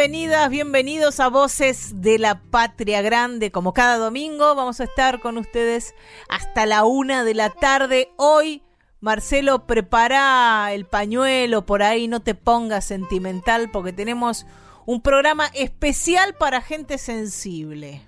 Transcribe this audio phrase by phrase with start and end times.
[0.00, 3.50] Bienvenidas, bienvenidos a Voces de la Patria Grande.
[3.50, 5.94] Como cada domingo vamos a estar con ustedes
[6.30, 8.08] hasta la una de la tarde.
[8.16, 8.62] Hoy,
[9.00, 14.46] Marcelo, prepara el pañuelo por ahí, no te pongas sentimental porque tenemos
[14.86, 18.00] un programa especial para gente sensible.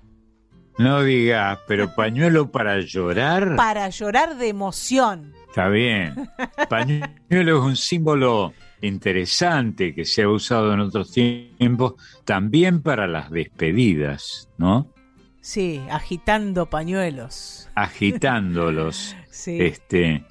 [0.79, 3.55] No digas, pero pañuelo para llorar.
[3.55, 5.35] Para llorar de emoción.
[5.47, 6.27] Está bien.
[6.69, 8.51] Pañuelo es un símbolo
[8.83, 11.95] interesante que se ha usado en otros tiempos,
[12.25, 14.93] también para las despedidas, ¿no?
[15.41, 17.69] Sí, agitando pañuelos.
[17.75, 19.15] Agitándolos.
[19.29, 19.57] sí.
[19.59, 20.25] Este,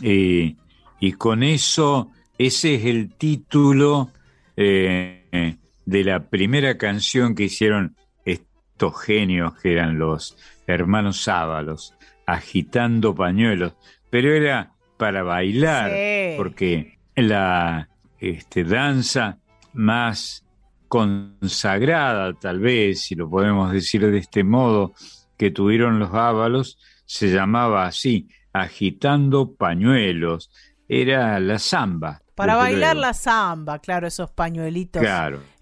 [0.00, 4.12] y con eso, ese es el título
[4.56, 11.94] eh, de la primera canción que hicieron estos genios que eran los hermanos Sábalos,
[12.26, 13.74] agitando pañuelos.
[14.10, 15.90] Pero era para bailar,
[16.36, 17.88] porque la
[18.18, 19.38] este, danza
[19.72, 20.44] más
[20.88, 24.92] consagrada, tal vez, si lo podemos decir de este modo,
[25.36, 30.50] que tuvieron los ábalos, se llamaba así, agitando pañuelos.
[30.88, 32.22] Era la samba.
[32.34, 35.02] Para bailar la samba, claro, esos pañuelitos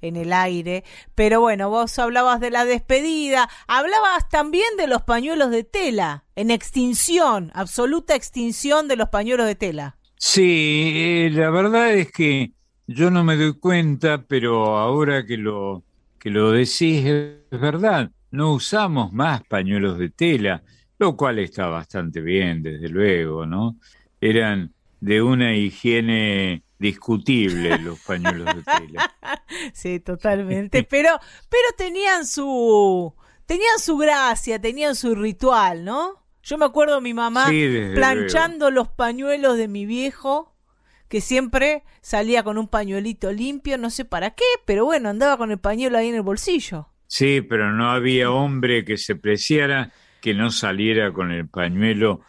[0.02, 0.84] en el aire.
[1.14, 6.50] Pero bueno, vos hablabas de la despedida, hablabas también de los pañuelos de tela, en
[6.50, 9.96] extinción, absoluta extinción de los pañuelos de tela.
[10.28, 12.52] Sí, eh, la verdad es que
[12.88, 15.84] yo no me doy cuenta, pero ahora que lo,
[16.18, 20.64] que lo decís es verdad, no usamos más pañuelos de tela,
[20.98, 23.76] lo cual está bastante bien, desde luego, ¿no?
[24.20, 29.12] Eran de una higiene discutible los pañuelos de tela.
[29.72, 33.14] Sí, totalmente, pero, pero tenían su,
[33.46, 36.25] tenían su gracia, tenían su ritual, ¿no?
[36.46, 37.50] Yo me acuerdo mi mamá
[37.94, 40.54] planchando los pañuelos de mi viejo,
[41.08, 45.50] que siempre salía con un pañuelito limpio, no sé para qué, pero bueno, andaba con
[45.50, 46.88] el pañuelo ahí en el bolsillo.
[47.08, 49.90] Sí, pero no había hombre que se preciara
[50.20, 52.20] que no saliera con el pañuelo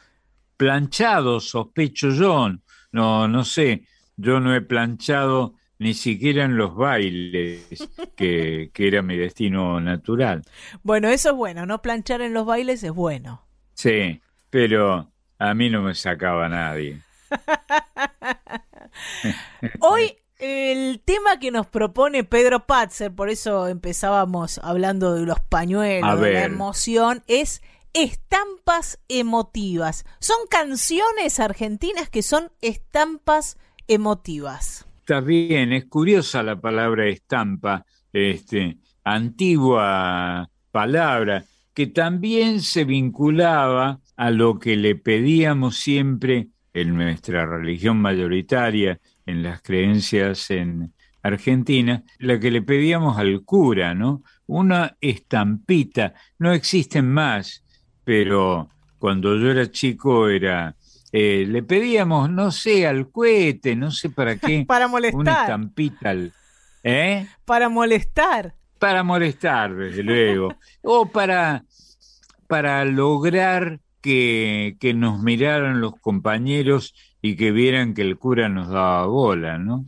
[0.58, 2.50] planchado, sospecho yo.
[2.92, 3.86] No, no sé,
[4.16, 10.42] yo no he planchado ni siquiera en los bailes, que, que era mi destino natural.
[10.82, 13.47] Bueno, eso es bueno, no planchar en los bailes es bueno.
[13.78, 17.00] Sí, pero a mí no me sacaba nadie.
[19.80, 26.20] Hoy el tema que nos propone Pedro Patzer, por eso empezábamos hablando de los pañuelos,
[26.20, 27.62] de la emoción, es
[27.94, 30.06] estampas emotivas.
[30.20, 34.88] Son canciones argentinas que son estampas emotivas.
[35.02, 41.46] Está bien, es curiosa la palabra estampa, este, antigua palabra
[41.78, 49.44] que también se vinculaba a lo que le pedíamos siempre en nuestra religión mayoritaria, en
[49.44, 54.24] las creencias en Argentina, la que le pedíamos al cura, ¿no?
[54.48, 57.64] Una estampita, no existen más,
[58.04, 60.76] pero cuando yo era chico era,
[61.12, 65.22] eh, le pedíamos, no sé, al cohete, no sé para qué, para molestar.
[65.22, 66.16] una estampita,
[66.82, 67.28] ¿eh?
[67.46, 68.56] Para molestar.
[68.80, 70.56] Para molestar, desde luego.
[70.82, 71.64] o para
[72.48, 78.70] para lograr que, que, nos miraran los compañeros y que vieran que el cura nos
[78.70, 79.86] daba bola, ¿no?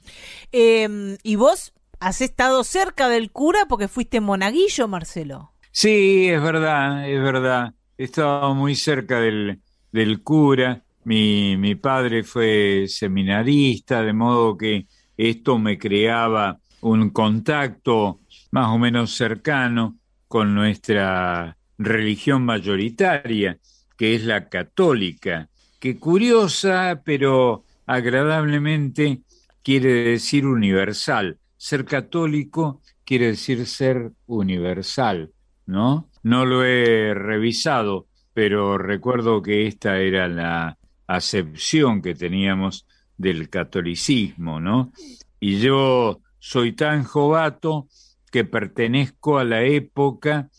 [0.51, 5.51] Em, ¿Y vos has estado cerca del cura porque fuiste monaguillo, Marcelo?
[5.71, 7.73] Sí, es verdad, es verdad.
[7.97, 9.61] Estaba muy cerca del,
[9.91, 10.83] del cura.
[11.03, 14.87] Mi, mi padre fue seminarista, de modo que
[15.17, 18.19] esto me creaba un contacto
[18.51, 19.97] más o menos cercano
[20.27, 23.57] con nuestra religión mayoritaria,
[23.97, 25.49] que es la católica,
[25.79, 29.21] que curiosa, pero agradablemente
[29.63, 31.39] quiere decir universal.
[31.57, 35.31] Ser católico quiere decir ser universal,
[35.65, 36.07] ¿no?
[36.21, 38.05] No lo he revisado,
[38.35, 40.77] pero recuerdo que esta era la
[41.07, 42.85] acepción que teníamos
[43.17, 44.91] del catolicismo, ¿no?
[45.39, 47.87] y yo soy tan jovato
[48.31, 50.49] que pertenezco a la época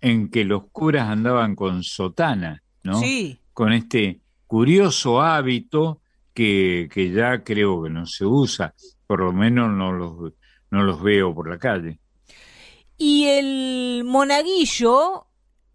[0.00, 3.00] en que los curas andaban con sotana, ¿no?
[3.00, 3.40] Sí.
[3.52, 6.00] Con este curioso hábito
[6.34, 8.74] que, que ya creo que no se usa,
[9.06, 10.32] por lo menos no los,
[10.70, 11.98] no los veo por la calle.
[12.96, 15.27] Y el monaguillo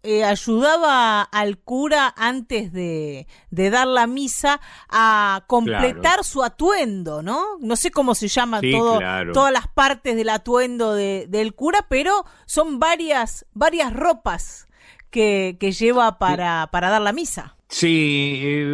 [0.04, 4.60] eh, ayudaba al cura antes de, dar la misa
[4.90, 7.56] a completar su atuendo, ¿no?
[7.60, 9.00] No sé cómo se llama todo,
[9.32, 14.68] todas las partes del atuendo del cura, pero son varias, varias ropas
[15.08, 17.56] que, lleva para, para dar la misa.
[17.70, 18.66] Sí, eh,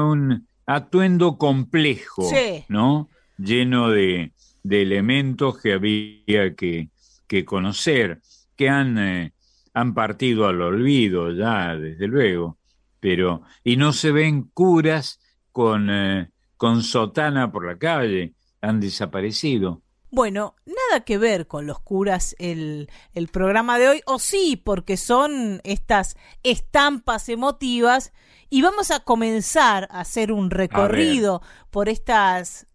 [0.00, 2.30] un atuendo complejo,
[2.68, 3.10] ¿no?
[3.36, 4.32] Lleno de,
[4.70, 6.88] elementos que había que,
[7.26, 8.22] que conocer,
[8.56, 8.96] que han...
[8.98, 9.32] Eh,
[9.74, 12.58] han partido al olvido ya, desde luego,
[13.00, 15.20] pero y no se ven curas
[15.52, 19.82] con, eh, con sotana por la calle, han desaparecido.
[20.10, 24.96] Bueno, nada que ver con los curas el, el programa de hoy, o sí, porque
[24.96, 28.12] son estas estampas emotivas
[28.48, 32.66] y vamos a comenzar a hacer un recorrido por estas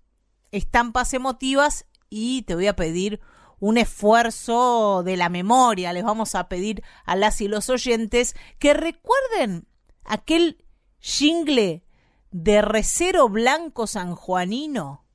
[0.52, 3.20] estampas emotivas y te voy a pedir
[3.64, 5.94] un esfuerzo de la memoria.
[5.94, 9.70] Les vamos a pedir a las y los oyentes que recuerden
[10.04, 10.66] aquel
[11.00, 11.86] jingle
[12.30, 15.06] de Recero Blanco Sanjuanino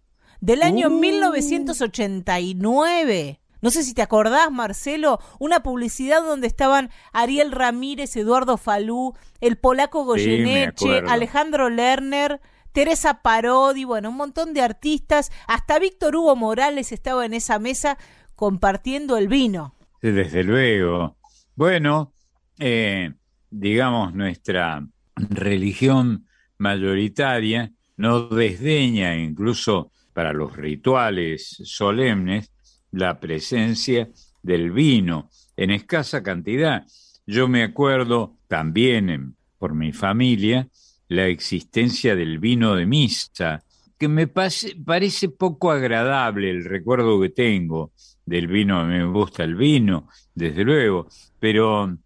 [0.41, 3.39] del año 1989.
[3.39, 3.45] Uh.
[3.61, 9.13] No sé si te acordás, Marcelo, una publicidad donde estaban Ariel Ramírez, Eduardo Falú,
[9.43, 12.41] el polaco Goyeneche, Alejandro Lerner,
[12.73, 17.99] Teresa Parodi, bueno, un montón de artistas, hasta Víctor Hugo Morales estaba en esa mesa
[18.39, 19.75] compartiendo el vino.
[20.01, 21.17] Desde luego.
[21.57, 22.13] Bueno,
[22.57, 23.13] eh,
[23.51, 24.87] digamos, nuestra
[25.17, 26.25] religión
[26.57, 32.53] mayoritaria no desdeña incluso para los rituales solemnes
[32.93, 34.09] la presencia
[34.41, 36.87] del vino en escasa cantidad.
[37.27, 40.69] Yo me acuerdo también por mi familia
[41.09, 43.65] la existencia del vino de misa,
[43.99, 47.91] que me parece poco agradable el recuerdo que tengo
[48.29, 51.09] del vino, me gusta el vino, desde luego,
[51.41, 51.97] pero,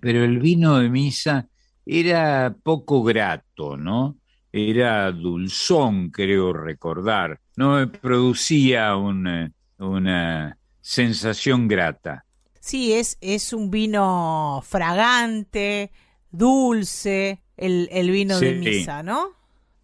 [0.00, 1.48] pero el vino de misa
[1.84, 4.16] era poco grato, ¿no?
[4.52, 12.24] Era dulzón, creo recordar, no me producía una, una sensación grata.
[12.60, 15.90] Sí, es, es un vino fragante,
[16.30, 19.30] dulce, el, el vino de misa, ¿no?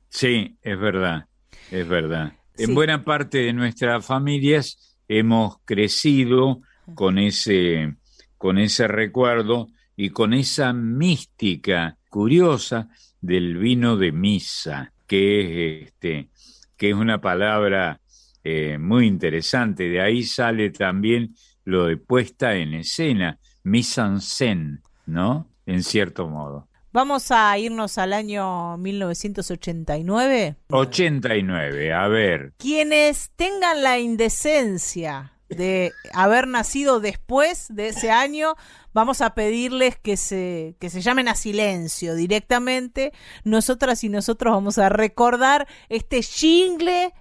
[0.08, 1.26] Sí, es verdad,
[1.70, 2.32] es verdad.
[2.56, 6.60] En buena parte de nuestras familias hemos crecido
[6.94, 7.96] con ese,
[8.36, 12.88] con ese recuerdo y con esa mística curiosa
[13.20, 16.28] del vino de misa, que es, este,
[16.76, 18.00] que es una palabra
[18.44, 19.88] eh, muy interesante.
[19.88, 21.34] De ahí sale también
[21.64, 25.50] lo de puesta en escena, mise en scène, ¿no?
[25.66, 26.67] En cierto modo.
[26.92, 30.56] Vamos a irnos al año 1989.
[30.70, 32.52] 89, a ver.
[32.56, 38.54] Quienes tengan la indecencia de haber nacido después de ese año,
[38.94, 43.12] vamos a pedirles que se, que se llamen a silencio directamente.
[43.44, 47.12] Nosotras y nosotros vamos a recordar este jingle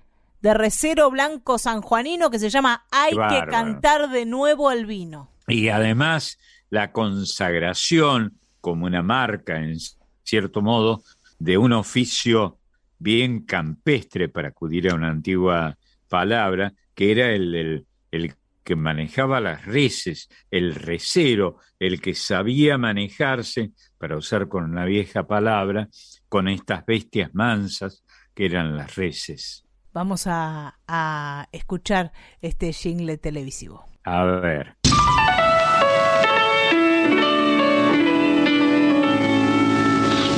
[0.41, 5.29] de recero blanco sanjuanino que se llama Hay que cantar de nuevo al vino.
[5.47, 6.37] Y además
[6.69, 9.77] la consagración como una marca, en
[10.23, 11.03] cierto modo,
[11.39, 12.57] de un oficio
[12.99, 15.77] bien campestre, para acudir a una antigua
[16.09, 23.71] palabra, que era el, el, que manejaba las reses, el recero, el que sabía manejarse,
[23.97, 25.87] para usar con una vieja palabra,
[26.27, 29.63] con estas bestias mansas que eran las reses.
[29.93, 32.11] Vamos a, a escuchar
[32.41, 33.85] este jingle televisivo.
[34.03, 34.76] A ver.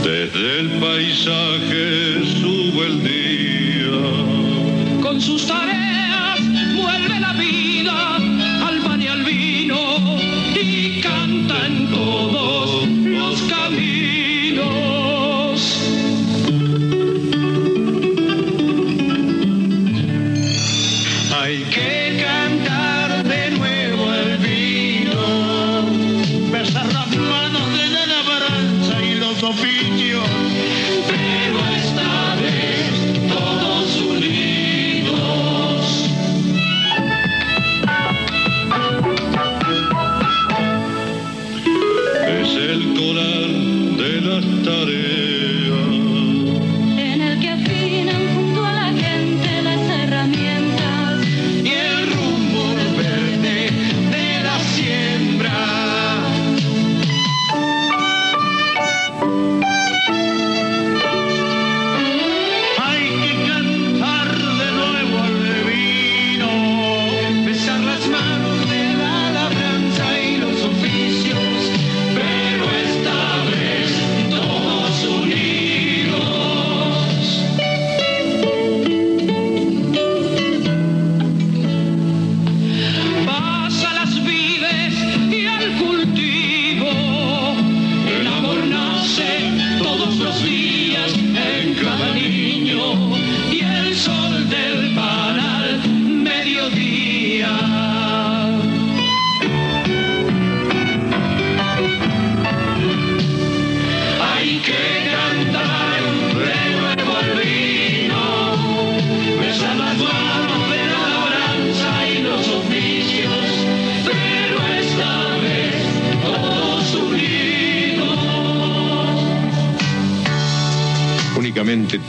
[0.04, 5.02] Desde el paisaje sube el día.
[5.02, 6.40] Con sus tareas
[6.76, 8.18] vuelve la vida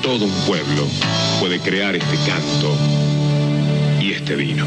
[0.01, 0.87] Todo un pueblo
[1.41, 2.73] puede crear este canto
[4.01, 4.65] y este vino.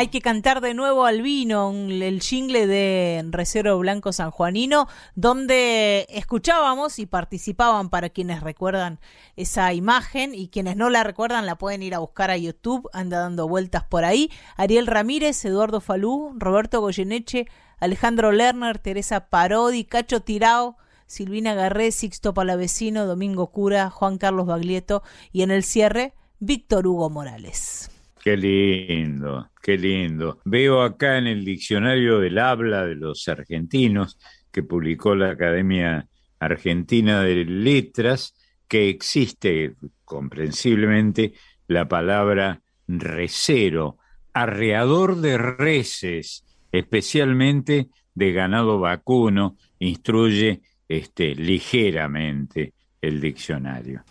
[0.00, 6.98] Hay que cantar de nuevo al vino, el jingle de Recero Blanco Sanjuanino, donde escuchábamos
[6.98, 8.98] y participaban para quienes recuerdan
[9.36, 13.18] esa imagen y quienes no la recuerdan la pueden ir a buscar a YouTube, anda
[13.18, 14.30] dando vueltas por ahí.
[14.56, 17.46] Ariel Ramírez, Eduardo Falú, Roberto Goyeneche,
[17.78, 25.02] Alejandro Lerner, Teresa Parodi, Cacho Tirao, Silvina Garré, Sixto Palavecino, Domingo Cura, Juan Carlos Baglietto
[25.30, 27.90] y en el cierre, Víctor Hugo Morales.
[28.22, 30.40] Qué lindo, qué lindo.
[30.44, 34.18] Veo acá en el diccionario del habla de los argentinos
[34.52, 36.06] que publicó la Academia
[36.38, 38.34] Argentina de Letras
[38.68, 39.74] que existe
[40.04, 41.32] comprensiblemente
[41.66, 43.96] la palabra recero,
[44.34, 54.04] arreador de reses, especialmente de ganado vacuno, instruye este, ligeramente el diccionario.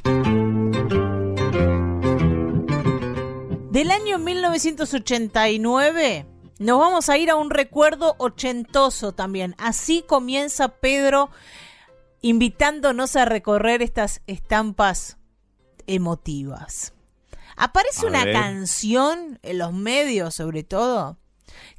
[3.72, 6.26] Del año 1989
[6.58, 9.54] nos vamos a ir a un recuerdo ochentoso también.
[9.60, 11.30] Así comienza Pedro
[12.22, 15.18] invitándonos a recorrer estas estampas
[15.86, 16.96] emotivas.
[17.56, 21.20] Aparece una canción en los medios sobre todo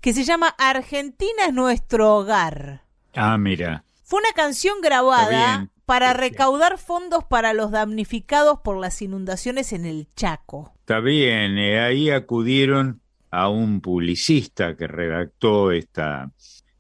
[0.00, 2.84] que se llama Argentina es nuestro hogar.
[3.14, 3.82] Ah, mira.
[4.04, 10.06] Fue una canción grabada para recaudar fondos para los damnificados por las inundaciones en el
[10.14, 10.72] Chaco.
[10.90, 16.32] Está bien, eh, ahí acudieron a un publicista que redactó esta,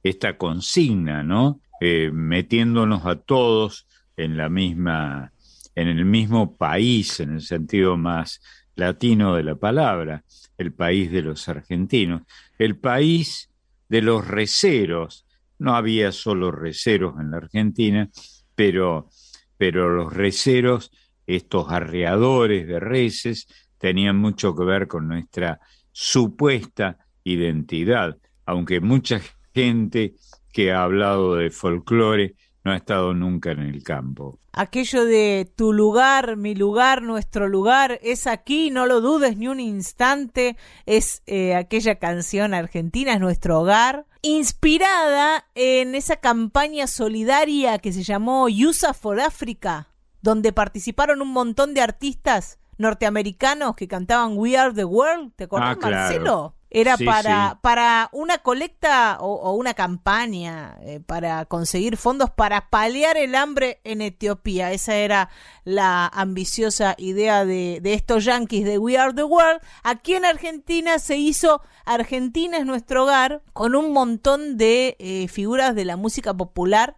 [0.02, 1.60] esta consigna, ¿no?
[1.80, 3.86] Eh, metiéndonos a todos
[4.16, 5.32] en la misma,
[5.76, 8.40] en el mismo país, en el sentido más
[8.74, 10.24] latino de la palabra,
[10.58, 12.22] el país de los argentinos,
[12.58, 13.48] el país
[13.88, 15.24] de los receros.
[15.60, 18.10] No había solo receros en la Argentina,
[18.56, 19.08] pero,
[19.56, 20.90] pero los receros,
[21.28, 23.46] estos arreadores de reses,
[23.80, 25.58] tenían mucho que ver con nuestra
[25.90, 29.20] supuesta identidad, aunque mucha
[29.52, 30.14] gente
[30.52, 34.38] que ha hablado de folclore no ha estado nunca en el campo.
[34.52, 39.60] Aquello de tu lugar, mi lugar, nuestro lugar, es aquí, no lo dudes ni un
[39.60, 47.92] instante, es eh, aquella canción argentina, es nuestro hogar, inspirada en esa campaña solidaria que
[47.92, 49.88] se llamó USA for Africa,
[50.20, 55.76] donde participaron un montón de artistas norteamericanos que cantaban We Are the World, ¿te acuerdas,
[55.80, 56.54] ah, Marcelo?
[56.72, 63.34] Era para, para una colecta o, una campaña eh, para conseguir fondos para paliar el
[63.34, 64.70] hambre en Etiopía.
[64.70, 65.30] Esa era
[65.64, 69.60] la ambiciosa idea de, estos yankees de We Are the World.
[69.82, 75.74] Aquí en Argentina se hizo Argentina es nuestro hogar con un montón de eh, figuras
[75.74, 76.96] de la música popular.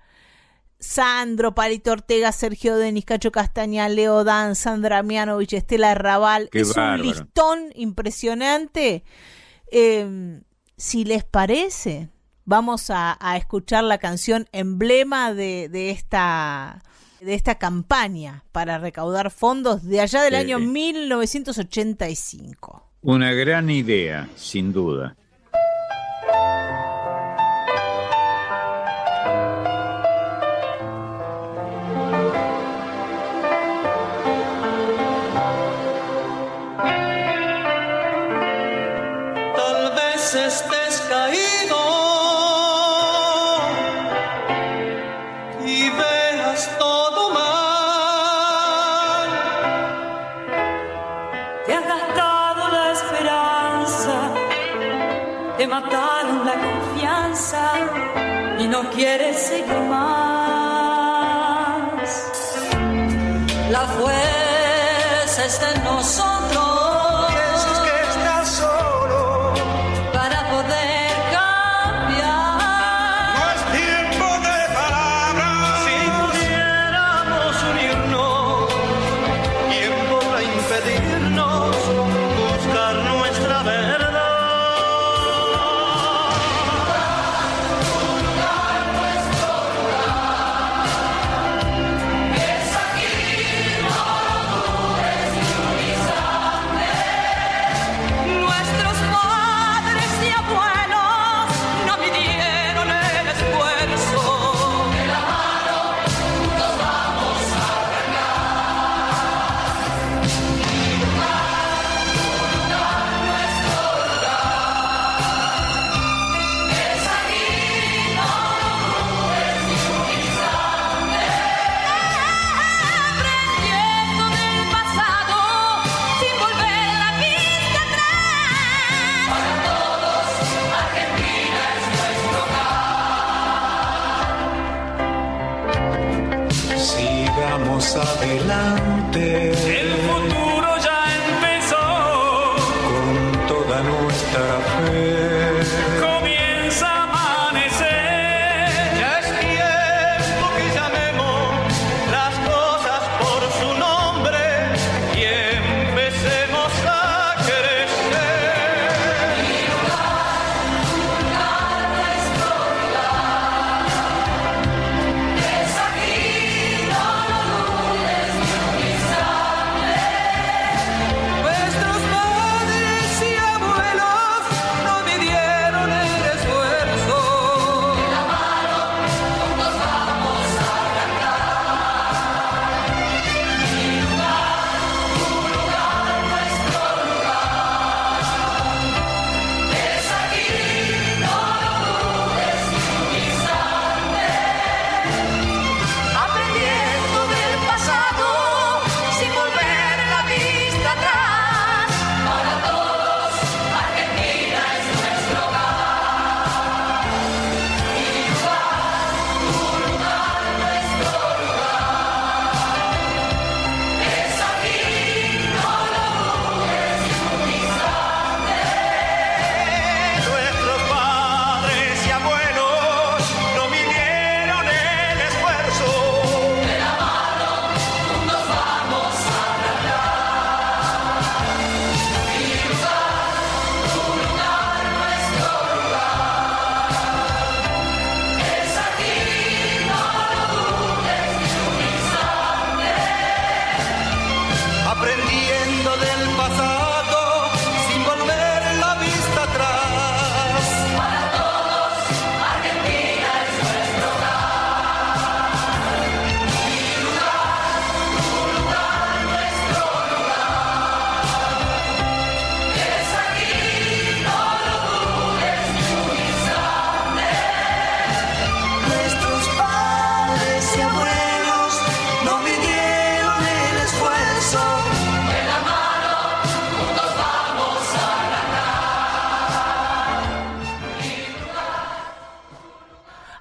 [0.83, 6.51] Sandro, Palito Ortega, Sergio Denis, Cacho Castaña, Leo Dan, Sandra Mianovich, Estela Raval.
[6.53, 9.05] es un listón impresionante
[9.73, 10.43] Em,
[10.77, 12.11] si les parece,
[12.45, 16.83] vamos a, escuchar la canción emblema de, esta
[17.23, 22.91] de esta campaña para recaudar fondos de allá del año 1985.
[23.01, 25.17] Una gran idea, sin duda.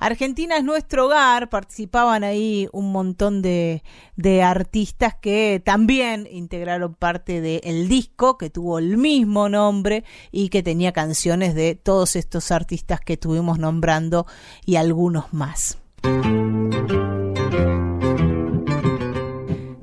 [0.01, 3.83] Argentina es nuestro hogar, participaban ahí un montón de,
[4.15, 10.63] de artistas que también integraron parte del disco que tuvo el mismo nombre y que
[10.63, 14.25] tenía canciones de todos estos artistas que estuvimos nombrando
[14.65, 15.77] y algunos más.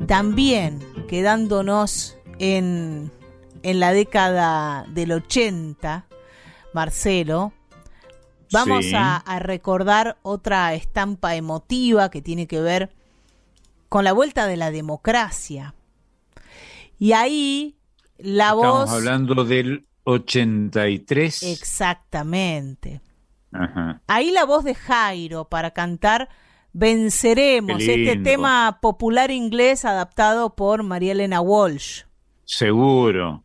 [0.08, 3.12] También quedándonos en,
[3.62, 6.06] en la década del 80,
[6.74, 7.52] Marcelo,
[8.52, 8.94] Vamos Sí.
[8.94, 12.90] a, a recordar otra estampa emotiva que tiene que ver
[13.88, 15.74] con la vuelta de la democracia.
[16.98, 17.76] Y ahí
[18.18, 18.90] la Estamos voz...
[18.90, 21.42] hablando del 83.
[21.42, 23.00] Exactamente.
[23.52, 24.02] Ajá.
[24.06, 26.28] Ahí la voz de Jairo para cantar
[26.74, 32.02] Venceremos, este tema popular inglés adaptado por María Elena Walsh.
[32.44, 33.42] Seguro.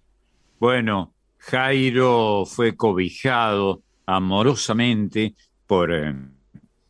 [0.59, 5.35] Bueno, Jairo fue cobijado amorosamente
[5.67, 6.13] por, eh,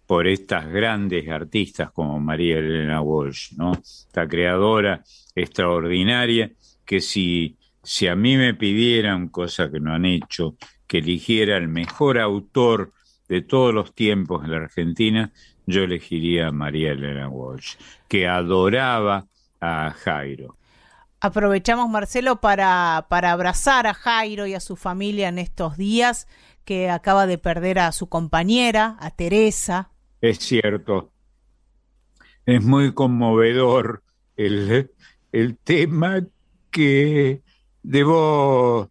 [0.05, 3.73] por estas grandes artistas como María Elena Walsh, ¿no?
[3.73, 5.03] Esta creadora
[5.35, 6.51] extraordinaria
[6.85, 10.55] que si, si a mí me pidieran, cosa que no han hecho,
[10.87, 12.93] que eligiera el mejor autor
[13.27, 15.31] de todos los tiempos en la Argentina,
[15.65, 17.75] yo elegiría a María Elena Walsh,
[18.07, 19.27] que adoraba
[19.61, 20.57] a Jairo.
[21.21, 26.27] Aprovechamos, Marcelo, para, para abrazar a Jairo y a su familia en estos días
[26.65, 29.91] que acaba de perder a su compañera, a Teresa.
[30.21, 31.11] Es cierto.
[32.45, 34.03] Es muy conmovedor
[34.35, 34.91] el,
[35.31, 36.25] el tema
[36.71, 37.41] que
[37.81, 38.89] debo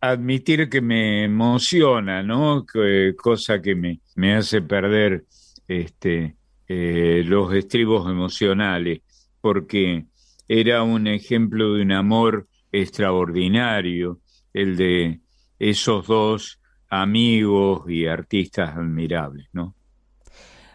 [0.00, 2.64] admitir que me emociona, ¿no?
[2.66, 5.24] Que- cosa que me, me hace perder
[5.66, 6.36] este,
[6.68, 9.00] eh, los estribos emocionales,
[9.40, 10.04] porque
[10.48, 14.20] era un ejemplo de un amor extraordinario,
[14.52, 15.20] el de
[15.58, 16.60] esos dos
[17.02, 19.74] amigos y artistas admirables, ¿no?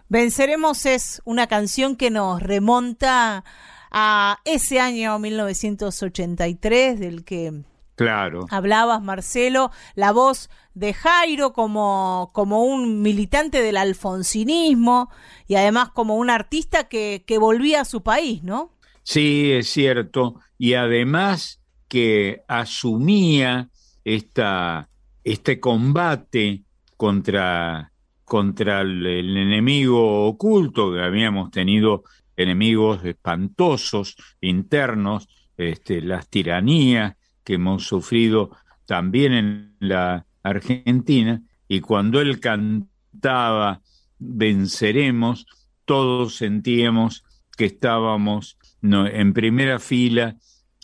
[0.08, 3.44] Venceremos es una canción que nos remonta
[3.92, 7.64] a ese año 1983 del que
[7.96, 8.46] Claro.
[8.50, 15.12] hablabas, Marcelo, la voz de Jairo como, como un militante del alfonsinismo
[15.48, 18.72] y además como un artista que, que volvía a su país, ¿no?
[19.04, 20.40] Sí, es cierto.
[20.58, 23.70] Y además que asumía
[24.06, 24.90] esta,
[25.24, 26.64] este combate
[26.98, 27.92] contra,
[28.24, 32.04] contra el, enemigo oculto que habíamos tenido
[32.36, 35.28] enemigos espantosos internos,
[35.58, 38.52] este, las tiranías que hemos sufrido
[38.86, 43.82] también en la Argentina, y cuando él cantaba
[44.20, 45.46] Venceremos,
[45.86, 47.24] todos sentíamos
[47.58, 50.36] que estábamos en primera fila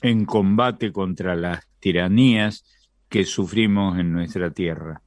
[0.01, 2.65] en combate contra las tiranías
[3.09, 5.01] que sufrimos en nuestra tierra.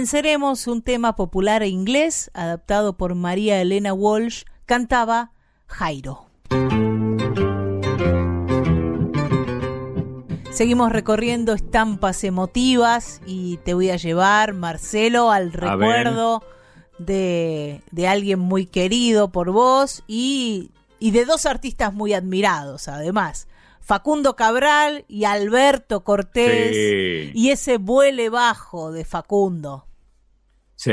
[0.00, 5.32] Venceremos un tema popular inglés adaptado por María Elena Walsh, cantaba
[5.66, 6.24] Jairo.
[10.50, 16.42] Seguimos recorriendo estampas emotivas y te voy a llevar, Marcelo, al recuerdo
[16.96, 23.48] de, alguien muy querido por vos y, y de dos artistas muy admirados, además.
[23.80, 29.89] Facundo Cabral y Alberto Cortés y ese vuele bajo de Facundo.
[30.82, 30.92] Sí,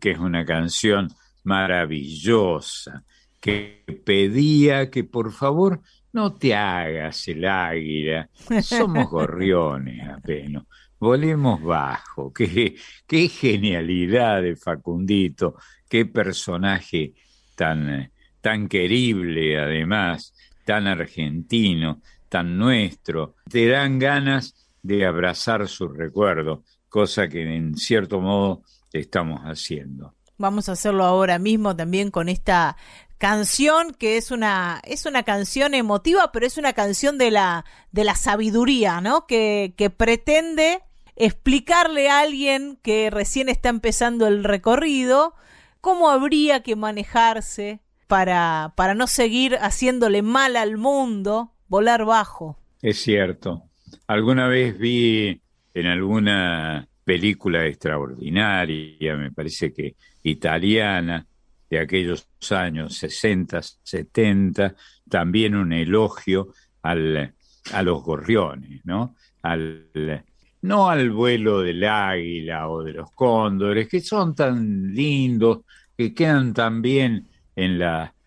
[0.00, 1.08] que es una canción
[1.42, 3.02] maravillosa,
[3.40, 5.80] que pedía que por favor
[6.12, 8.30] no te hagas el águila,
[8.62, 10.62] somos gorriones apenas,
[11.00, 15.56] volemos bajo, qué, qué genialidad de Facundito,
[15.88, 17.12] qué personaje
[17.56, 20.32] tan, tan querible además
[20.64, 28.20] tan argentino, tan nuestro, te dan ganas de abrazar su recuerdo, cosa que en cierto
[28.20, 30.14] modo estamos haciendo.
[30.38, 32.76] Vamos a hacerlo ahora mismo también con esta
[33.18, 38.04] canción que es una es una canción emotiva, pero es una canción de la de
[38.04, 39.26] la sabiduría, ¿no?
[39.26, 40.80] Que, que pretende
[41.16, 45.34] explicarle a alguien que recién está empezando el recorrido
[45.82, 52.58] cómo habría que manejarse para, para no seguir haciéndole mal al mundo, volar bajo.
[52.82, 53.64] Es cierto.
[54.06, 55.42] Alguna vez vi
[55.74, 61.26] en alguna película extraordinaria, me parece que italiana,
[61.68, 64.76] de aquellos años 60, 70,
[65.08, 67.34] también un elogio al,
[67.72, 69.16] a los gorriones, ¿no?
[69.42, 70.24] Al,
[70.62, 75.62] no al vuelo del águila o de los cóndores, que son tan lindos,
[75.98, 77.82] que quedan tan bien en,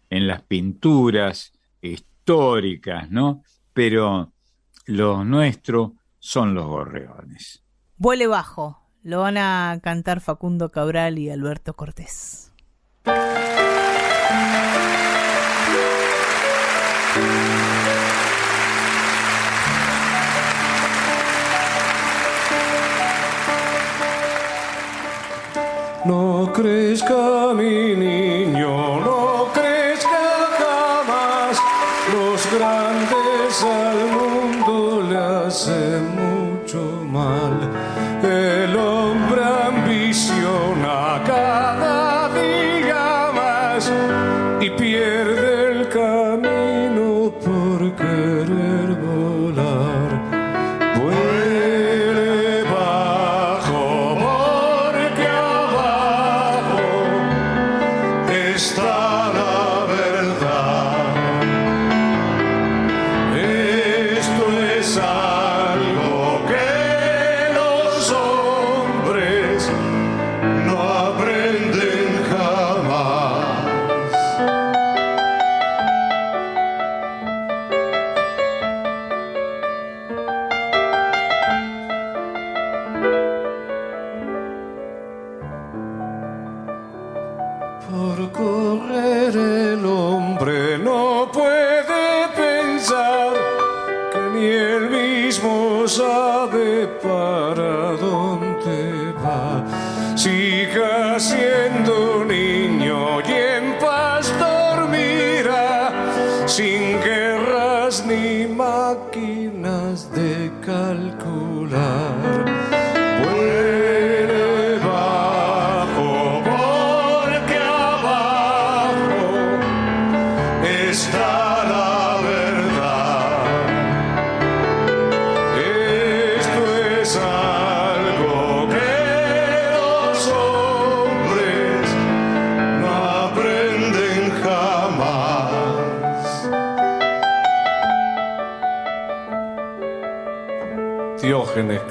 [0.09, 3.43] en las pinturas históricas, ¿no?
[3.71, 4.33] Pero
[4.87, 7.62] los nuestros son los gorriones.
[8.03, 12.51] Vuele bajo, lo van a cantar Facundo Cabral y Alberto Cortés.
[26.03, 29.22] No crezca mi niño, no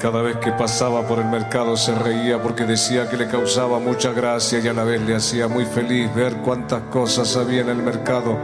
[0.03, 4.11] cada vez que pasaba por el mercado se reía porque decía que le causaba mucha
[4.11, 7.77] gracia y a la vez le hacía muy feliz ver cuántas cosas había en el
[7.77, 8.37] mercado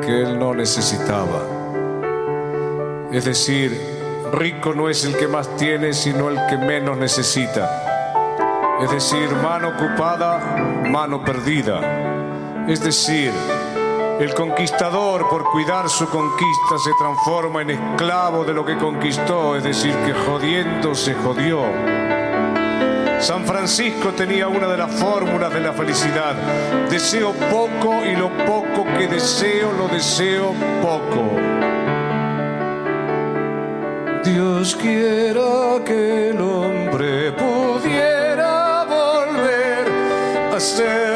[0.00, 1.42] que él no necesitaba.
[3.12, 3.78] Es decir,
[4.32, 7.68] rico no es el que más tiene, sino el que menos necesita.
[8.80, 10.38] Es decir, mano ocupada,
[10.88, 12.66] mano perdida.
[12.68, 13.32] Es decir,
[14.18, 19.64] el conquistador por cuidar su conquista se transforma en esclavo de lo que conquistó, es
[19.64, 21.62] decir, que jodiendo se jodió.
[23.20, 26.34] San Francisco tenía una de las fórmulas de la felicidad.
[26.90, 31.36] Deseo poco y lo poco que deseo lo deseo poco.
[34.24, 39.86] Dios quiera que el hombre pudiera volver
[40.54, 41.15] a ser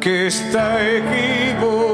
[0.00, 1.89] que está equivocado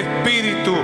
[0.00, 0.74] espíritu,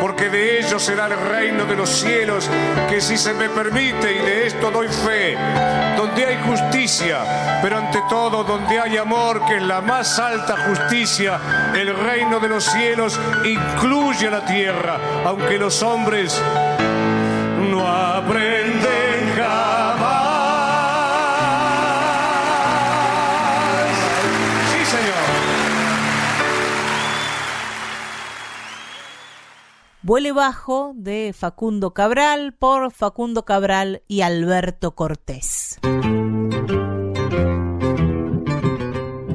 [0.00, 2.48] porque de ellos será el reino de los cielos,
[2.88, 5.36] que si se me permite, y de esto doy fe,
[5.96, 11.38] donde hay justicia, pero ante todo donde hay amor, que es la más alta justicia,
[11.74, 16.40] el reino de los cielos incluye a la tierra, aunque los hombres
[17.70, 18.65] no aprenden
[30.06, 35.80] Vuele bajo de Facundo Cabral por Facundo Cabral y Alberto Cortés.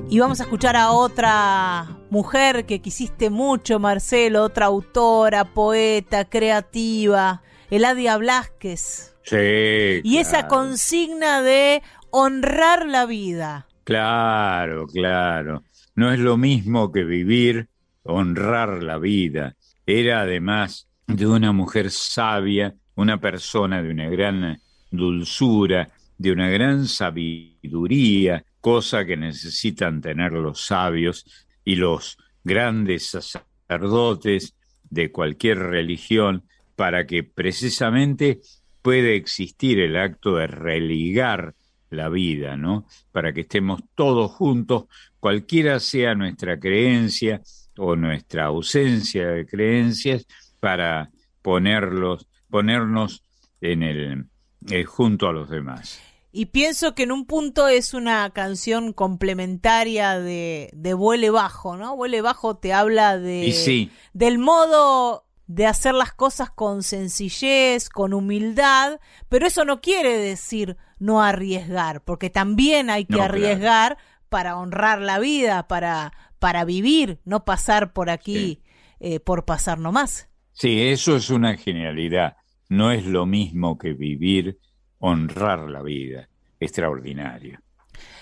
[0.07, 7.41] Y vamos a escuchar a otra mujer que quisiste mucho, Marcelo, otra autora, poeta, creativa,
[7.69, 9.13] Eladia Blasquez.
[9.23, 9.99] Sí.
[10.05, 13.67] Y esa consigna de honrar la vida.
[13.83, 15.63] Claro, claro.
[15.95, 17.67] No es lo mismo que vivir,
[18.03, 19.57] honrar la vida.
[19.85, 24.59] Era además de una mujer sabia, una persona de una gran
[24.91, 31.25] dulzura, de una gran sabiduría, cosa que necesitan tener los sabios
[31.65, 34.55] y los grandes sacerdotes
[34.89, 36.43] de cualquier religión
[36.75, 38.41] para que precisamente
[38.81, 41.55] pueda existir el acto de religar
[41.89, 42.85] la vida, ¿no?
[43.11, 44.85] Para que estemos todos juntos,
[45.19, 47.41] cualquiera sea nuestra creencia
[47.83, 50.27] o nuestra ausencia de creencias,
[50.59, 51.09] para
[51.41, 53.23] ponerlos, ponernos
[53.59, 54.25] en el
[54.69, 55.99] eh, junto a los demás.
[56.31, 61.95] Y pienso que en un punto es una canción complementaria de, de Vuele Bajo, ¿no?
[61.95, 63.91] Vuele Bajo te habla de sí.
[64.13, 70.77] del modo de hacer las cosas con sencillez, con humildad, pero eso no quiere decir
[70.99, 73.33] no arriesgar, porque también hay que No, claro.
[73.33, 73.97] arriesgar
[74.29, 78.63] para honrar la vida, para, para vivir, no pasar por aquí
[78.99, 80.27] eh, por pasar nomás.
[80.53, 82.37] Sí, eso es una genialidad.
[82.67, 84.57] No es lo mismo que vivir,
[84.97, 86.29] honrar la vida.
[86.59, 87.59] Extraordinario.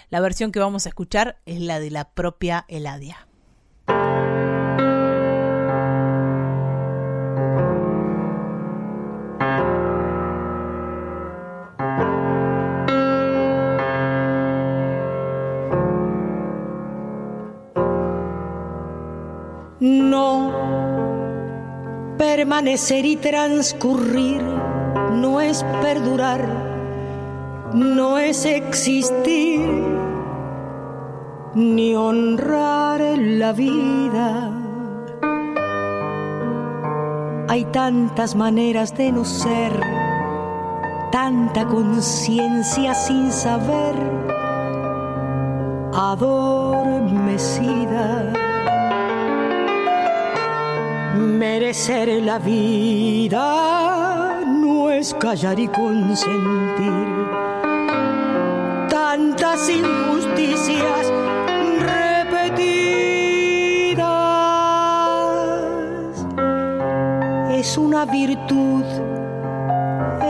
[0.09, 3.28] La versión que vamos a escuchar es la de la propia Eladia.
[22.49, 26.43] Permanecer y transcurrir no es perdurar,
[27.75, 29.61] no es existir,
[31.53, 34.51] ni honrar la vida.
[37.49, 39.79] Hay tantas maneras de no ser,
[41.11, 43.93] tanta conciencia sin saber,
[45.93, 48.38] adormecida.
[51.29, 53.43] Merecer la vida
[54.45, 57.05] no es callar y consentir
[58.89, 61.13] tantas injusticias
[61.79, 62.49] repetidas.
[67.51, 68.83] Es una virtud,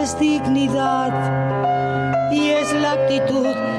[0.01, 1.13] es dignidad
[2.31, 3.78] y es la actitud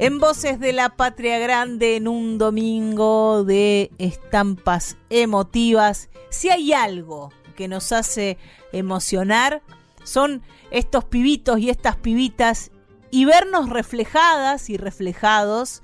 [0.00, 6.08] en Voces de la Patria Grande en un domingo de estampas emotivas.
[6.30, 8.38] Si hay algo que nos hace
[8.72, 9.60] emocionar,
[10.02, 12.70] son estos pibitos y estas pibitas
[13.10, 15.82] y vernos reflejadas y reflejados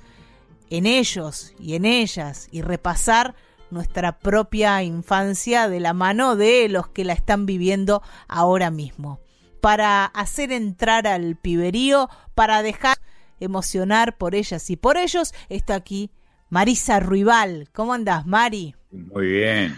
[0.71, 3.35] en ellos y en ellas y repasar
[3.71, 9.21] nuestra propia infancia de la mano de los que la están viviendo ahora mismo.
[9.61, 12.97] Para hacer entrar al piberío, para dejar
[13.41, 16.11] emocionar por ellas y por ellos, está aquí
[16.49, 17.69] Marisa Ruibal.
[17.73, 18.75] ¿Cómo andás, Mari?
[18.91, 19.77] Muy bien.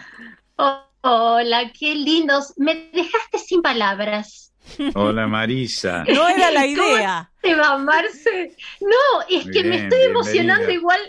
[1.00, 2.54] hola, qué lindos.
[2.56, 4.52] Me dejaste sin palabras.
[4.94, 6.04] Hola, Marisa.
[6.04, 7.30] No era la idea.
[7.40, 8.56] ¿Cómo te va, Marce?
[8.80, 11.00] No, es que me estoy emocionando igual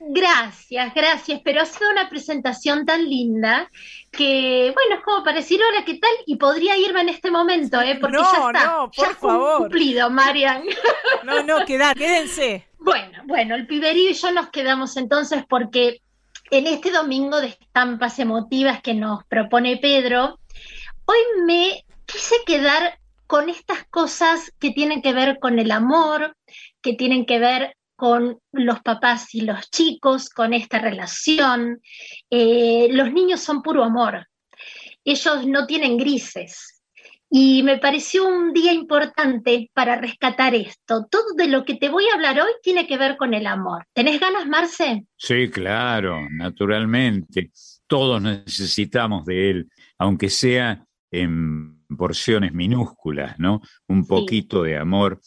[0.00, 3.70] Gracias, gracias, pero ha sido una presentación tan linda
[4.10, 6.10] que, bueno, es como para decir, hola, ¿qué tal?
[6.26, 7.98] Y podría irme en este momento, ¿eh?
[8.00, 9.58] Porque ya está, no, por ya favor.
[9.58, 10.62] cumplido, Marian.
[11.24, 12.66] No, no, queda, quédense.
[12.78, 16.00] Bueno, bueno, el piberío y yo nos quedamos entonces porque
[16.50, 20.38] en este domingo de estampas emotivas que nos propone Pedro,
[21.06, 26.36] hoy me quise quedar con estas cosas que tienen que ver con el amor,
[26.80, 31.80] que tienen que ver con los papás y los chicos, con esta relación.
[32.30, 34.26] Eh, los niños son puro amor,
[35.04, 36.72] ellos no tienen grises.
[37.28, 41.06] Y me pareció un día importante para rescatar esto.
[41.10, 43.84] Todo de lo que te voy a hablar hoy tiene que ver con el amor.
[43.92, 45.04] ¿Tenés ganas, Marce?
[45.16, 47.50] Sí, claro, naturalmente.
[47.88, 49.68] Todos necesitamos de él,
[49.98, 53.60] aunque sea en porciones minúsculas, ¿no?
[53.88, 55.20] Un poquito de amor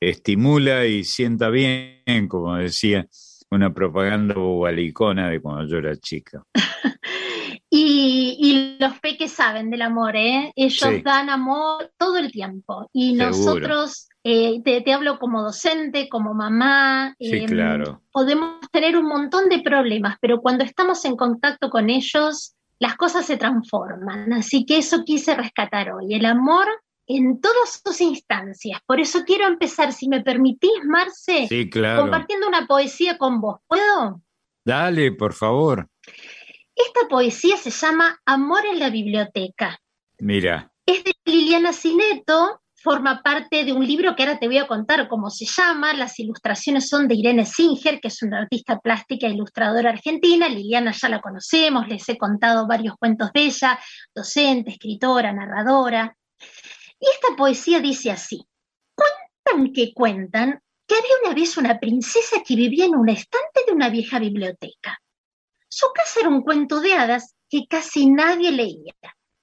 [0.00, 3.06] estimula y sienta bien, como decía
[3.50, 6.42] una propaganda bobalicona de cuando yo era chica.
[7.70, 10.52] y, los peques saben del amor, ¿eh?
[10.56, 12.88] Ellos dan amor todo el tiempo.
[12.92, 18.00] Y nosotros, eh, te, hablo como docente, como mamá, sí, em, claro.
[18.10, 23.26] podemos tener un montón de problemas, pero cuando estamos en contacto con ellos, las cosas
[23.26, 24.32] se transforman.
[24.32, 26.14] Así que eso quise rescatar hoy.
[26.14, 26.66] El amor
[27.16, 28.80] en todas sus instancias.
[28.86, 31.48] Por eso quiero empezar, si me permitís, Marce,
[31.96, 33.58] compartiendo una poesía con vos.
[33.66, 34.22] ¿Puedo?
[34.64, 35.88] Dale, por favor.
[36.74, 39.80] Esta poesía se llama Amor en la biblioteca.
[40.20, 40.70] Mira.
[40.86, 45.08] Es de Liliana Cineto, forma parte de un libro que ahora te voy a contar
[45.08, 45.92] cómo se llama.
[45.94, 50.48] Las ilustraciones son de Irene Singer, que es una artista plástica e ilustradora argentina.
[50.48, 53.80] Liliana ya la conocemos, les he contado varios cuentos de ella,
[54.14, 56.16] docente, escritora, narradora.
[57.00, 58.46] Y esta poesía dice así,
[58.94, 63.72] cuentan que cuentan que había una vez una princesa que vivía en un estante de
[63.72, 65.00] una vieja biblioteca.
[65.68, 68.94] Su casa era un cuento de hadas que casi nadie leía.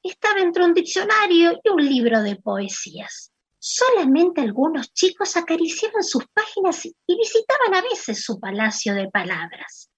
[0.03, 3.32] Estaba entre un diccionario y un libro de poesías.
[3.60, 9.89] Solamente algunos chicos acariciaban sus páginas y visitaban a veces su palacio de palabras.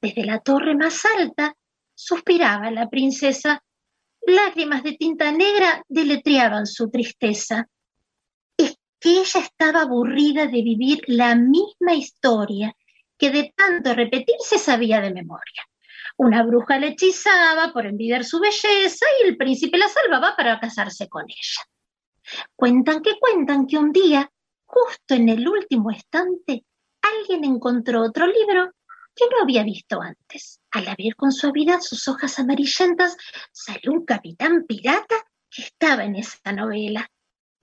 [0.00, 1.54] Desde la torre más alta
[1.94, 3.62] suspiraba la princesa
[4.26, 7.68] Lágrimas de tinta negra deletreaban su tristeza.
[8.56, 12.74] Es que ella estaba aburrida de vivir la misma historia
[13.18, 15.62] que de tanto repetirse sabía de memoria.
[16.16, 21.08] Una bruja la hechizaba por envidiar su belleza y el príncipe la salvaba para casarse
[21.08, 22.40] con ella.
[22.56, 24.30] Cuentan que cuentan que un día,
[24.64, 26.64] justo en el último estante,
[27.02, 28.72] alguien encontró otro libro
[29.14, 30.60] que no había visto antes.
[30.74, 33.16] Al abrir con suavidad sus hojas amarillentas,
[33.52, 35.14] salió un capitán pirata
[35.48, 37.08] que estaba en esa novela.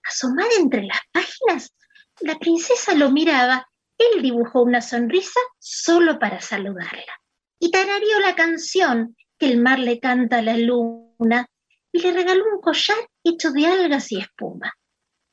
[0.02, 1.76] Asomada entre las páginas,
[2.22, 3.68] la princesa lo miraba.
[3.98, 7.20] Él dibujó una sonrisa solo para saludarla.
[7.60, 11.48] Y tarareó la canción que el mar le canta a la luna
[11.92, 14.74] y le regaló un collar hecho de algas y espuma.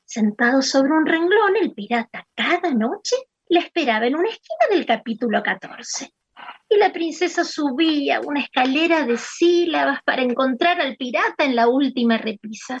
[0.03, 3.15] Sentado sobre un renglón, el pirata cada noche
[3.47, 6.11] la esperaba en una esquina del capítulo 14.
[6.69, 12.17] Y la princesa subía una escalera de sílabas para encontrar al pirata en la última
[12.17, 12.79] repisa.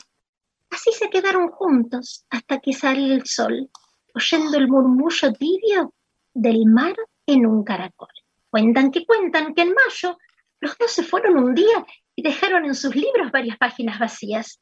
[0.69, 3.69] Así se quedaron juntos hasta que salió el sol,
[4.13, 5.93] oyendo el murmullo tibio
[6.33, 8.09] del mar en un caracol.
[8.49, 10.17] Cuentan que cuentan que en mayo
[10.59, 11.85] los dos se fueron un día
[12.15, 14.59] y dejaron en sus libros varias páginas vacías.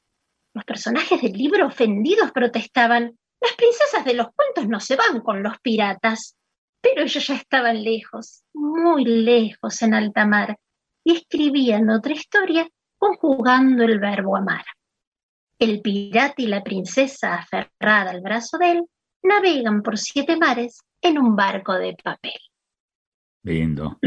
[0.53, 3.17] Los personajes del libro ofendidos protestaban.
[3.41, 6.35] Las princesas de los cuentos no se van con los piratas.
[6.81, 10.57] Pero ellos ya estaban lejos, muy lejos en alta mar,
[11.03, 12.67] y escribían otra historia
[12.97, 14.65] conjugando el verbo amar.
[15.59, 18.83] El pirata y la princesa, aferrada al brazo de él,
[19.23, 22.39] navegan por siete mares en un barco de papel.
[23.43, 23.97] Lindo.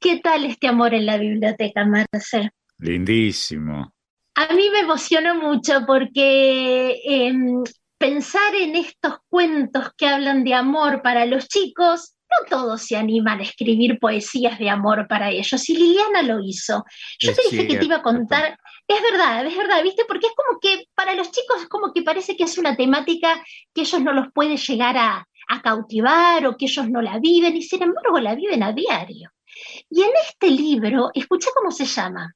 [0.00, 2.50] ¿Qué tal este amor en la biblioteca, Marce?
[2.78, 3.92] Lindísimo.
[4.34, 7.62] A mí me emocionó mucho porque em,
[8.00, 13.40] pensar en estos cuentos que hablan de amor para los chicos, no todos se animan
[13.40, 16.82] a escribir poesías de amor para ellos, y Liliana lo hizo.
[17.18, 20.06] Yo Es te dije que te iba a contar, es verdad, es verdad, ¿viste?
[20.08, 23.44] Porque es como que para los chicos es como que parece que es una temática
[23.74, 27.54] que ellos no los puede llegar a, a cautivar o que ellos no la viven,
[27.54, 29.30] y sin embargo la viven a diario.
[29.90, 32.34] Y en este libro, escucha cómo se llama,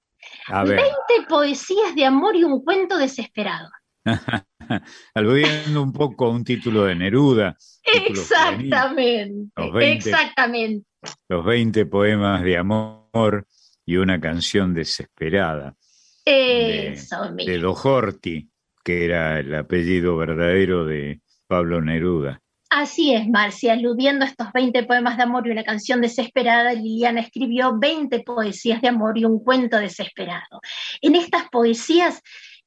[0.48, 3.70] A ver, 20 poesías de amor y un cuento desesperado.
[5.14, 7.56] aludiendo un poco a un título de Neruda.
[7.82, 10.10] Exactamente, Los 20.
[10.10, 10.86] exactamente.
[11.28, 13.46] Los 20 poemas de amor
[13.86, 15.76] y una canción desesperada
[16.24, 17.58] Eso de mismo.
[17.58, 18.48] Dojorti,
[18.82, 22.40] que era el apellido verdadero de Pablo Neruda.
[22.70, 27.20] Así es, Marcia, aludiendo a estos 20 poemas de amor y una canción desesperada, Liliana
[27.20, 30.60] escribió 20 poesías de amor y un cuento desesperado.
[31.00, 32.20] En estas poesías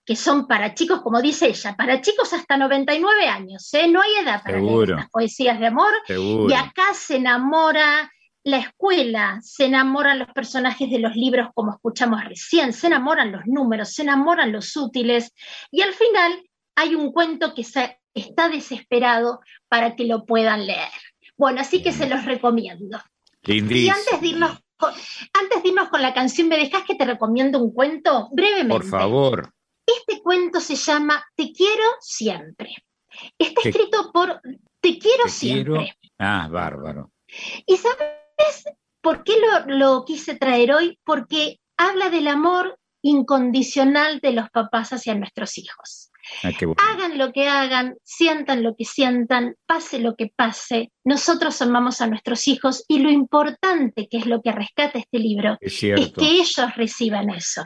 [0.07, 3.87] que son para chicos, como dice ella, para chicos hasta 99 años, ¿eh?
[3.89, 4.95] no hay edad para leer Seguro.
[4.95, 6.49] estas poesías de amor, Seguro.
[6.49, 8.09] y acá se enamora
[8.45, 13.41] la escuela, se enamoran los personajes de los libros como escuchamos recién, se enamoran los
[13.45, 15.33] números, se enamoran los útiles
[15.69, 16.41] y al final
[16.75, 20.87] hay un cuento que se- está desesperado para que lo puedan leer.
[21.35, 22.97] Bueno, así que se los recomiendo.
[23.43, 23.95] Y Lindísimo.
[23.97, 27.59] antes de irnos con, antes de irnos con la canción, ¿me dejas que te recomiendo
[27.59, 28.73] un cuento brevemente?
[28.73, 29.53] Por favor.
[29.87, 32.75] Este cuento se llama Te quiero siempre.
[33.39, 34.39] Está Te- escrito por
[34.81, 35.73] Te quiero Te siempre.
[35.77, 35.93] quiero.
[36.19, 37.11] Ah, bárbaro.
[37.65, 38.65] ¿Y sabes
[39.01, 40.99] por qué lo, lo quise traer hoy?
[41.03, 46.11] Porque habla del amor incondicional de los papás hacia nuestros hijos.
[46.43, 46.75] Ah, bueno.
[46.77, 52.07] Hagan lo que hagan, sientan lo que sientan, pase lo que pase, nosotros amamos a
[52.07, 56.75] nuestros hijos y lo importante que es lo que rescata este libro Es que ellos
[56.75, 57.63] reciban eso.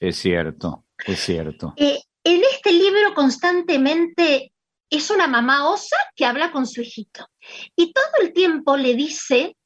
[0.00, 1.74] es cierto, es cierto.
[1.76, 4.52] Eh, en este libro constantemente
[4.90, 7.26] es una mamá osa que habla con su hijito
[7.74, 9.56] y todo el tiempo le dice,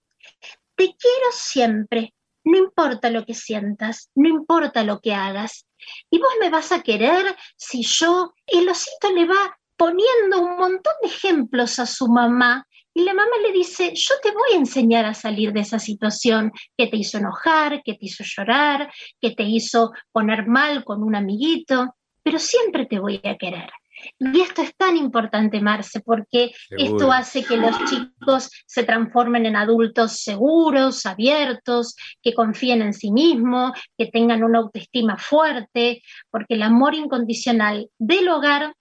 [0.75, 2.15] te quiero siempre,
[2.45, 5.67] no importa lo que sientas, no importa lo que hagas.
[6.11, 10.93] Y vos me vas a querer si yo, el osito le va poniendo un montón
[11.03, 12.67] de ejemplos a su mamá
[13.01, 16.53] y la mamá le dice, yo te voy a enseñar a salir de esa situación
[16.77, 21.17] que te hizo enojar, que te hizo llorar, que te hizo poner mal con un
[21.17, 23.71] amiguito, pero siempre te voy a querer.
[24.19, 26.91] Y esto es tan importante, Marce, porque Seguro.
[26.91, 33.11] esto hace que los chicos se transformen en adultos seguros, abiertos, que confíen en sí
[33.11, 38.75] mismos, que tengan una autoestima fuerte, porque el amor incondicional del hogar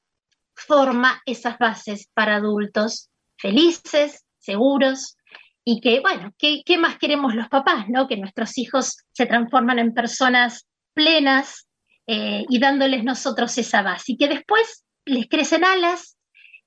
[0.56, 3.09] forma esas bases para adultos
[3.40, 5.16] felices, seguros,
[5.64, 8.08] y que, bueno, ¿qué, qué más queremos los papás, no?
[8.08, 11.68] Que nuestros hijos se transforman en personas plenas
[12.08, 16.18] eh, y dándoles nosotros esa base, y que después les crecen alas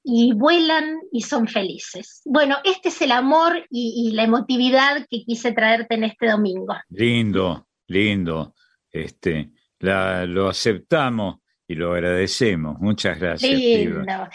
[0.04, 2.22] y vuelan y son felices.
[2.24, 6.74] Bueno, este es el amor y, y la emotividad que quise traerte en este domingo.
[6.88, 8.54] Lindo, lindo.
[8.90, 12.78] Este, la, lo aceptamos y lo agradecemos.
[12.80, 13.52] Muchas gracias.
[13.52, 14.28] Lindo.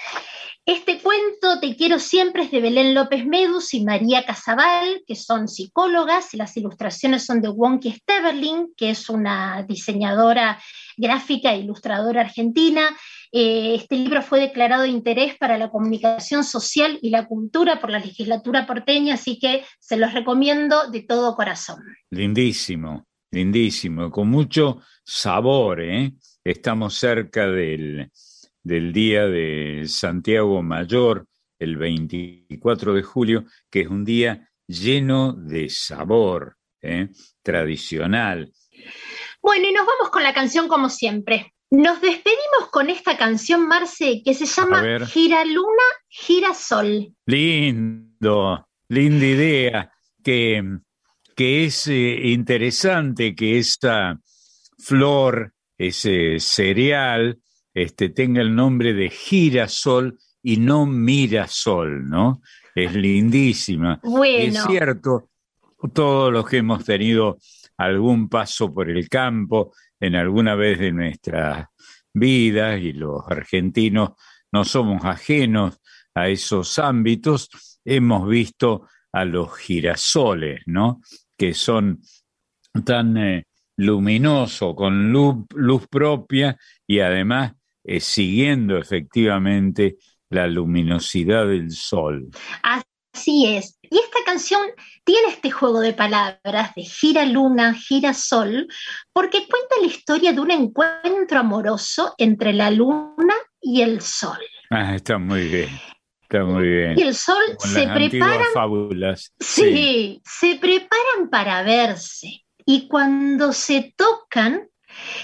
[0.67, 5.47] Este cuento Te quiero siempre es de Belén López Medus y María Casabal, que son
[5.47, 10.61] psicólogas, y las ilustraciones son de Wonky Steverling, que es una diseñadora
[10.97, 12.81] gráfica e ilustradora argentina.
[13.31, 17.89] Eh, este libro fue declarado de interés para la comunicación social y la cultura por
[17.89, 21.81] la legislatura porteña, así que se los recomiendo de todo corazón.
[22.09, 26.11] Lindísimo, lindísimo, con mucho sabor, ¿eh?
[26.43, 28.11] Estamos cerca del,
[28.67, 31.25] del día de Santiago Mayor,
[31.57, 37.07] el 24 de julio, que es un día lleno de sabor, ¿eh?
[37.41, 38.51] tradicional.
[39.41, 41.53] Bueno, y nos vamos con la canción como siempre.
[41.71, 44.83] Nos despedimos con esta canción, Marce, que se llama.
[45.05, 47.07] Gira Luna, Gira Sol.
[47.25, 49.91] Lindo, linda idea,
[50.21, 50.61] que,
[51.37, 54.19] que es eh, interesante que esta
[54.77, 57.39] flor, ese cereal,
[57.77, 62.41] este, tenga el nombre de girasol y no mirasol, ¿no?
[62.73, 63.99] Es lindísima.
[64.01, 65.29] Bueno, Es cierto,
[65.93, 67.37] todos los que hemos tenido
[67.77, 71.67] algún paso por el campo en alguna vez de nuestras
[72.11, 74.13] vidas y los argentinos
[74.51, 75.79] no somos ajenos
[76.15, 81.01] a esos ámbitos, hemos visto a los girasoles, ¿no?
[81.37, 82.01] Que son
[82.83, 86.57] tan eh, luminosos, con luz, luz propia
[86.87, 87.53] y además
[87.87, 89.95] eh, siguiendo efectivamente
[90.29, 92.29] la luminosidad del sol.
[92.61, 93.79] así es.
[93.81, 94.61] Y esta canción
[95.05, 98.67] tiene este juego de palabras de gira luna, gira sol,
[99.13, 104.37] porque cuenta la historia de un encuentro amoroso entre la luna y el sol.
[104.69, 105.69] Ah, está muy bien.
[106.23, 106.99] Está muy bien.
[106.99, 109.33] Y el sol Con se preparan fábulas.
[109.39, 114.67] Sí, se preparan para verse y cuando se tocan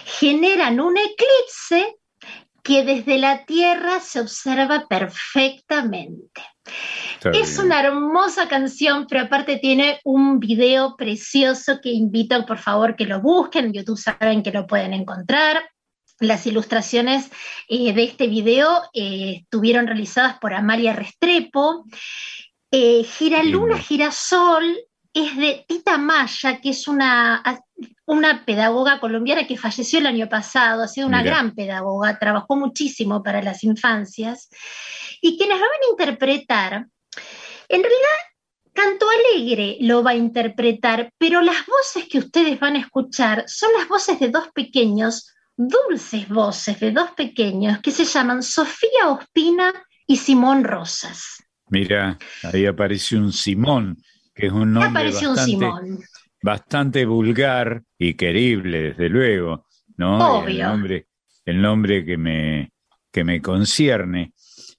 [0.05, 1.97] generan un eclipse
[2.63, 6.41] que desde la Tierra se observa perfectamente.
[7.15, 7.65] Está Es bien.
[7.65, 13.21] una hermosa canción, pero aparte tiene un video precioso que invito por favor que lo
[13.21, 13.65] busquen.
[13.65, 15.61] En YouTube saben que lo pueden encontrar.
[16.19, 17.29] Las ilustraciones
[17.67, 21.83] eh, de este video eh, estuvieron realizadas por Amalia Restrepo.
[22.71, 24.77] Eh, Giraluna Girasol
[25.13, 27.43] es de Tita Maya, que es una,
[28.05, 31.31] una pedagoga colombiana que falleció el año pasado, ha sido una Mira.
[31.31, 34.49] gran pedagoga, trabajó muchísimo para las infancias,
[35.21, 36.73] y quienes lo van a interpretar,
[37.69, 38.17] en realidad
[38.73, 43.69] Canto Alegre lo va a interpretar, pero las voces que ustedes van a escuchar son
[43.77, 49.71] las voces de dos pequeños, dulces voces de dos pequeños que se llaman Sofía Ospina
[50.07, 51.43] y Simón Rosas.
[51.69, 52.17] Mira,
[52.51, 53.97] ahí aparece un Simón,
[54.33, 55.99] que es un nombre Apareció un Simón.
[56.43, 59.65] Bastante vulgar y querible, desde luego,
[59.97, 60.17] ¿no?
[60.17, 60.67] El Obvio.
[60.67, 61.07] nombre,
[61.45, 62.71] el nombre que me,
[63.11, 64.33] que me concierne.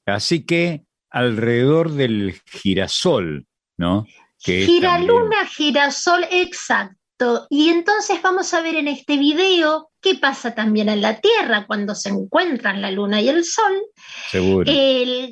[0.06, 3.46] Así que alrededor del girasol,
[3.78, 4.06] ¿no?
[4.44, 6.96] Que también- Giraluna, girasol, exacto.
[7.48, 11.94] Y entonces vamos a ver en este video qué pasa también en la Tierra cuando
[11.94, 13.72] se encuentran la luna y el sol.
[14.30, 14.70] seguro.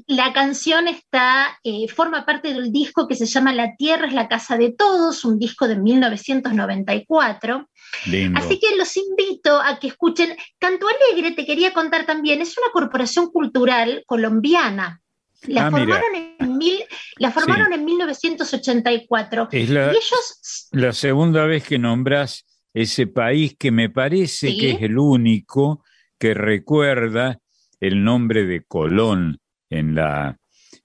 [0.07, 4.29] La canción está, eh, forma parte del disco que se llama La Tierra es la
[4.29, 7.69] casa de todos, un disco de 1994.
[8.07, 8.41] Lindo.
[8.41, 10.35] Así que los invito a que escuchen.
[10.59, 15.02] Canto Alegre, te quería contar también, es una corporación cultural colombiana.
[15.45, 15.81] La Ah, mira.
[15.97, 16.79] formaron, en, mil,
[17.17, 19.49] la formaron en 1984.
[19.53, 24.59] Es la, Y ellos, la segunda vez que nombras ese país que me parece Sí.
[24.59, 25.85] que es el único
[26.19, 27.39] que recuerda
[27.81, 30.39] el nombre de Colón en la,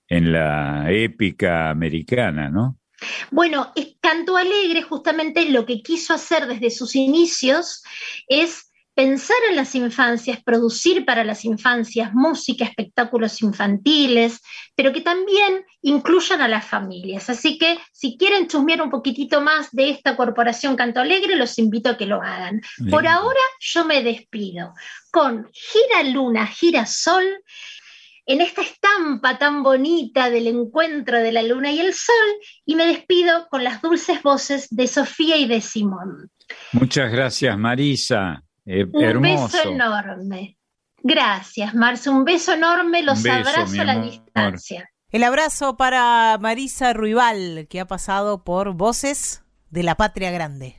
[0.07, 2.77] en la épica americana, ¿no?
[3.29, 7.83] bueno, es- Canto Alegre justamente lo que quiso hacer desde sus inicios
[8.27, 14.41] es pensar en las infancias, producir para las infancias música, espectáculos infantiles,
[14.73, 17.29] pero que también incluyan a las familias.
[17.29, 21.91] Así que si quieren chusmear un poquitito más de esta corporación Canto Alegre, los invito
[21.91, 22.59] a que lo hagan.
[22.89, 24.73] Por ahora yo me despido
[25.11, 27.23] con Gira Luna, Gira Sol,
[28.25, 32.15] en esta estampa tan bonita del encuentro de la luna y el sol,
[32.65, 36.31] y me despido con las dulces voces de Sofía y de Simón.
[36.73, 38.43] Muchas gracias, Marisa.
[38.67, 39.57] Eh, Un hermoso.
[39.57, 40.57] beso enorme.
[41.01, 42.09] Gracias, Marce.
[42.09, 43.01] Un beso enorme.
[43.01, 44.89] Los beso, abrazo a la distancia.
[45.09, 50.75] El abrazo para Marisa Ruibal, que ha pasado por Voces de la Patria Grande.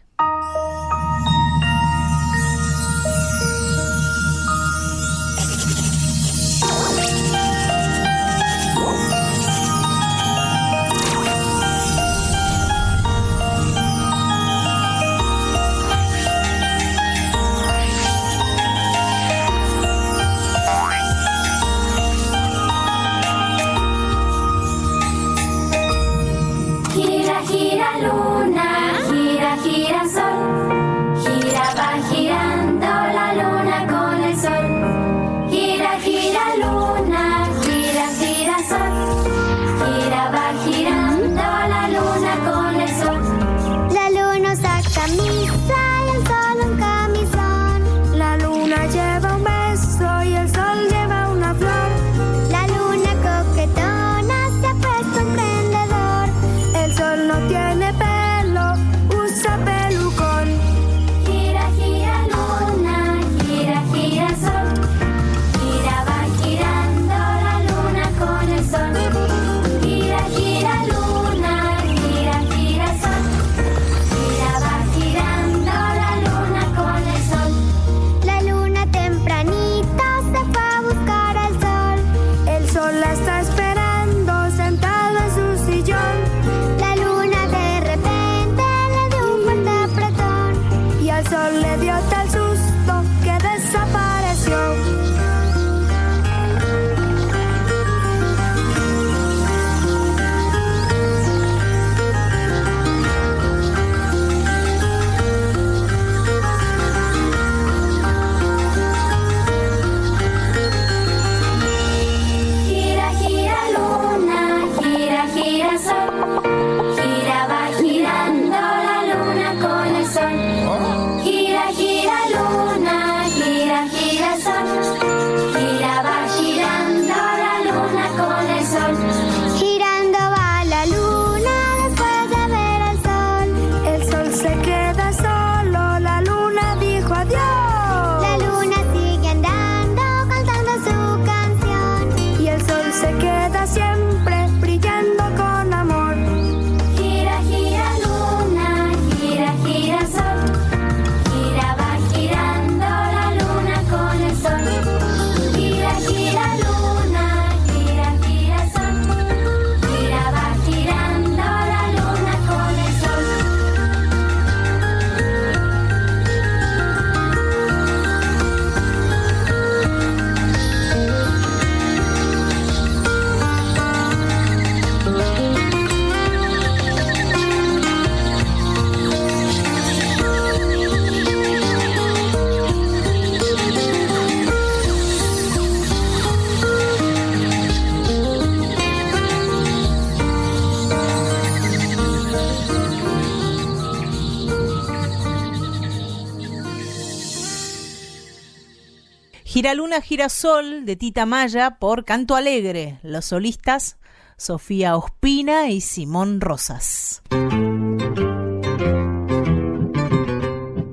[199.58, 203.96] Giraluna Girasol de Tita Maya por Canto Alegre, los solistas
[204.36, 207.22] Sofía Ospina y Simón Rosas.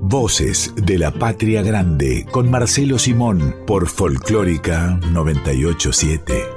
[0.00, 6.55] Voces de la Patria Grande con Marcelo Simón por Folclórica 987.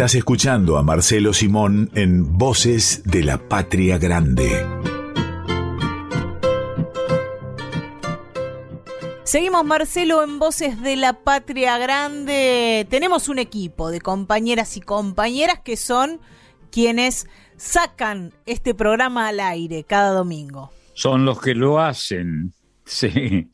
[0.00, 4.66] Estás escuchando a Marcelo Simón en Voces de la Patria Grande.
[9.24, 12.86] Seguimos Marcelo en Voces de la Patria Grande.
[12.88, 16.18] Tenemos un equipo de compañeras y compañeras que son
[16.72, 17.26] quienes
[17.58, 20.70] sacan este programa al aire cada domingo.
[20.94, 22.54] Son los que lo hacen.
[22.86, 23.50] Sí.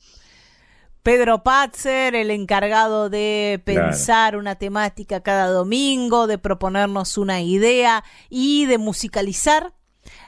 [1.07, 8.67] Pedro Patzer, el encargado de pensar una temática cada domingo, de proponernos una idea y
[8.67, 9.73] de musicalizar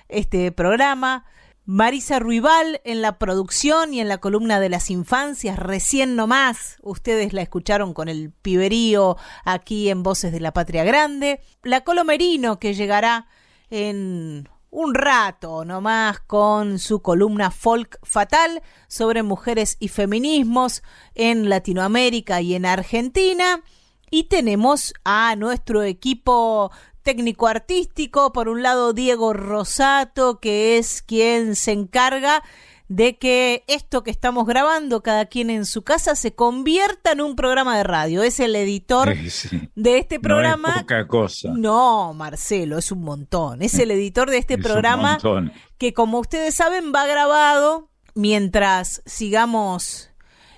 [0.08, 1.24] este programa.
[1.64, 7.32] Marisa Ruibal en la producción y en la columna de las infancias, recién nomás, ustedes
[7.32, 11.40] la escucharon con el piberío aquí en Voces de la Patria Grande.
[11.64, 13.26] La Colomerino que llegará
[13.68, 20.82] en un rato nomás con su columna Folk Fatal sobre mujeres y feminismos
[21.14, 23.62] en Latinoamérica y en Argentina.
[24.10, 26.70] Y tenemos a nuestro equipo
[27.02, 32.42] técnico artístico, por un lado Diego Rosato, que es quien se encarga
[32.88, 37.36] de que esto que estamos grabando, cada quien en su casa, se convierta en un
[37.36, 38.22] programa de radio.
[38.22, 39.14] Es el editor
[39.74, 40.68] de este programa.
[40.68, 41.50] No es poca cosa.
[41.54, 43.62] No, Marcelo, es un montón.
[43.62, 45.18] Es el editor de este programa
[45.76, 50.10] que, como ustedes saben, va grabado mientras sigamos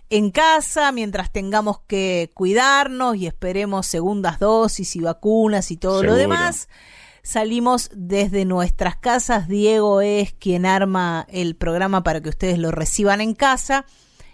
[0.09, 6.15] en casa, mientras tengamos que cuidarnos y esperemos segundas dosis y vacunas y todo lo
[6.15, 6.69] demás
[7.23, 9.49] salimos desde nuestras casas.
[9.49, 13.87] Diego es quien arma el programa para que ustedes lo reciban en casa.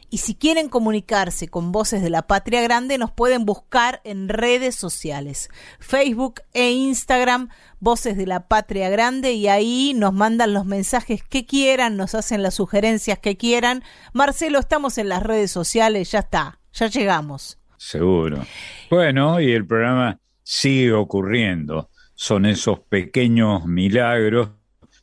[0.09, 4.77] Y si quieren comunicarse con Voces de la Patria Grande, nos pueden buscar en redes
[4.77, 7.49] sociales, Facebook e Instagram,
[7.81, 12.43] Voces de la Patria Grande, y ahí nos mandan los mensajes que quieran, nos hacen
[12.43, 13.83] las sugerencias que quieran.
[14.13, 17.59] Marcelo, estamos en las redes sociales, ya está, ya llegamos.
[17.77, 18.47] Seguro.
[18.91, 24.49] Bueno, y el programa sigue ocurriendo son esos pequeños milagros,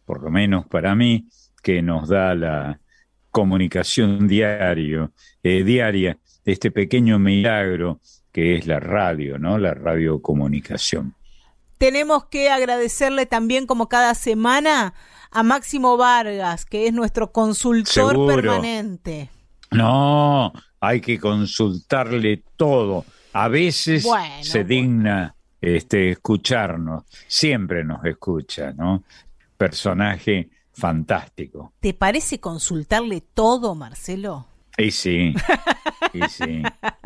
[0.03, 1.29] por lo menos para mí,
[1.61, 2.79] que nos da la
[3.31, 8.01] comunicación diario, eh, diaria, este pequeño milagro
[8.33, 9.57] que es la radio, ¿no?
[9.59, 11.15] La radiocomunicación.
[11.77, 14.95] Tenemos que agradecerle también, como cada semana,
[15.29, 19.29] a Máximo Vargas, que es nuestro consultor permanente.
[19.69, 23.05] No, hay que consultarle todo.
[23.33, 24.05] A veces
[24.41, 25.32] se digna
[25.63, 29.03] este, escucharnos, siempre nos escucha, ¿no?
[29.55, 31.71] Personaje fantástico.
[31.79, 34.45] ¿Te parece consultarle todo, Marcelo?
[34.77, 35.33] Y sí,
[36.13, 36.63] y sí.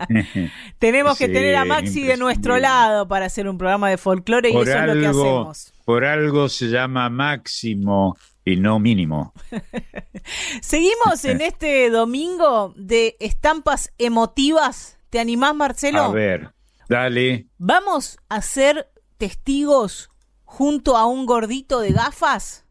[0.80, 4.53] Tenemos que tener a Maxi de nuestro lado para hacer un programa de folclore y
[4.53, 5.74] eso es lo que hacemos.
[5.86, 9.34] Por algo se llama máximo y no mínimo.
[10.62, 14.97] Seguimos en este domingo de estampas emotivas.
[15.12, 16.01] ¿Te animás, Marcelo?
[16.01, 16.57] A ver.
[16.90, 17.48] Dale.
[17.58, 20.10] Vamos a ser testigos
[20.46, 22.66] junto a un gordito de gafas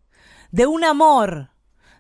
[0.51, 1.51] de un amor,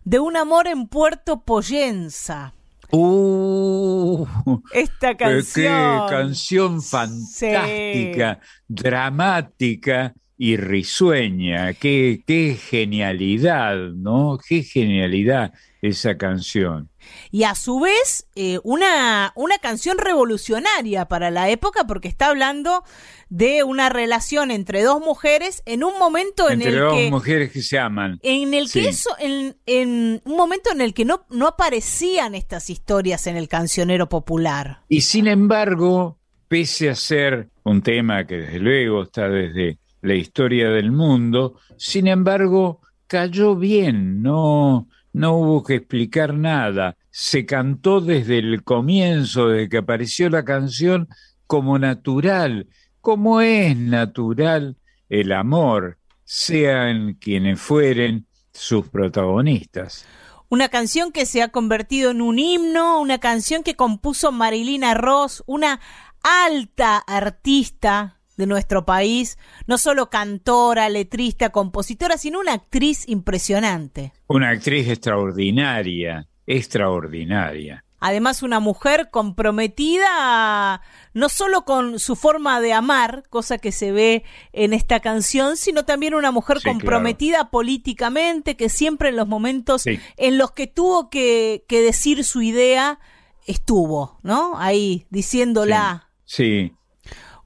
[0.04, 2.54] de un amor en Puerto Poyenza.
[2.90, 4.26] Uh,
[4.72, 6.06] Esta canción.
[6.08, 11.74] Qué canción fantástica, dramática y risueña.
[11.74, 14.38] Qué, qué genialidad, ¿no?
[14.46, 16.90] Qué genialidad esa canción
[17.30, 22.84] y a su vez eh, una, una canción revolucionaria para la época porque está hablando
[23.28, 27.62] de una relación entre dos mujeres en un momento en el dos que mujeres que
[27.62, 31.48] se aman en el que eso en, en, un momento en el que no, no
[31.48, 36.18] aparecían estas historias en el cancionero popular y sin embargo
[36.48, 42.06] pese a ser un tema que desde luego está desde la historia del mundo sin
[42.06, 46.98] embargo cayó bien no no hubo que explicar nada.
[47.10, 51.08] Se cantó desde el comienzo, desde que apareció la canción,
[51.46, 52.68] como natural,
[53.00, 54.76] como es natural
[55.08, 60.04] el amor, sean quienes fueren sus protagonistas.
[60.50, 65.42] Una canción que se ha convertido en un himno, una canción que compuso Marilina Ross,
[65.46, 65.80] una
[66.22, 74.12] alta artista de nuestro país, no solo cantora, letrista, compositora, sino una actriz impresionante.
[74.26, 77.82] Una actriz extraordinaria, extraordinaria.
[77.98, 80.82] además una mujer comprometida
[81.14, 84.22] no solo con su forma de amar, cosa que se ve
[84.52, 89.84] en esta canción, sino también una mujer Sí, comprometida políticamente, que siempre en los momentos
[89.86, 92.98] en los que tuvo que, que decir su idea,
[93.46, 94.58] estuvo, ¿no?
[94.58, 96.10] Ahí, diciéndola.
[96.24, 96.72] Sí,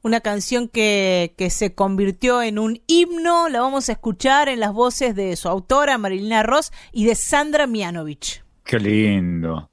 [0.03, 4.72] Una canción que, que se convirtió en un himno, la vamos a escuchar en las
[4.72, 8.42] voces de su autora, Marilina Ross, y de Sandra Mianovich.
[8.64, 9.68] qué lindo.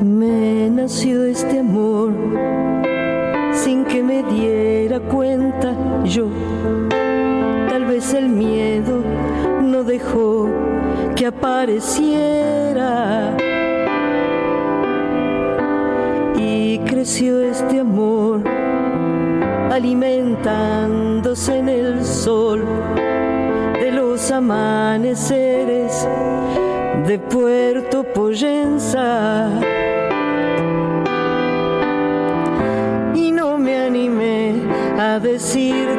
[0.00, 2.65] Me nació este amor
[3.96, 5.72] que me diera cuenta
[6.04, 6.28] yo.
[7.70, 9.02] Tal vez el miedo
[9.62, 10.50] no dejó
[11.14, 13.34] que apareciera.
[16.36, 18.42] Y creció este amor
[19.72, 22.66] alimentándose en el sol
[23.80, 26.06] de los amaneceres
[27.06, 29.48] de Puerto Poyenza.
[35.16, 35.95] A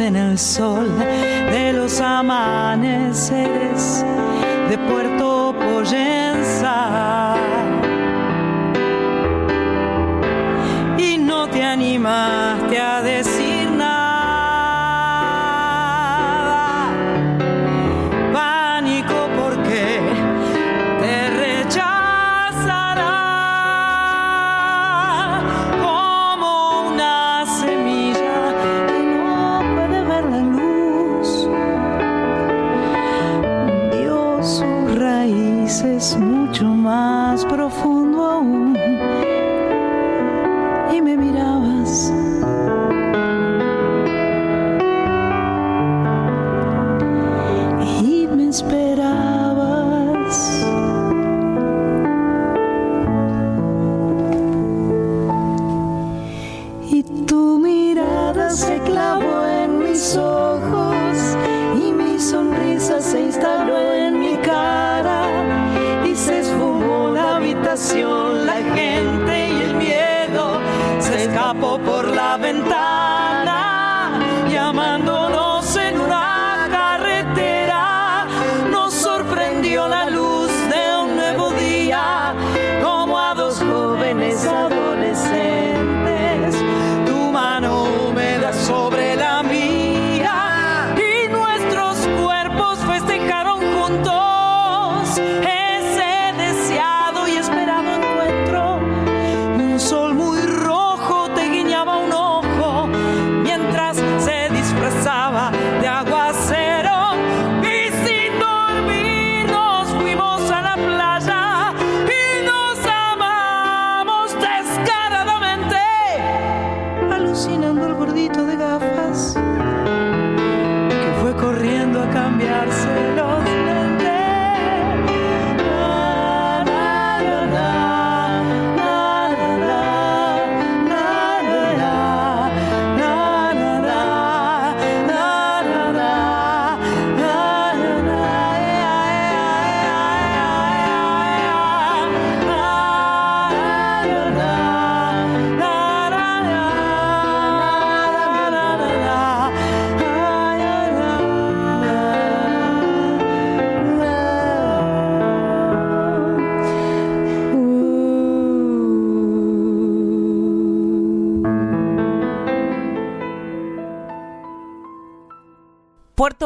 [0.00, 3.47] en el sol de los amaneceres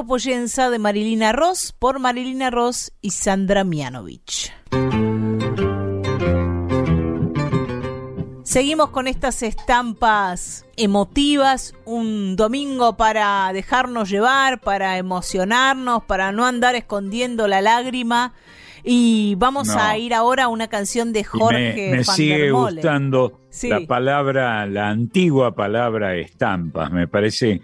[0.04, 4.52] Poyenza de Marilina Ross por Marilina Ross y Sandra Mianovich.
[8.44, 16.74] Seguimos con estas estampas emotivas, un domingo para dejarnos llevar, para emocionarnos, para no andar
[16.74, 18.34] escondiendo la lágrima.
[18.84, 19.78] Y vamos No.
[19.80, 23.68] a ir ahora a una canción de Jorge me, me van sigue der gustando Sí.
[23.68, 26.90] la palabra, la antigua palabra estampas.
[26.90, 27.60] Me parece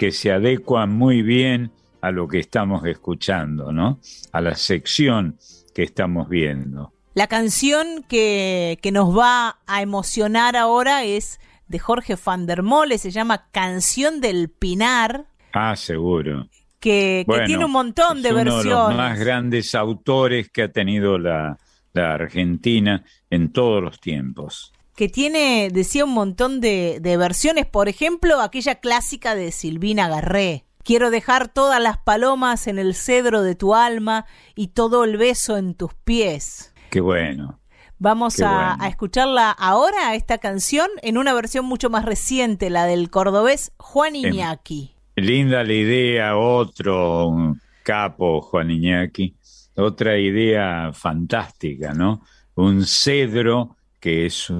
[0.00, 4.00] que se adecua muy bien a lo que estamos escuchando, ¿no?
[4.32, 5.36] A la sección
[5.74, 6.94] que estamos viendo.
[7.12, 11.38] La canción que, que nos va a emocionar ahora es
[11.68, 16.48] de Jorge van der Mole, se llama Canción del Pinar, Ah, seguro.
[16.78, 18.88] que, que Bueno, tiene un montón de es uno de versiones.
[18.88, 21.58] los más grandes autores que ha tenido la,
[21.92, 24.72] la Argentina en todos los tiempos.
[25.00, 27.64] Que tiene, decía, un montón de, de versiones.
[27.64, 30.66] Por ejemplo, aquella clásica de Silvina Garré.
[30.84, 35.56] Quiero dejar todas las palomas en el cedro de tu alma y todo el beso
[35.56, 36.74] en tus pies.
[36.90, 37.58] Qué bueno.
[37.98, 38.76] Vamos Qué a, bueno.
[38.78, 44.14] a escucharla ahora, esta canción, en una versión mucho más reciente, la del cordobés Juan
[44.16, 44.34] Em.
[44.34, 44.94] Iñaki.
[45.16, 49.34] Linda la idea, otro un capo, Juan Iñaki.
[49.76, 52.20] Otra idea fantástica, ¿no?
[52.54, 54.52] Un cedro que es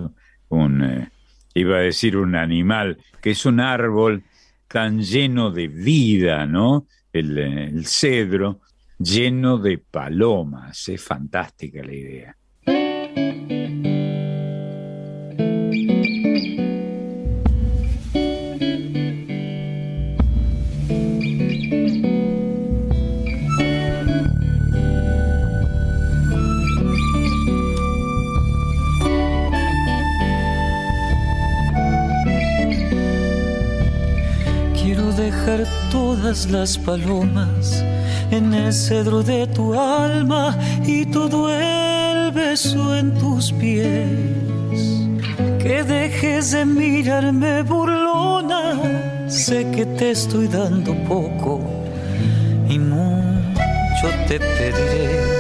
[0.51, 1.09] un, eh,
[1.55, 4.23] iba a decir un animal, que es un árbol
[4.69, 6.87] tan lleno de vida, ¿no?
[7.13, 8.61] El, eh, el cedro
[8.99, 10.89] lleno de palomas.
[10.89, 12.37] Es fantástica la idea.
[35.91, 37.85] Todas las palomas
[38.31, 40.57] en el cedro de tu alma
[40.87, 44.09] y todo el beso en tus pies.
[45.59, 51.61] Que dejes de mirarme burlona, sé que te estoy dando poco
[52.69, 55.40] y mucho te pediré.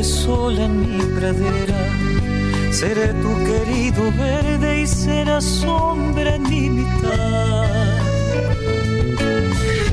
[0.00, 1.80] Nube sola en mi pradera,
[2.72, 7.98] seré tu querido verde y será sombra en mi mitad.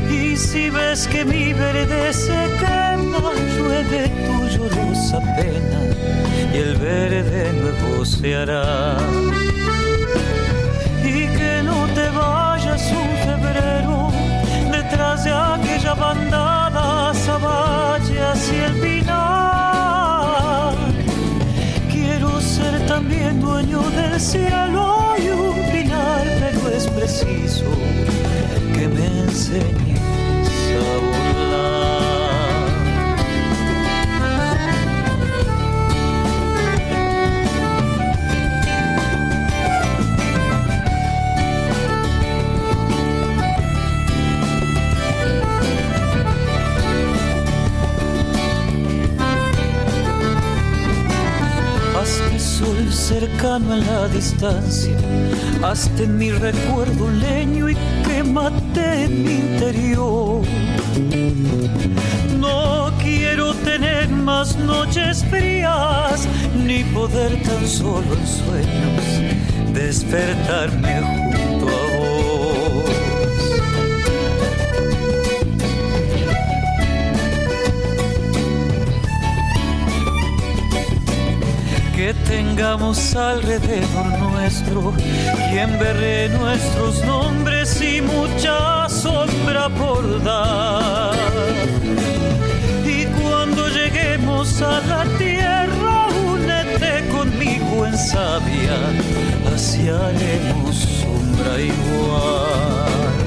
[0.10, 5.80] Y si ves que mi verde se quema, llueve tu llorosa pena
[6.54, 8.98] y el verde nuevo se hará.
[11.04, 14.12] Y que no te vayas un febrero
[14.72, 18.97] detrás de aquella bandada sabache hacia el
[22.98, 27.66] también dueño del cielo y un pero es preciso
[28.74, 29.97] que me enseñes
[52.58, 54.98] sol cercano a la distancia,
[55.62, 60.42] hazte en mi recuerdo leño y quémate en mi interior.
[62.40, 66.28] No quiero tener más noches frías,
[66.66, 69.04] ni poder tan solo en sueños
[69.74, 71.27] despertarme
[82.08, 84.94] que tengamos alrededor nuestro
[85.52, 91.14] y emberré nuestros nombres y mucha sombra por dar.
[92.86, 98.78] Y cuando lleguemos a la tierra, únete conmigo en sabia,
[99.54, 103.18] así haremos sombra igual.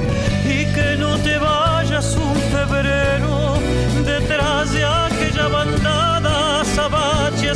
[0.46, 3.58] Y que no te vayas un febrero
[4.06, 7.54] detrás de aquella bandada sabatia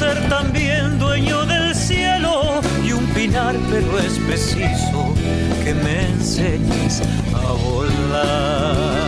[0.00, 5.14] ser también dueño del cielo y un pinar, pero es preciso
[5.62, 7.02] que me enseñes
[7.34, 8.99] a volar.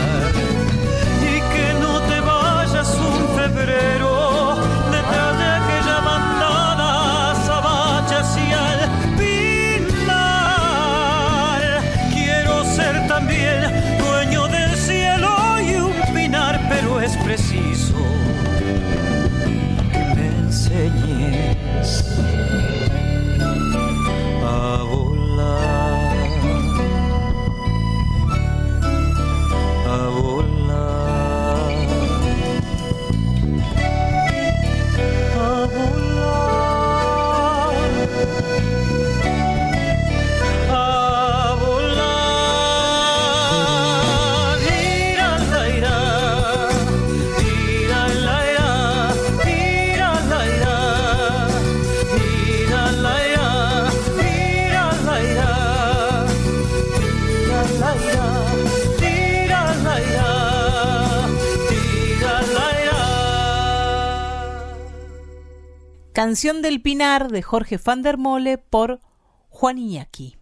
[66.12, 69.00] Canción del Pinar de Jorge van der Mole por
[69.48, 70.36] Juan Iñaki.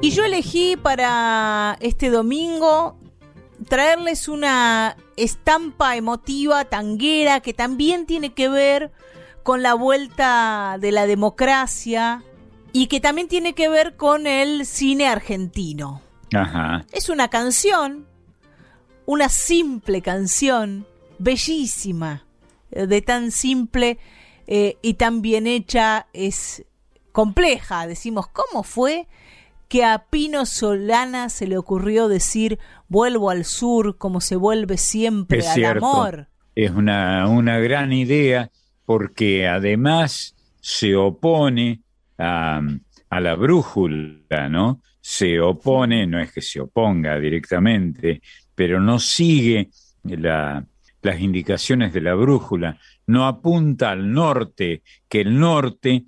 [0.00, 2.96] Y yo elegí para este domingo
[3.68, 8.92] traerles una estampa emotiva, tanguera, que también tiene que ver
[9.42, 12.22] con la vuelta de la democracia
[12.72, 16.02] y que también tiene que ver con el cine argentino.
[16.32, 16.86] Ajá.
[16.92, 18.06] Es una canción,
[19.06, 20.86] una simple canción,
[21.22, 22.24] bellísima,
[22.70, 23.98] eh, de tan simple
[24.46, 26.64] eh, y tan bien hecha, es
[27.12, 27.86] compleja.
[27.86, 29.06] Decimos, ¿cómo fue
[29.68, 32.58] que a Pino Solana se le ocurrió decir
[32.88, 35.86] vuelvo al sur como se vuelve siempre Es al cierto.
[35.86, 36.28] amor?
[36.54, 38.50] Es una, una gran idea
[38.84, 41.80] porque además se opone
[42.18, 42.60] a,
[43.08, 44.82] a la brújula, ¿no?
[45.00, 48.20] Se opone, no es que se oponga directamente,
[48.54, 49.70] pero no sigue
[50.04, 50.64] la-
[51.02, 56.04] las indicaciones de la brújula, no apunta al norte, que el norte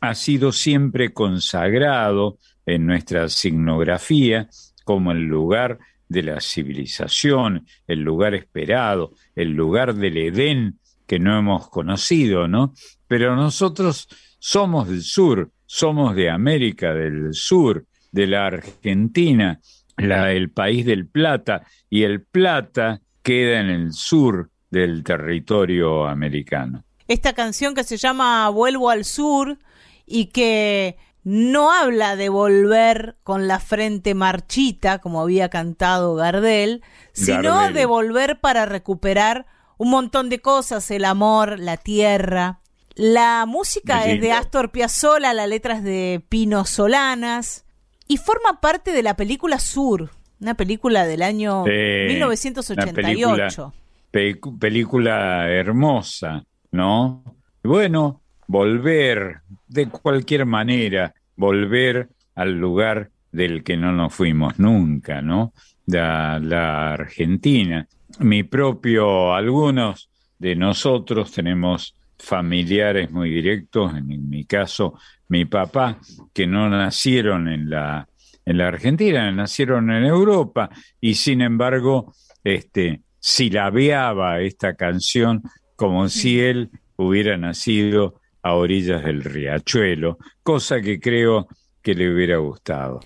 [0.00, 4.48] ha sido siempre consagrado en nuestra signografía
[4.84, 11.38] como el lugar de la civilización, el lugar esperado, el lugar del Edén que no
[11.38, 12.72] hemos conocido, ¿no?
[13.06, 14.08] Pero nosotros
[14.38, 19.60] somos del sur, somos de América del Sur, de la Argentina,
[19.96, 26.84] el país del Plata, y el Plata queda en el sur del territorio americano.
[27.08, 29.58] Esta canción que se llama Vuelvo al sur
[30.06, 36.82] y que no habla de volver con la frente marchita, como había cantado Gardel,
[37.12, 37.74] sino Gardel.
[37.74, 42.60] de volver para recuperar un montón de cosas, el amor, la tierra.
[42.94, 44.32] La música es de.
[44.32, 47.64] Astor Piazzolla, la letra es de Pino Solanas
[48.06, 50.10] y forma parte de la película Sur,
[50.40, 53.74] una película del año Eh, 1988.
[54.10, 57.22] Pe- película hermosa, ¿no?
[57.62, 65.52] Bueno, volver de cualquier manera, volver al lugar del que no nos fuimos nunca, ¿no?
[65.86, 67.86] La, la Argentina.
[68.18, 70.08] Mi propio, algunos
[70.38, 74.94] de nosotros tenemos familiares muy directos, en mi caso,
[75.28, 75.98] mi papá,
[76.34, 78.06] que no nacieron en la,
[78.50, 80.70] en la Argentina, nacieron en Europa
[81.00, 82.12] y sin embargo,
[82.42, 85.42] este, silabeaba esta canción
[85.76, 91.46] como si él hubiera nacido a orillas del riachuelo, cosa que creo
[91.80, 93.00] que le hubiera gustado.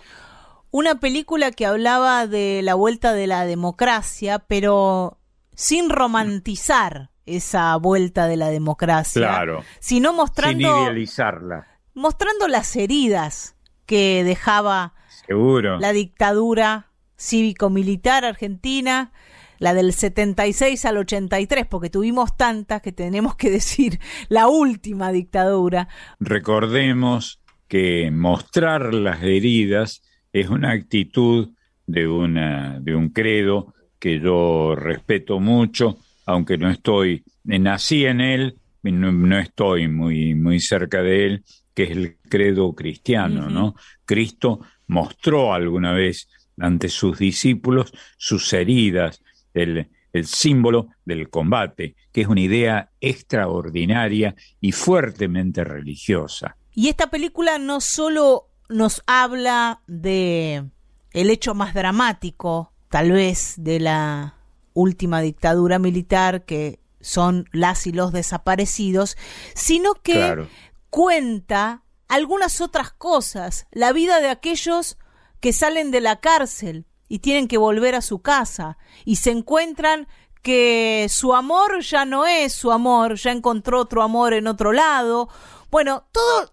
[0.70, 5.18] Una película que hablaba de la vuelta de la democracia, pero
[5.54, 9.62] sin romantizar esa vuelta de la democracia, Claro.
[9.78, 13.56] sino Sin mostrando, idealizarla, mostrando las heridas
[13.86, 14.94] que dejaba
[15.26, 15.78] seguro.
[15.78, 19.12] la dictadura cívico-militar argentina,
[19.58, 25.88] la del 76 al 83, porque tuvimos tantas que tenemos que decir la última dictadura.
[26.20, 30.02] Recordemos que mostrar las heridas
[30.32, 31.50] es una actitud
[31.86, 38.58] de, una, de un credo que yo respeto mucho, aunque no estoy, nací en él,
[38.82, 41.44] no, no estoy muy, muy cerca de él,
[41.74, 43.74] que es el credo cristiano, ¿no?
[44.04, 46.28] Cristo mostró alguna vez
[46.58, 49.22] ante sus discípulos sus heridas,
[49.54, 56.56] el, el símbolo del combate, que es una idea extraordinaria y fuertemente religiosa.
[56.72, 60.64] Y esta película no solo nos habla de
[61.12, 64.34] el hecho más dramático, tal vez, de la
[64.72, 69.16] última dictadura militar, que son las y los desaparecidos,
[69.54, 70.48] sino que Claro.
[70.90, 71.83] cuenta
[72.14, 74.98] algunas otras cosas, la vida de aquellos
[75.40, 80.06] que salen de la cárcel y tienen que volver a su casa y se encuentran
[80.40, 85.28] que su amor ya no es su amor, ya encontró otro amor en otro lado.
[85.72, 86.04] Bueno,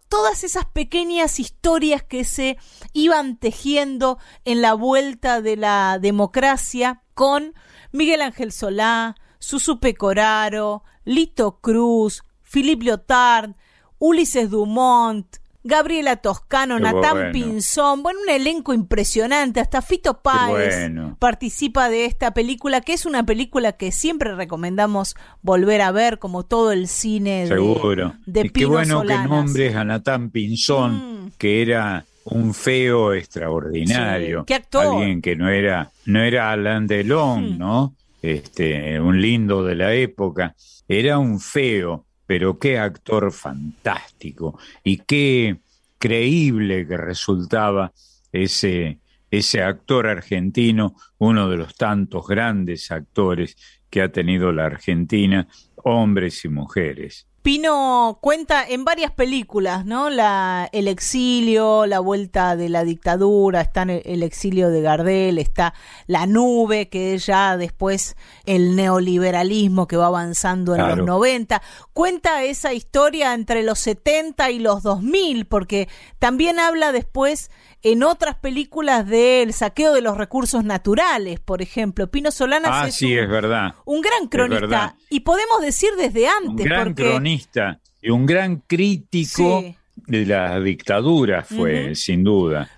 [0.10, 2.58] todas esas pequeñas historias que se
[2.94, 7.54] iban tejiendo en la vuelta de la democracia con
[7.92, 13.52] Miguel Ángel Solá, Susu Pecoraro, Lito Cruz, Philippe Lyotard,
[14.00, 17.32] Ulises Dumont, Gabriela Toscano, Qué Natán bueno.
[17.32, 21.16] Pinzón, bueno, un elenco impresionante, hasta Fito Páez bueno.
[21.20, 26.44] participa de esta película, que es una película que siempre recomendamos volver a ver, como
[26.44, 28.16] todo el cine de, Seguro.
[28.26, 29.24] de y qué Pino bueno Solanas.
[29.28, 34.40] que nombres a Natán Pinzón, que era un feo extraordinario.
[34.42, 34.92] Sí, qué.
[34.98, 37.58] Alguien que no era, no era Alain Delon, Mm.
[37.58, 37.94] ¿no?
[38.22, 40.56] Este, un lindo de la época.
[40.88, 44.58] Era un feo, pero qué actor fantástico.
[44.86, 45.60] Y qué
[45.98, 47.92] creíble que resultaba
[48.32, 49.00] ese,
[49.30, 53.58] ese actor argentino, uno de los tantos grandes actores
[53.90, 55.46] que ha tenido la Argentina,
[55.76, 57.28] hombres y mujeres.
[57.42, 60.12] Pino cuenta en varias películas, ¿no?
[60.12, 65.40] La, el exilio, la vuelta de la dictadura, está en el, el exilio de Gardel,
[65.40, 65.74] está
[66.06, 68.16] La Nube, que es ya después
[68.46, 70.96] el neoliberalismo que va avanzando en Claro.
[70.98, 71.62] los 90.
[71.94, 75.90] Cuenta esa historia entre los 70 y los 2000, porque
[76.20, 77.50] también habla después
[77.84, 82.10] en otras películas del saqueo de los recursos naturales, por ejemplo.
[82.12, 83.74] Pino Solanas Ah, es sí, un, es verdad.
[83.86, 84.96] un gran cronista.
[85.10, 87.10] Y podemos decir desde Un antes, gran porque...
[87.10, 89.76] cronista y un gran crítico Sí.
[90.08, 92.70] de la dictadura fue, sin duda.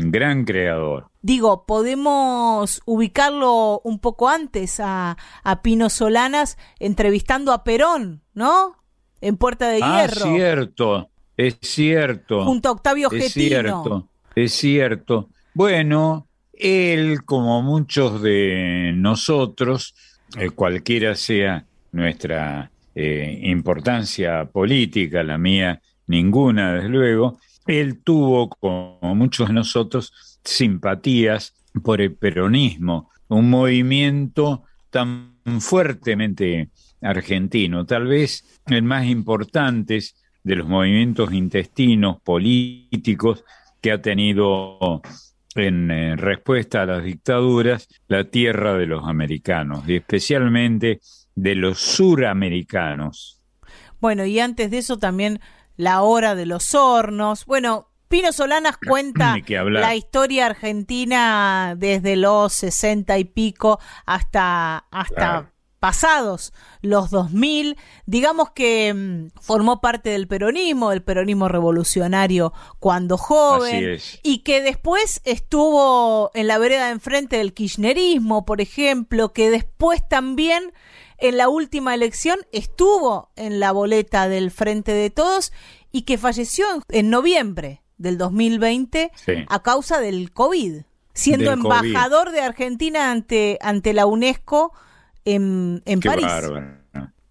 [0.00, 1.10] Un gran creador.
[1.22, 8.76] Digo, podemos ubicarlo un poco antes a, a Pino Solanas entrevistando a Perón, ¿no?
[9.20, 12.44] En Puerta de ah, Hierro, cierto, es cierto.
[12.44, 13.48] junto a Octavio es Getino.
[13.48, 14.08] cierto,
[14.44, 15.28] es cierto.
[15.54, 19.94] Bueno, él, como muchos de nosotros,
[20.38, 29.14] eh, cualquiera sea nuestra eh, importancia política, la mía ninguna, desde luego, él tuvo, como
[29.14, 30.12] muchos de nosotros,
[30.42, 36.70] simpatías por el peronismo, un movimiento tan fuertemente
[37.00, 40.00] argentino, tal vez el más importante
[40.42, 43.44] de los movimientos intestinos políticos
[43.80, 45.02] que ha tenido
[45.54, 51.00] en eh, respuesta a las dictaduras la tierra de los americanos y especialmente
[51.34, 53.40] de los suramericanos.
[54.00, 55.40] Bueno, y antes de eso también
[55.76, 57.46] la hora de los hornos.
[57.46, 65.57] Bueno, Pino Solanas cuenta la historia argentina desde los sesenta y pico hasta, hasta Claro.
[65.78, 66.52] Pasados
[66.82, 67.76] los 2000.
[68.06, 73.98] Digamos que mm, formó parte del peronismo, del peronismo revolucionario cuando joven.
[74.22, 80.06] Y que después estuvo en la vereda de enfrente del kirchnerismo, por ejemplo, que después
[80.08, 80.72] también
[81.18, 85.52] en la última elección estuvo en la boleta del Frente de Todos
[85.90, 89.32] y que falleció en, noviembre del 2020 Sí.
[89.48, 90.82] a causa del COVID,
[91.14, 91.86] siendo Del COVID.
[91.86, 94.72] embajador de Argentina ante, ante la UNESCO
[95.32, 96.26] en, en Qué París.
[96.26, 96.78] bárbaro,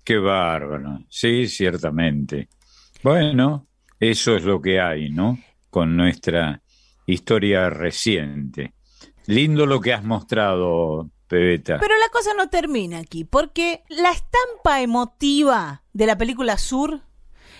[0.03, 0.99] qué bárbaro.
[1.09, 2.49] Sí, ciertamente.
[3.03, 3.67] Bueno,
[3.99, 5.37] eso es lo que hay, ¿no?
[5.69, 6.61] Con nuestra
[7.05, 8.73] historia reciente.
[9.25, 11.77] Lindo lo que has mostrado, Pebeta.
[11.79, 17.01] Pero la cosa no termina aquí, porque la estampa emotiva de la película Sur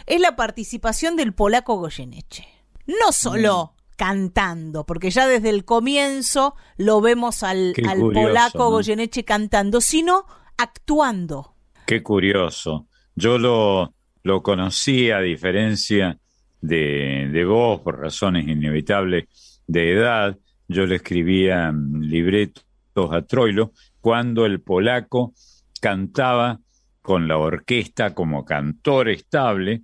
[0.05, 2.47] es la participación del polaco Goyeneche.
[2.85, 3.76] No solo Mm.
[3.97, 8.69] Cantando, porque ya desde el comienzo lo vemos al, Qué al curioso, polaco ¿no?
[8.69, 10.25] Goyeneche cantando, sino
[10.55, 11.55] actuando.
[11.85, 12.87] Qué curioso.
[13.15, 13.93] Yo lo,
[14.23, 16.17] lo conocí a diferencia
[16.61, 19.25] de, de vos, por razones inevitables
[19.65, 20.37] de edad.
[20.67, 25.33] Yo le escribía mm, libretos a Troilo cuando el polaco
[25.81, 26.59] cantaba
[27.01, 29.81] con la orquesta como cantor estable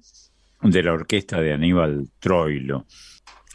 [0.62, 2.86] de la orquesta de Aníbal Troilo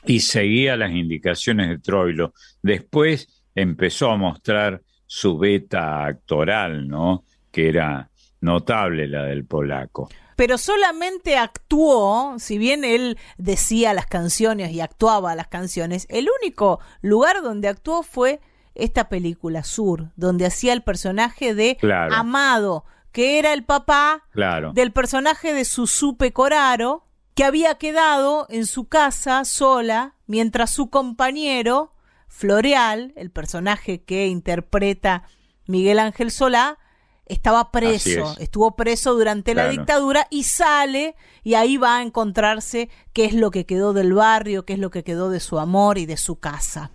[0.09, 2.32] y seguía las indicaciones de Troilo.
[2.62, 7.24] Después empezó a mostrar su beta actoral, ¿no?
[7.52, 8.10] Que era
[8.40, 10.09] notable la del polaco.
[10.36, 16.80] Pero solamente actuó, si bien él decía las canciones y actuaba las canciones, el único
[17.02, 18.40] lugar donde actuó fue
[18.74, 22.14] esta película, Sur, donde hacía el personaje de Claro.
[22.14, 24.72] Amado, que era el papá Claro.
[24.72, 27.07] del personaje de Susupe Coraro,
[27.39, 31.93] que había quedado en su casa sola mientras su compañero,
[32.27, 35.23] Floreal, el personaje que interpreta
[35.69, 36.78] Miguel Ángel Solá,
[37.27, 38.39] estaba preso, es.
[38.40, 43.52] estuvo preso durante la dictadura y sale y ahí va a encontrarse qué es lo
[43.52, 46.40] que quedó del barrio, qué es lo que quedó de su amor y de su
[46.40, 46.90] casa.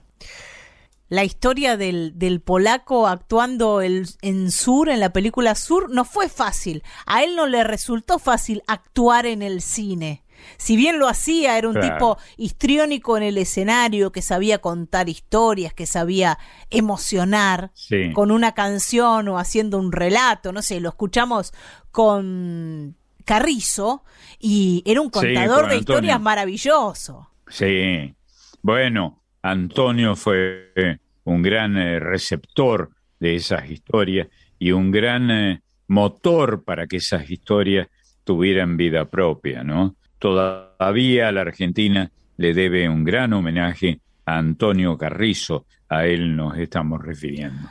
[1.07, 6.27] La historia del, del polaco actuando el- en Sur, en la película Sur, no fue
[6.27, 6.83] fácil.
[7.05, 10.22] A él no le resultó fácil actuar en el cine.
[10.57, 11.93] Si bien lo hacía, era un Claro.
[11.95, 16.37] tipo histriónico en el escenario, que sabía contar historias, que sabía
[16.69, 18.11] emocionar Sí.
[18.13, 21.53] con una canción o haciendo un relato, no sé, lo escuchamos
[21.91, 22.95] con
[23.25, 24.03] Carrizo
[24.39, 27.29] y era un contador con de historias maravilloso.
[27.47, 28.13] Sí.
[28.61, 32.89] Bueno, Antonio fue eh, un gran eh, receptor
[33.19, 34.27] de esas historias
[34.59, 37.87] y un gran eh, motor para que esas historias
[38.23, 39.95] tuvieran vida propia, ¿no?
[40.23, 47.03] Todavía la Argentina le debe un gran homenaje a Antonio Carrizo, a él nos estamos
[47.03, 47.67] refiriendo.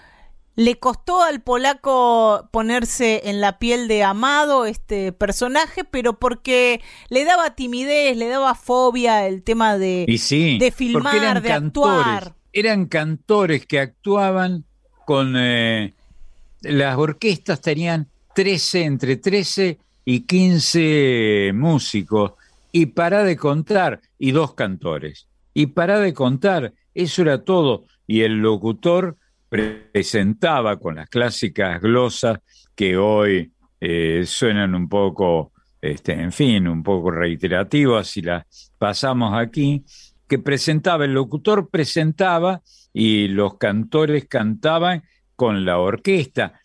[0.57, 7.25] Le costó al polaco ponerse en la piel de Amado este personaje, pero porque le
[7.25, 12.07] daba timidez, le daba fobia el tema de, Y sí, de filmar, eran de cantores,
[12.07, 12.35] actuar.
[12.53, 14.67] Eran cantores que actuaban
[15.07, 15.37] con...
[15.39, 15.95] eh,
[16.61, 22.33] las orquestas tenían 13, entre 13 y 15 músicos,
[22.73, 25.29] y para de contar, y dos cantores.
[25.55, 27.85] Y para de contar, eso era todo.
[28.07, 29.19] Y el locutor
[29.51, 32.39] presentaba con las clásicas glosas
[32.75, 39.35] que hoy eh, suenan un poco, este, en fin, un poco reiterativas y las pasamos
[39.35, 39.85] aquí,
[40.27, 42.63] que presentaba, el locutor presentaba
[42.95, 45.03] y los cantores cantaban
[45.37, 46.61] con la orquesta,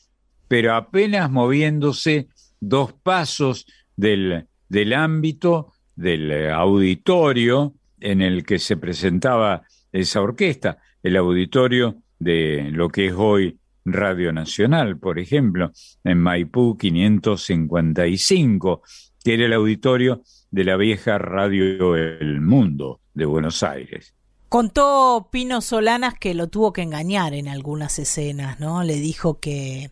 [0.47, 2.29] pero apenas moviéndose
[2.61, 3.65] dos pasos
[3.97, 11.97] del, del ámbito del eh, auditorio en el que se presentaba esa orquesta, el auditorio
[12.19, 15.71] de lo que es hoy Radio Nacional, por ejemplo,
[16.03, 18.83] en Maipú 555,
[19.23, 20.21] que era el auditorio
[20.51, 24.13] de la vieja Radio El Mundo de Buenos Aires.
[24.49, 28.83] Contó Pino Solanas que lo tuvo que engañar en algunas escenas, ¿no?
[28.83, 29.89] Le dijo que,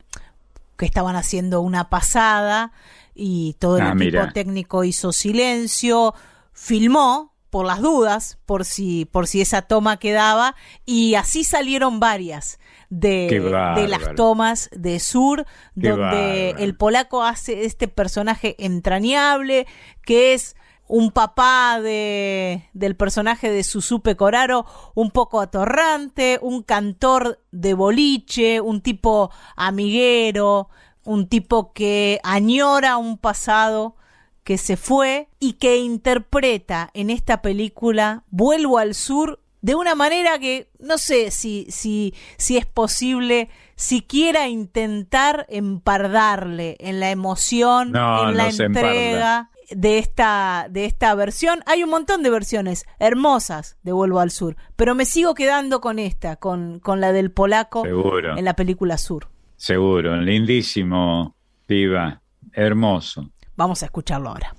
[0.77, 2.73] que estaban haciendo una pasada
[3.15, 4.33] y todo el Ah, equipo mira.
[4.33, 6.13] técnico hizo silencio,
[6.53, 10.55] filmó por las dudas, por si, por si esa toma quedaba,
[10.85, 12.59] y así salieron varias
[12.89, 15.45] de, las tomas de Sur,
[15.79, 19.67] Qué donde el polaco hace este personaje entrañable,
[20.03, 20.55] que es
[20.87, 28.59] un papá de, del personaje de Susupe Coraro, un poco atorrante, un cantor de boliche,
[28.61, 30.69] un tipo amiguero,
[31.05, 33.95] un tipo que añora un pasado
[34.43, 40.37] que se fue y que interpreta en esta película Vuelvo al Sur de una manera
[40.37, 48.29] que no sé si, si, si es posible siquiera intentar empardarle en la emoción, No,
[48.29, 51.61] en la no entrega de esta, de esta versión.
[51.65, 55.97] Hay un montón de versiones hermosas de Vuelvo al Sur, pero me sigo quedando con
[55.97, 58.37] esta, con, con la del polaco Seguro.
[58.37, 59.29] en la película Sur.
[59.57, 62.21] Seguro, lindísimo, piba,
[62.53, 63.29] hermoso.
[63.55, 64.55] Vamos a escucharlo ahora.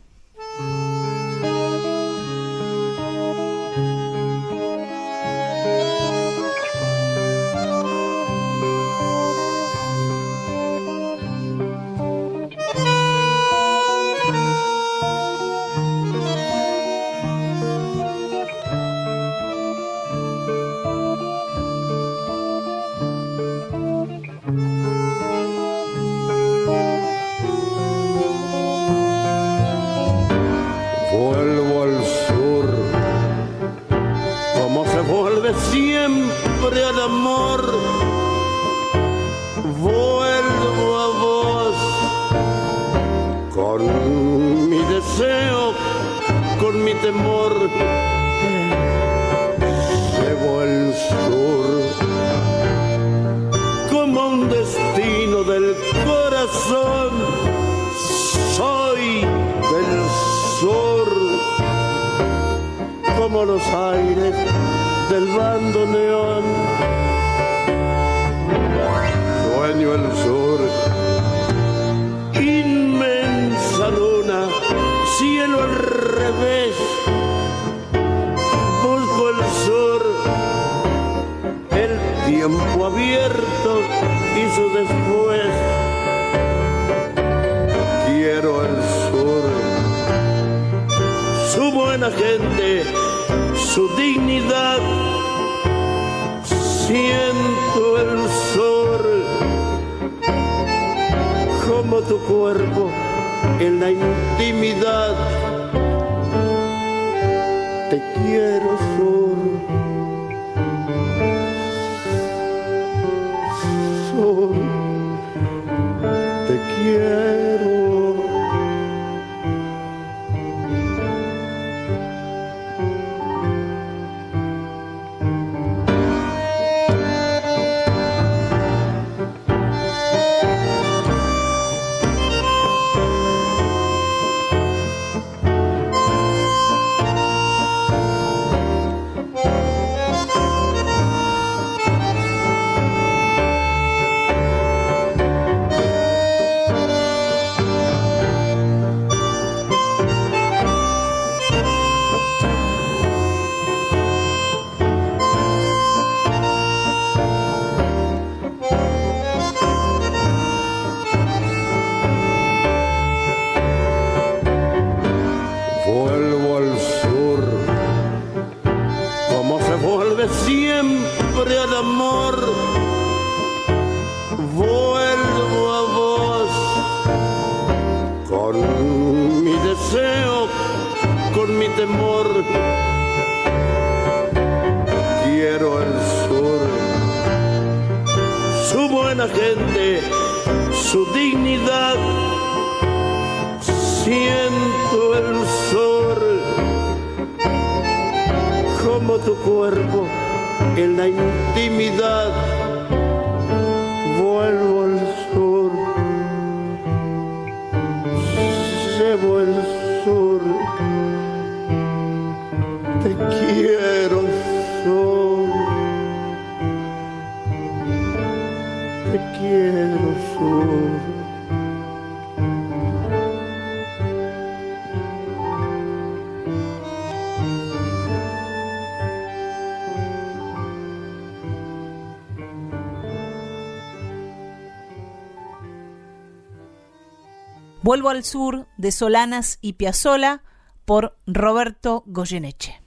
[237.96, 240.42] Vuelvo al sur de Solanas y Piazzola
[240.84, 242.78] por Roberto Goyeneche.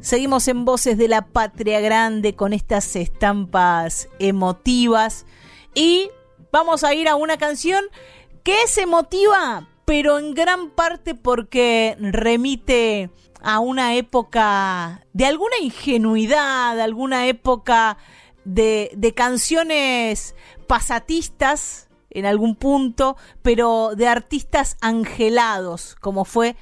[0.00, 5.26] Seguimos en Voces de la Patria Grande con estas estampas emotivas
[5.74, 6.10] y
[6.52, 7.84] vamos a ir a una canción
[8.44, 13.10] que es emotiva, pero en gran parte porque remite
[13.42, 17.98] a una época de alguna ingenuidad, alguna época
[18.44, 20.36] de, de canciones
[20.70, 26.54] pasatistas en algún punto, pero de artistas angelados, como fue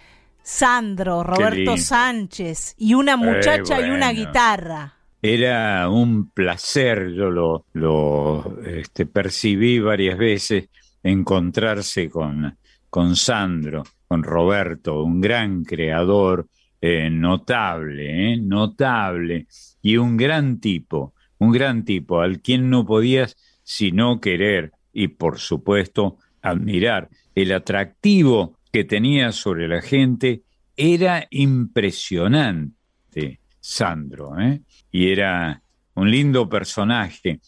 [0.43, 1.77] Sandro, Roberto.
[1.77, 4.95] Sánchez, y una muchacha y una guitarra.
[5.21, 10.71] Era un placer, yo lo, lo este, percibí varias veces,
[11.03, 12.57] encontrarse con,
[12.89, 16.47] con Sandro, con Roberto, un gran creador,
[16.81, 19.47] eh, notable, eh, notable,
[19.83, 23.37] y un gran tipo, un gran tipo, al quien no podías
[23.69, 27.11] sino querer y, por supuesto, admirar.
[27.35, 30.41] El atractivo que tenía sobre la gente
[30.75, 34.63] era impresionante, Sandro, ¿eh?
[34.91, 35.61] y era
[35.95, 37.41] un lindo personaje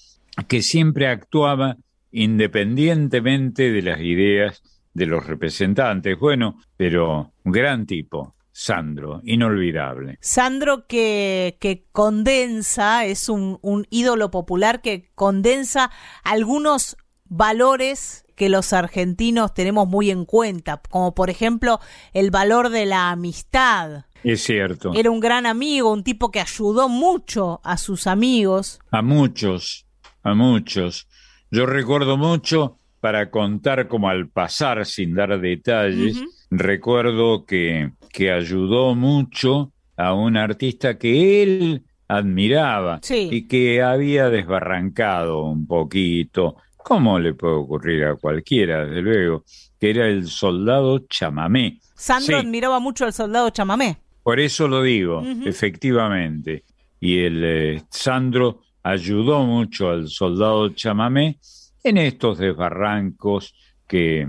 [0.46, 1.78] que siempre actuaba
[2.12, 6.18] independientemente de las ideas de los representantes.
[6.18, 10.18] Bueno, pero un gran tipo, Sandro, inolvidable.
[10.20, 15.90] Sandro que, que condensa, es un, un ídolo popular que condensa
[16.24, 21.80] algunos valores que los argentinos tenemos muy en cuenta, como por ejemplo
[22.12, 24.04] el valor de la amistad.
[24.24, 24.92] Es cierto.
[24.92, 28.78] Era un gran amigo, un tipo que ayudó mucho a sus amigos.
[28.90, 29.86] A muchos,
[30.22, 31.08] a muchos.
[31.50, 38.94] Yo recuerdo mucho, para contar como al pasar, sin dar detalles, recuerdo que, que ayudó
[38.94, 43.28] mucho a un artista que él admiraba Sí.
[43.30, 49.44] y que había desbarrancado un poquito, como le puede ocurrir a cualquiera, desde luego,
[49.78, 51.78] que era el soldado chamamé.
[51.94, 52.46] Sandro Sí.
[52.46, 53.98] admiraba mucho al soldado chamamé.
[54.22, 56.64] Por eso lo digo, efectivamente.
[57.00, 61.38] Y el eh, Sandro ayudó mucho al soldado chamamé
[61.84, 63.54] en estos desbarrancos
[63.86, 64.28] que,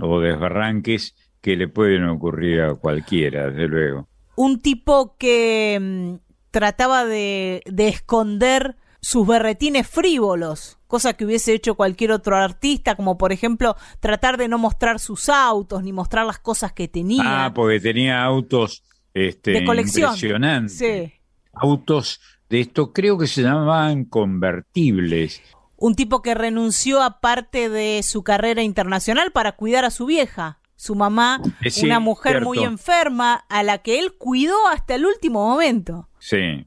[0.00, 1.14] o desbarranques
[1.44, 4.08] que le pueden ocurrir a cualquiera, desde luego.
[4.34, 6.14] Un tipo que mm,
[6.50, 13.18] trataba de, de esconder sus berretines frívolos, cosa que hubiese hecho cualquier otro artista, como
[13.18, 17.44] por ejemplo tratar de no mostrar sus autos ni mostrar las cosas que tenía.
[17.44, 20.12] Ah, porque tenía autos este, De colección.
[20.14, 20.78] impresionantes.
[20.78, 21.12] Sí.
[21.52, 25.42] Autos de esto creo que se llamaban convertibles.
[25.76, 30.60] Un tipo que renunció a parte de su carrera internacional para cuidar a su vieja,
[30.76, 35.06] su mamá, Eh, sí, una mujer muy enferma, a la que él cuidó hasta el
[35.06, 36.08] último momento.
[36.18, 36.66] Sí.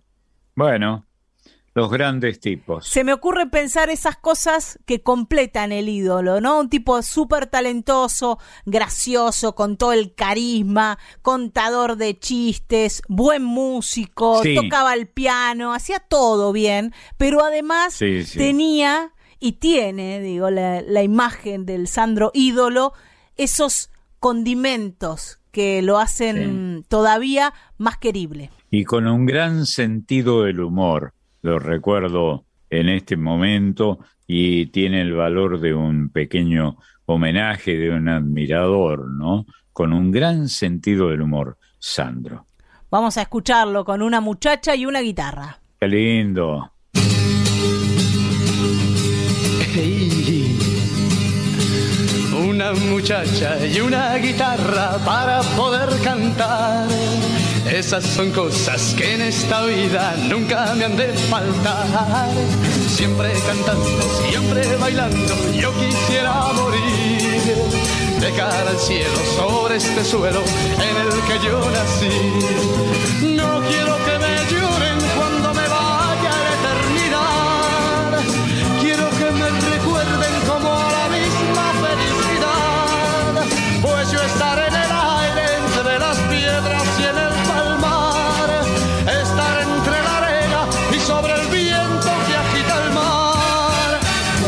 [0.55, 1.05] Bueno,
[1.75, 2.87] los grandes tipos.
[2.87, 6.59] Se me ocurre pensar esas cosas que completan el ídolo, ¿no?
[6.59, 14.55] Un tipo súper talentoso, gracioso, con todo el carisma, contador de chistes, buen músico, Sí.
[14.55, 18.39] tocaba el piano, hacía todo bien, pero además Sí, sí.
[18.39, 22.93] tenía y tiene, digo, la, la imagen del Sandro ídolo,
[23.35, 28.51] esos condimentos que lo hacen todavía más querible.
[28.69, 31.13] y con un gran sentido del humor.
[31.41, 38.09] Lo recuerdo en este momento y tiene el valor de un pequeño homenaje de un
[38.09, 39.45] admirador, ¿no?
[39.71, 42.45] Con un gran sentido del humor, Sandro.
[42.91, 45.59] Vamos a escucharlo con una muchacha y una guitarra.
[45.79, 46.71] Qué lindo.
[52.57, 56.87] Una muchacha y una guitarra para poder cantar.
[57.69, 62.31] Esas son cosas que en esta vida nunca me han de faltar.
[62.89, 67.21] Siempre cantando, siempre bailando, yo quisiera morir.
[68.21, 70.41] De cara al cielo, sobre este suelo
[70.81, 73.35] en el que yo nací.
[73.35, 73.97] No quiero
[84.37, 88.49] Estaré en el aire entre las piedras y en el palmar.
[89.23, 90.61] Estar entre la arena
[90.95, 93.99] y sobre el viento que agita el mar.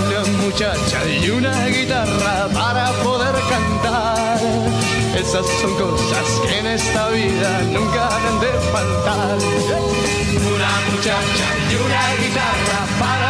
[0.05, 4.37] Una muchacha y una guitarra para poder cantar.
[5.17, 9.37] Esas son cosas que en esta vida nunca deben de faltar.
[10.53, 13.28] Una muchacha y una guitarra para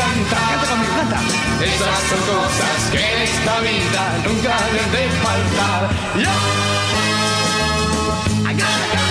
[0.00, 0.44] cantar.
[0.50, 1.20] Canta conmigo, canta.
[1.64, 5.80] Esas son cosas que en esta vida nunca deben de faltar.
[6.18, 6.70] ¡Ya!
[8.92, 9.09] Let's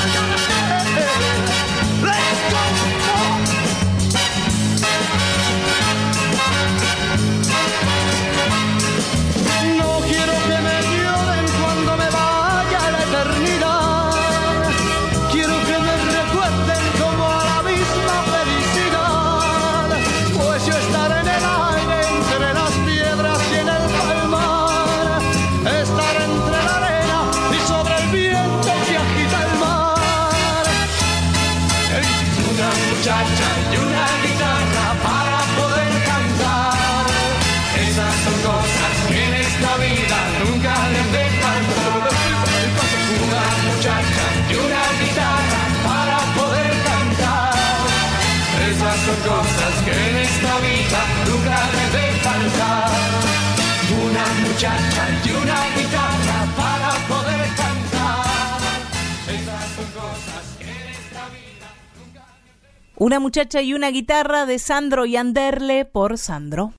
[62.99, 66.73] Una muchacha y una guitarra de Sandro y Anderle por Sandro.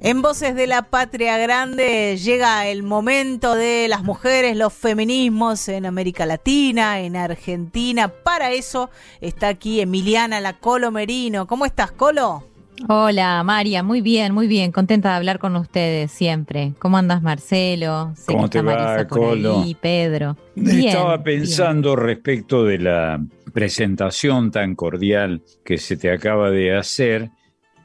[0.00, 5.86] En Voces de la Patria Grande llega el momento de las mujeres, los feminismos en
[5.86, 8.06] América Latina, en Argentina.
[8.06, 8.90] Para eso
[9.20, 11.48] está aquí Emiliana La Colo Merino.
[11.48, 12.44] ¿Cómo estás, Colo?
[12.88, 16.72] Hola, María, muy bien, muy bien, contenta de hablar con ustedes siempre.
[16.78, 18.12] ¿Cómo andas, Marcelo?
[18.16, 19.60] Sé ¿Cómo que está te va, Marisa por Colo?
[19.60, 20.36] ahí, Pedro.
[20.56, 23.20] Bien, Estaba pensando respecto de la
[23.52, 27.30] presentación tan cordial que se te acaba de hacer,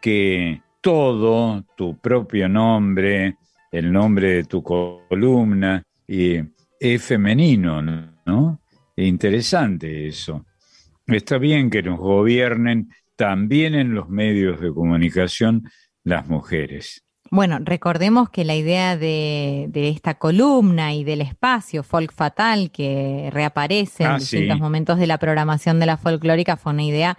[0.02, 3.38] que todo, tu propio nombre,
[3.72, 6.40] el nombre de tu columna, y
[6.80, 8.62] es femenino, ¿no?
[8.96, 10.46] Interesante eso.
[11.08, 15.64] Está bien que nos gobiernen también en los medios de comunicación
[16.04, 17.04] las mujeres.
[17.32, 23.30] Bueno, recordemos que la idea de, de esta columna y del espacio folk fatal que
[23.34, 24.62] reaparece en Ah, distintos sí.
[24.62, 27.18] momentos de la programación de la folclórica fue una idea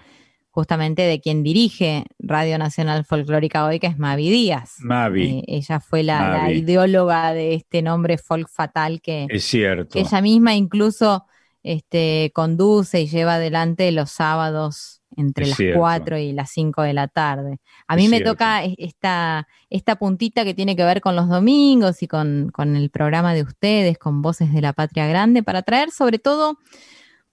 [0.51, 4.77] justamente de quien dirige Radio Nacional Folclórica hoy, que es Mavi Díaz.
[4.78, 9.90] Mavi, Eh, ella fue la, ideóloga de este nombre folk fatal que, es cierto.
[9.93, 11.27] que ella misma incluso
[11.62, 15.78] este, conduce y lleva adelante los sábados entre Es las cierto.
[15.81, 17.59] 4 y las 5 de la tarde.
[17.87, 18.33] A mí Es me cierto.
[18.35, 22.91] toca esta, esta puntita que tiene que ver con los domingos y con, con el
[22.91, 26.59] programa de ustedes, con Voces de la Patria Grande, para traer sobre todo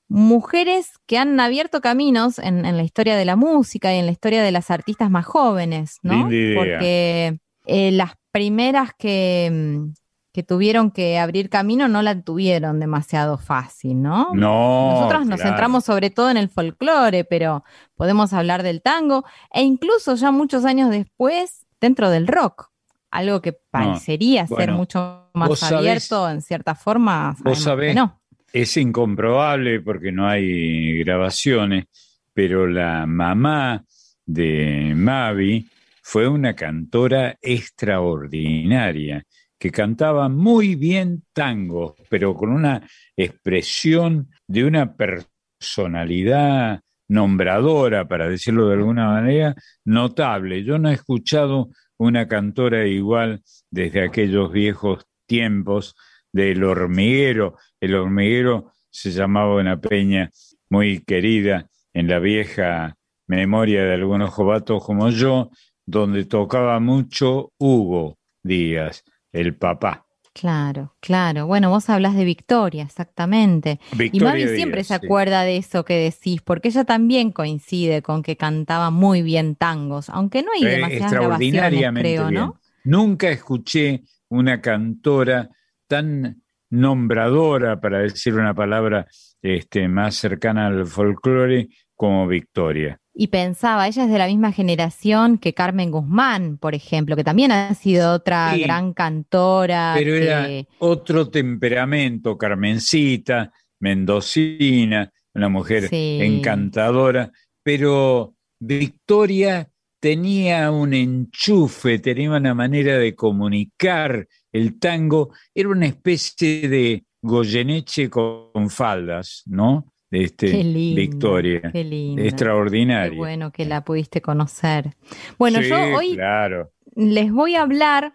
[0.07, 4.11] mujeres que han abierto caminos en, en la historia de la música y en la
[4.11, 6.25] historia de las artistas más jóvenes, ¿no?
[6.55, 9.93] Porque eh, las primeras que, mm,
[10.33, 14.29] que tuvieron que abrir camino no la tuvieron demasiado fácil, ¿no?
[14.33, 15.49] No, Nosotros nos claro.
[15.51, 17.63] centramos sobre todo en el folclore, pero
[17.95, 19.23] podemos hablar del tango
[19.53, 22.69] e incluso ya muchos años después dentro del rock,
[23.11, 27.35] algo que parecería ser bueno, mucho más sabés- abierto en cierta forma.
[27.43, 28.19] Vos sabés, no.
[28.51, 31.85] es incomprobable porque no hay grabaciones,
[32.33, 33.83] pero la mamá
[34.25, 35.69] de Mavi
[36.01, 39.23] fue una cantora extraordinaria
[39.63, 42.85] que cantaba muy bien tango, pero con una
[43.15, 50.65] expresión de una personalidad nombradora, para decirlo de alguna manera, notable.
[50.65, 53.41] Yo no he escuchado una cantora igual
[53.71, 55.95] desde aquellos viejos tiempos
[56.33, 57.55] del hormiguero.
[57.79, 60.29] El hormiguero se llamaba una peña
[60.69, 65.51] muy querida en la vieja memoria de algunos jovatos como yo,
[65.85, 70.05] donde tocaba mucho Hugo Díaz, el papá.
[70.33, 71.45] Claro, claro.
[71.45, 73.79] Bueno, vos hablas de Victoria, exactamente.
[73.91, 75.05] y Victoria Mavi Díaz, siempre se sí.
[75.05, 80.09] acuerda de eso que decís, porque ella también coincide con que cantaba muy bien tangos,
[80.09, 82.41] aunque no hay Eh, demasiadas grabaciones, extraordinariamente creo, bien.
[82.41, 82.59] ¿no?
[82.83, 85.49] Nunca escuché una cantora
[85.87, 86.41] tan
[86.71, 89.05] nombradora, para decir una palabra
[89.39, 92.99] este, más cercana al folclore, como Victoria.
[93.15, 97.51] Y pensaba, ella es de la misma generación que Carmen Guzmán, por ejemplo, que también
[97.51, 98.61] ha sido otra Sí.
[98.63, 99.93] gran cantora.
[99.95, 100.47] Pero era
[100.79, 106.17] otro temperamento, Carmencita, mendocina, una mujer Sí.
[106.21, 107.31] encantadora,
[107.63, 109.69] pero Victoria
[109.99, 118.09] tenía un enchufe, tenía una manera de comunicar el tango, era una especie de Goyeneche
[118.09, 119.92] con faldas, ¿no?
[120.13, 120.63] Este, Qué
[120.95, 121.71] Victoria.
[121.71, 122.15] qué.
[122.19, 123.11] Extraordinaria.
[123.11, 124.95] Qué bueno que la pudiste conocer.
[125.39, 126.71] Bueno, Sí, yo hoy Claro.
[126.95, 128.13] les voy a hablar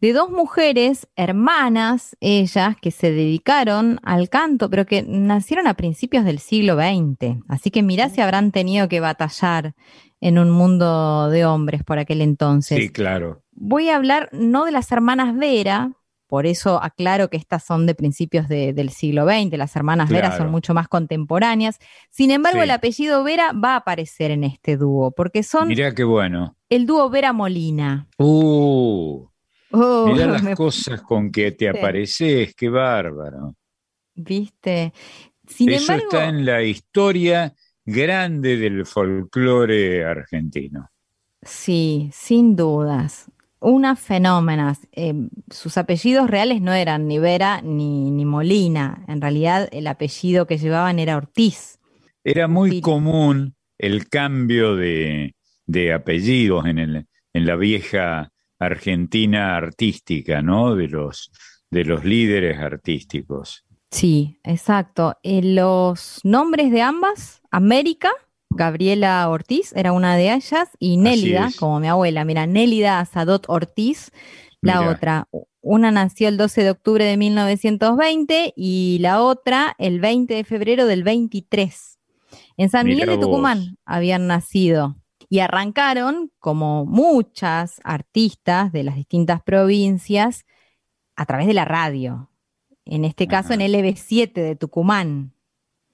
[0.00, 6.24] de dos mujeres, hermanas, ellas, que se dedicaron al canto, pero que nacieron a principios
[6.24, 7.38] del siglo XX.
[7.48, 9.74] Así que mirá si habrán tenido que batallar
[10.20, 12.78] en un mundo de hombres por aquel entonces.
[12.78, 13.42] Sí, claro.
[13.52, 15.92] Voy a hablar no de las hermanas Vera,
[16.30, 20.34] por eso aclaro que estas son de principios de- del siglo XX, las hermanas Vera
[20.36, 21.78] son mucho más contemporáneas.
[22.08, 22.64] Sin embargo, Sí.
[22.64, 26.56] el apellido Vera va a aparecer en este dúo, porque son Mirá qué bueno.
[26.70, 28.06] el dúo Vera Molina.
[28.16, 29.26] Uh,
[29.72, 33.54] Oh, mirá las me- cosas con que te apareces, qué bárbaro.
[34.14, 34.92] ¿Viste?
[35.46, 37.54] Sin Eso embargo, está en la historia
[37.84, 40.88] grande del folclore argentino.
[41.42, 43.30] sí, sin dudas.
[43.60, 44.88] Unas fenómenas.
[44.92, 45.14] Eh,
[45.50, 49.04] sus apellidos reales no eran ni Vera ni, ni Molina.
[49.06, 51.78] En realidad, el apellido que llevaban era Ortiz.
[52.24, 55.34] Era muy común el cambio de,
[55.66, 60.74] de apellidos en, el, en la vieja Argentina artística, ¿no?
[60.74, 61.30] De los,
[61.70, 63.64] de los líderes artísticos.
[63.90, 65.16] Sí, exacto.
[65.22, 68.10] Eh, los nombres de ambas, América,
[68.50, 74.10] Gabriela Ortiz era una de ellas, y Nélida, como mi abuela, mira, Nélida Azadot Ortiz,
[74.60, 74.90] la Mira.
[74.90, 75.28] otra.
[75.62, 80.86] Una nació el 12 de octubre de 1920 y la otra el 20 de febrero
[80.86, 81.98] del 23.
[82.56, 83.18] En San Miguel de.
[83.18, 84.96] Tucumán habían nacido
[85.28, 90.44] y arrancaron, como muchas artistas de las distintas provincias,
[91.14, 92.30] a través de la radio.
[92.84, 95.34] En este caso en LB7 de Tucumán.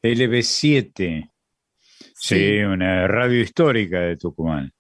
[0.02, 1.30] LB7,
[2.18, 4.72] sí, una radio histórica de Tucumán.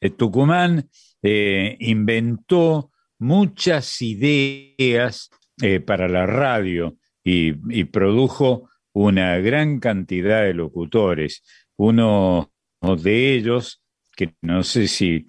[0.00, 0.88] Eh, Tucumán
[1.22, 10.54] eh, inventó muchas ideas eh, para la radio y, y produjo una gran cantidad de
[10.54, 11.42] locutores.
[11.76, 12.50] Uno
[12.80, 13.82] de ellos,
[14.16, 15.26] que no sé si,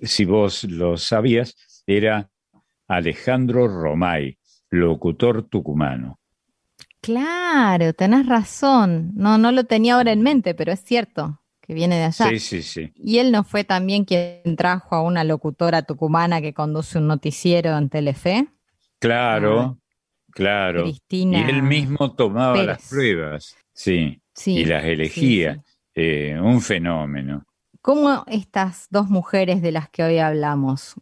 [0.00, 2.30] si vos lo sabías, era
[2.86, 4.38] Alejandro Romay,
[4.70, 6.19] locutor tucumano.
[7.00, 9.12] Claro, tenés razón.
[9.14, 12.28] No, no lo tenía ahora en mente, pero es cierto que viene de allá.
[12.28, 12.92] Sí, sí, sí.
[12.96, 17.76] Y él no fue también quien trajo a una locutora tucumana que conduce un noticiero
[17.78, 18.48] en Telefe.
[18.98, 19.78] Claro,
[20.30, 20.80] claro.
[20.80, 22.66] Ah, Cristina y él mismo tomaba Pérez.
[22.66, 25.62] las pruebas, sí, Sí, y las elegía.
[25.94, 27.44] Eh, un fenómeno.
[27.82, 30.94] ¿Cómo estas dos mujeres de las que hoy hablamos,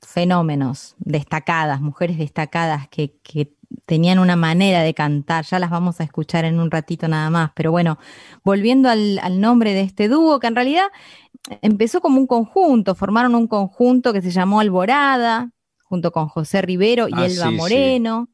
[0.00, 3.52] fenómenos destacadas, mujeres destacadas que, que
[3.86, 7.50] tenían una manera de cantar, ya las vamos a escuchar en un ratito nada más,
[7.54, 7.98] pero bueno,
[8.44, 10.86] volviendo al, al nombre de este dúo, que en realidad
[11.62, 15.50] empezó como un conjunto, formaron un conjunto que se llamó Alborada,
[15.84, 17.56] junto con José Rivero y Ah, Elba sí, sí.
[17.56, 18.28] Moreno.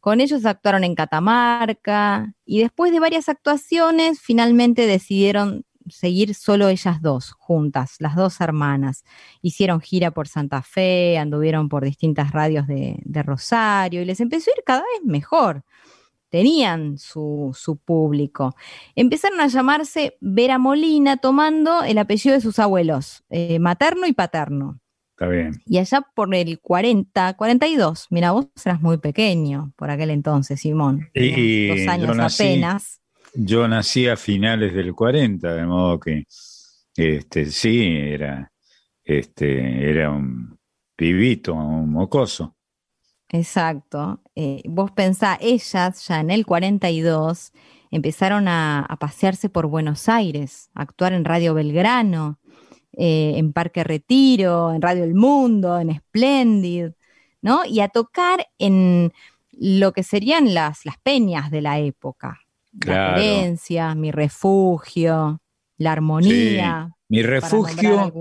[0.00, 7.02] Con ellos actuaron en Catamarca y después de varias actuaciones finalmente decidieron seguir solo ellas
[7.02, 9.04] dos, juntas, las dos hermanas.
[9.40, 14.50] Hicieron gira por Santa Fe, anduvieron por distintas radios de, de Rosario y les empezó
[14.50, 15.64] a ir cada vez mejor.
[16.30, 18.56] Tenían su, su público.
[18.94, 24.80] Empezaron a llamarse Vera Molina tomando el apellido de sus abuelos, eh, materno y paterno.
[25.10, 25.60] Está bien.
[25.66, 31.10] Y allá por el 40, 42, mira, vos eras muy pequeño por aquel entonces, Simón.
[31.12, 33.01] Y, Dos años apenas.
[33.34, 36.24] Yo nací a finales del 40, de modo que
[36.96, 38.52] este, sí, era,
[39.02, 40.58] este, era un
[40.96, 42.56] pibito, un mocoso.
[43.28, 44.20] Exacto.
[44.34, 47.52] Eh, vos pensá, ellas ya en el 42
[47.90, 52.38] empezaron a, pasearse por Buenos Aires, a actuar en Radio Belgrano,
[52.92, 56.90] eh, en Parque Retiro, en Radio El Mundo, en Splendid,
[57.40, 57.64] ¿no?
[57.64, 59.12] Y a tocar en
[59.52, 62.40] lo que serían las, las peñas de la época.
[62.72, 63.22] La Claro.
[63.22, 65.40] Querencia, Mi Refugio,
[65.78, 66.88] La Armonía.
[66.88, 66.94] Sí.
[67.12, 68.12] Mi refugio,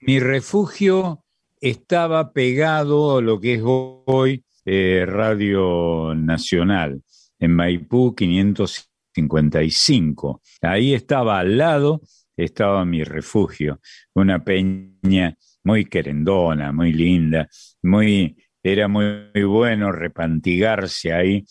[0.00, 1.24] mi refugio
[1.60, 7.00] estaba pegado a lo que es hoy eh, Radio Nacional,
[7.38, 10.42] en Maipú 555.
[10.60, 12.00] Ahí estaba al lado,
[12.36, 13.78] estaba mi refugio,
[14.14, 17.48] una peña muy querendona, muy linda,
[17.82, 21.44] muy, era muy, muy bueno repantigarse ahí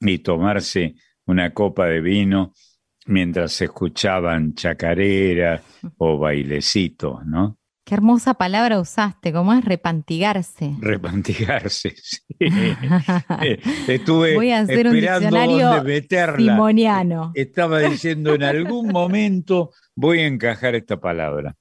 [0.00, 0.94] y tomarse
[1.28, 2.52] una copa de vino
[3.06, 5.62] mientras se escuchaban chacareras
[5.98, 7.56] o bailecitos, ¿no?
[7.84, 10.76] Qué hermosa palabra usaste, ¿cómo es repantigarse?
[10.80, 12.18] Repantigarse, sí.
[13.42, 16.52] Eh, Estuve Voy a hacer un esperando diccionario dónde meterla.
[16.52, 17.32] simoniano.
[17.34, 21.56] Estaba diciendo en algún momento voy a encajar esta palabra.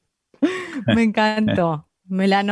[0.87, 2.43] Me encantó, me la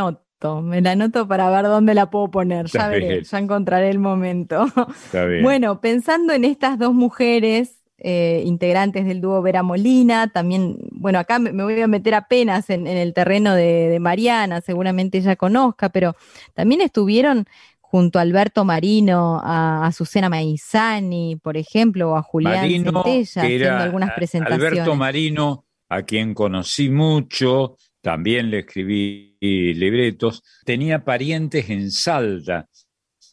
[0.45, 4.65] anoto, me la anoto para ver dónde la puedo poner, ya veré, encontraré el momento.
[5.05, 5.43] Está bien.
[5.43, 11.39] Bueno, pensando en estas dos mujeres eh, integrantes del dúo Vera Molina, también, bueno, acá
[11.39, 15.35] me, me voy a meter apenas en, en el terreno de, de Mariana, seguramente ella
[15.35, 16.15] conozca, pero
[16.53, 17.45] también estuvieron
[17.79, 23.83] junto a Alberto Marino, a Azucena Maizani, por ejemplo, o a Julián Marino, Centella, haciendo
[23.83, 24.71] algunas a- presentaciones.
[24.73, 32.69] Alberto Marino, a quien conocí mucho, también le escribí libretos, tenía parientes en Salta.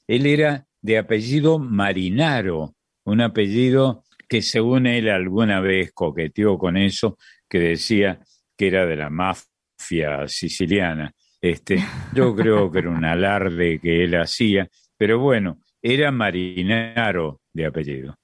[0.06, 2.74] Él era de apellido Marinaro,
[3.04, 7.18] un apellido que según él alguna vez coqueteó con eso,
[7.50, 8.20] que decía
[8.56, 11.12] que era de la mafia siciliana.
[11.38, 11.76] Este,
[12.14, 18.16] yo creo que era un alarde que él hacía, pero bueno, era Marinaro de apellido.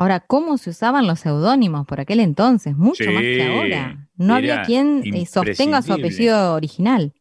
[0.00, 2.74] Ahora, ¿cómo se usaban los seudónimos por aquel entonces?
[2.74, 4.08] Mucho más que ahora.
[4.16, 7.12] No había quien eh, sostenga su apellido original.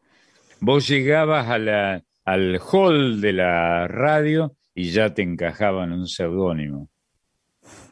[0.61, 6.87] Vos llegabas a la, al hall de la radio y ya te encajaban un seudónimo.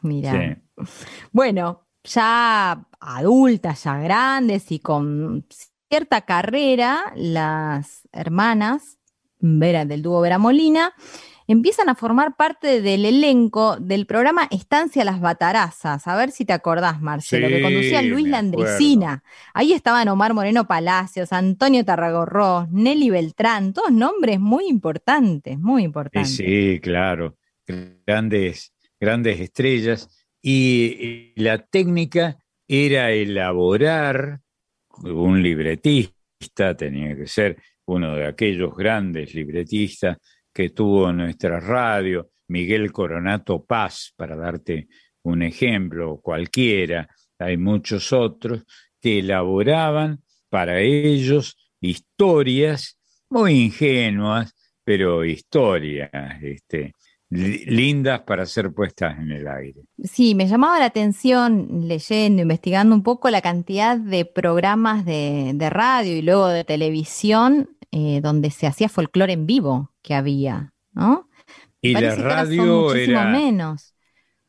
[0.00, 0.56] Mira.
[0.78, 0.86] Sí.
[1.32, 5.44] Bueno, ya adultas, ya grandes y con
[5.90, 8.96] cierta carrera, las hermanas
[9.38, 10.94] Vera, del dúo Vera Molina
[11.48, 16.06] empiezan a formar parte del elenco del programa Estancia Las Batarazas.
[16.06, 19.24] A ver si te acordás, Marcelo, que Sí, conducía Luis me Landricina.
[19.54, 26.36] Ahí estaban Omar Moreno Palacios, Antonio Tarragorrós, Nelly Beltrán, todos nombres muy importantes, muy importantes.
[26.36, 27.38] Sí, claro.
[27.66, 30.08] Grandes, grandes estrellas.
[30.42, 32.38] Y la técnica
[32.68, 34.40] era elaborar
[35.02, 37.56] un libretista, tenía que ser
[37.86, 40.18] uno de aquellos grandes libretistas
[40.58, 44.88] que tuvo nuestra radio, Miguel Coronato Paz, para darte
[45.22, 47.08] un ejemplo, cualquiera,
[47.38, 48.64] hay muchos otros
[49.00, 50.20] que elaboraban
[50.50, 52.98] para ellos historias
[53.30, 54.52] muy ingenuas,
[54.82, 56.10] pero historias
[56.42, 56.92] este,
[57.30, 59.82] li- lindas para ser puestas en el aire.
[60.02, 65.70] Sí, me llamaba la atención leyendo, investigando un poco la cantidad de programas de, de
[65.70, 71.28] radio y luego de televisión eh, donde se hacía folclore en vivo que había, ¿no?
[71.80, 73.94] Y la Parece radio era menos.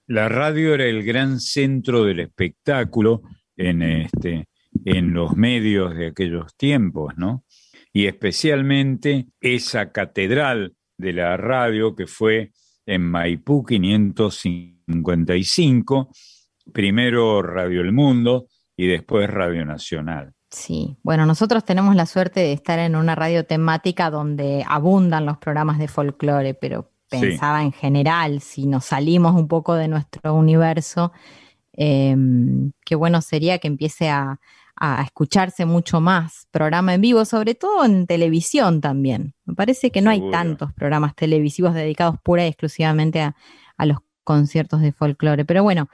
[0.08, 3.22] la radio era el gran centro del espectáculo
[3.56, 4.48] en este
[4.86, 7.44] en los medios de aquellos tiempos, ¿no?
[7.92, 12.52] Y especialmente esa catedral de la radio que fue
[12.86, 16.10] en Maipú 555,
[16.74, 20.34] primero Radio El Mundo y después Radio Nacional.
[20.52, 25.38] Sí, bueno, nosotros tenemos la suerte de estar en una radio temática donde abundan los
[25.38, 31.12] programas de folclore, pero pensaba en general, si nos salimos un poco de nuestro universo,
[31.74, 32.16] eh,
[32.84, 34.40] qué bueno sería que empiece a,
[34.80, 39.36] a escucharse mucho más programa en vivo, sobre todo en televisión también.
[39.46, 43.36] Me parece que no hay tantos programas televisivos dedicados pura y exclusivamente a,
[43.78, 45.44] a los conciertos de folclore.
[45.44, 45.90] Pero bueno,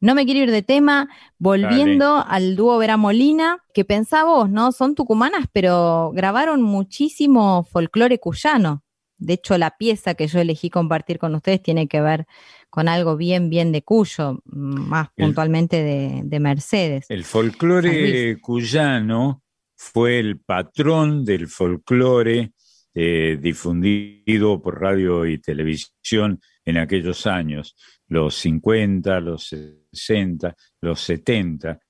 [0.00, 1.08] no me quiero ir de tema,
[1.38, 4.72] volviendo al dúo Vera Molina, que pensá vos, ¿no?
[4.72, 8.82] Son tucumanas, pero grabaron muchísimo folclore cuyano.
[9.18, 12.26] De hecho, la pieza que yo elegí compartir con ustedes tiene que ver
[12.70, 17.04] con algo bien, bien de Cuyo, más El- puntualmente de, de Mercedes.
[17.10, 19.42] El folclore cuyano
[19.76, 22.52] fue el patrón del folclore
[22.94, 27.76] eh, difundido por radio y televisión en aquellos años,
[28.10, 31.80] los 50, los 60, los 70,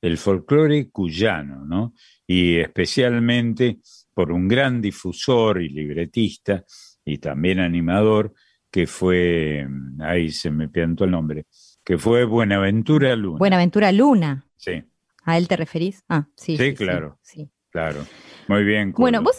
[0.00, 1.94] el folclore cuyano, ¿no?
[2.26, 3.80] Y especialmente
[4.14, 6.64] por un gran difusor y libretista
[7.04, 8.32] y también animador
[8.70, 9.66] que fue,
[10.00, 11.46] ahí se me piantó el nombre,
[11.84, 13.38] que fue Buenaventura Luna.
[13.38, 14.82] Buenaventura Luna, Sí,
[15.24, 16.04] ¿a él te referís?
[16.08, 16.56] Ah, sí.
[16.56, 17.50] sí, claro, sí.
[17.70, 18.04] claro.
[18.48, 18.92] Muy bien.
[18.92, 19.38] Bueno, vos,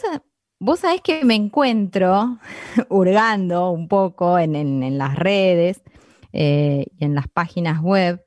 [0.58, 2.38] vos sabés que me encuentro
[2.90, 5.82] hurgando un poco en, en- en las redes
[6.32, 8.22] eh, y en las páginas web.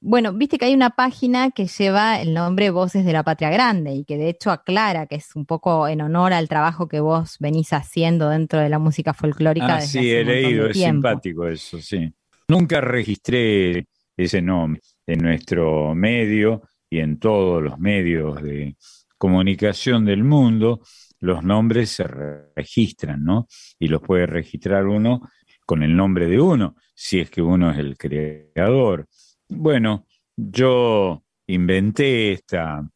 [0.00, 3.94] Bueno, viste que hay una página que lleva el nombre Voces de la Patria Grande
[3.94, 7.36] y que de hecho aclara que es un poco en honor al trabajo que vos
[7.40, 11.46] venís haciendo dentro de la música folclórica Ah, desde sí, hace he leído, es simpático
[11.46, 12.12] eso, sí.
[12.48, 13.86] Nunca registré
[14.16, 18.76] ese nombre en nuestro medio y en todos los medios de
[19.16, 20.80] comunicación del mundo.
[21.20, 23.46] Los nombres se re- registran, ¿no?
[23.78, 25.20] Y los puede registrar uno
[25.64, 29.06] con el nombre de uno, si es que uno es el creador.
[29.48, 30.06] Bueno,
[30.36, 32.88] yo inventé esta,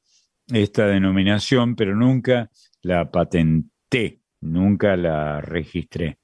[0.48, 2.50] esta denominación, pero nunca
[2.82, 6.18] la patenté, nunca la registré.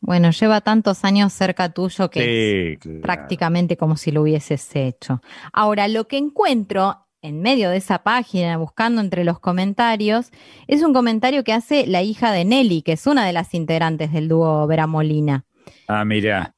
[0.00, 3.00] Bueno, lleva tantos años cerca tuyo que es claro.
[3.00, 5.20] prácticamente como si lo hubieses hecho.
[5.52, 10.30] Ahora, lo que encuentro en medio de esa página, buscando entre los comentarios,
[10.68, 14.12] es un comentario que hace la hija de Nelly, que es una de las integrantes
[14.12, 15.44] del dúo Vera Molina.
[15.88, 16.54] Ah, mira,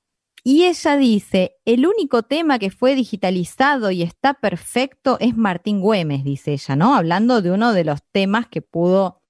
[0.50, 6.24] Y ella dice, el único tema que fue digitalizado y está perfecto es Martín Güemes,
[6.24, 6.94] dice ella, ¿no?
[6.94, 9.20] Hablando de uno de los temas que pudo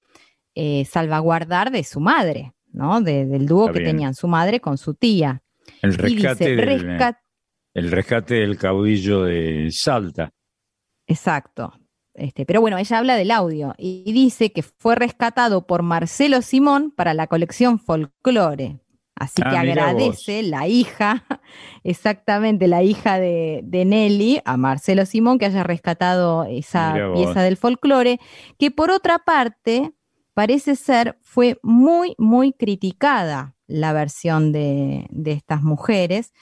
[0.54, 3.00] eh, salvaguardar de su madre, ¿no?
[3.00, 5.42] De- del dúo que tenían su madre con su tía.
[5.82, 6.68] el rescate, dice, del,
[6.98, 7.18] "Rescat-
[7.74, 10.30] el rescate del caudillo de Salta.
[11.06, 11.72] Exacto.
[12.14, 16.42] Este, pero bueno, ella habla del audio y y dice que fue rescatado por Marcelo
[16.42, 18.78] Simón para la colección Folklore.
[19.18, 21.24] Así Ah, que mira agradece la hija,
[21.84, 27.56] exactamente la hija de, de Nelly, a Marcelo Simón, que haya rescatado esa pieza del
[27.56, 28.20] folclore,
[28.58, 29.92] que por otra parte,
[30.34, 36.32] parece ser, fue muy, muy criticada la versión de, de estas mujeres,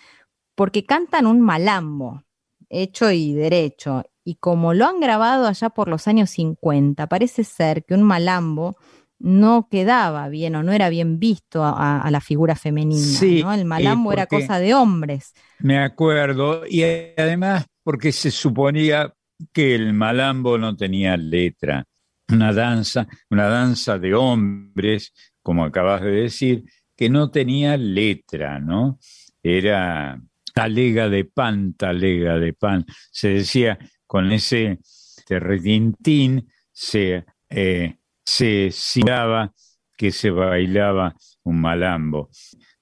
[0.54, 2.24] porque cantan un malambo,
[2.68, 4.04] hecho y derecho.
[4.22, 8.76] Y como lo han grabado allá por los años 50, parece ser que un malambo
[9.18, 13.00] no quedaba bien o no era bien visto a, a la figura femenina.
[13.02, 13.52] Sí, ¿no?
[13.52, 15.32] El malambo eh, era porque- cosa de hombres.
[15.58, 19.12] Me acuerdo, y además porque se suponía
[19.52, 21.84] que el malambo no tenía letra.
[22.28, 25.12] Una danza, una danza de hombres,
[25.42, 26.64] como acabas de decir,
[26.96, 28.98] que no tenía letra, ¿no?
[29.42, 30.20] Era
[30.52, 32.84] talega de pan, talega de pan.
[33.12, 34.80] Se decía con ese
[35.28, 37.96] retintín, se, eh,
[38.26, 39.54] se simulaba
[39.96, 42.28] que se bailaba un malambo.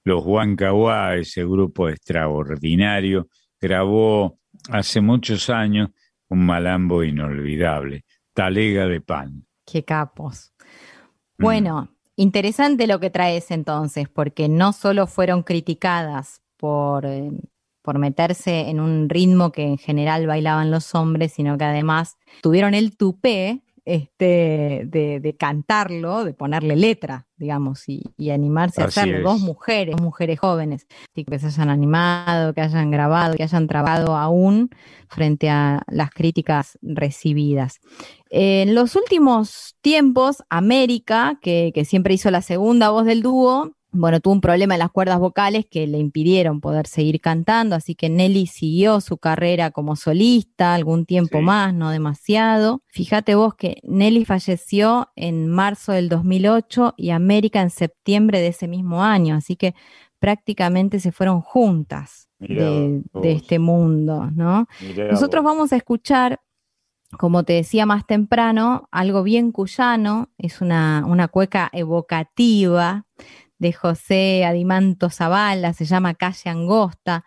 [0.03, 3.27] Los Huancahuá, ese grupo extraordinario,
[3.61, 4.37] grabó
[4.69, 5.89] hace muchos años
[6.27, 8.03] un malambo inolvidable,
[8.33, 9.45] Talega de Pan.
[9.65, 10.53] Qué capos.
[11.37, 11.43] Mm.
[11.43, 17.31] Bueno, interesante lo que traes entonces, porque no solo fueron criticadas por, eh,
[17.81, 22.73] por meterse en un ritmo que en general bailaban los hombres, sino que además tuvieron
[22.73, 29.17] el tupé este, de, de cantarlo, de ponerle letra, digamos, y, y animarse a hacerlo.
[29.17, 29.23] es.
[29.23, 34.15] Dos mujeres, dos mujeres jóvenes, que se hayan animado, que hayan grabado, que hayan trabajado
[34.17, 34.71] aún
[35.07, 37.79] frente a las críticas recibidas.
[38.31, 44.19] En los últimos tiempos, América, que, que siempre hizo la segunda voz del dúo, bueno,
[44.19, 48.09] tuvo un problema en las cuerdas vocales que le impidieron poder seguir cantando, así que
[48.09, 52.81] Nelly siguió su carrera como solista algún tiempo más, no demasiado.
[52.87, 58.67] Fíjate vos que Nelly falleció en marzo del 2008 y América en septiembre de ese
[58.67, 59.75] mismo año, así que
[60.19, 64.67] prácticamente se fueron juntas de, este mundo, ¿no?
[64.81, 65.53] Mirá Nosotros vos.
[65.53, 66.41] vamos a escuchar,
[67.17, 73.05] como te decía más temprano, algo bien cuyano, es una, una cueca evocativa
[73.57, 77.25] de José Adimanto Zavala, se llama Calle Angosta,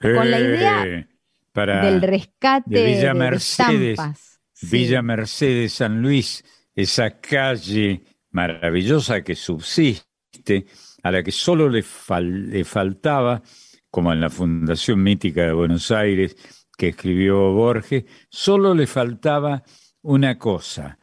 [0.00, 1.08] con la idea Eh,
[1.52, 4.40] para del rescate de Villa de Mercedes, estampas.
[4.62, 6.44] Villa Mercedes San Luis,
[6.74, 10.66] esa calle maravillosa que subsiste,
[11.02, 13.42] a la que solo le, fal- le faltaba,
[13.90, 16.36] como en la Fundación Mítica de Buenos Aires
[16.76, 19.62] que escribió Borges, solo le faltaba
[20.02, 20.98] una cosa,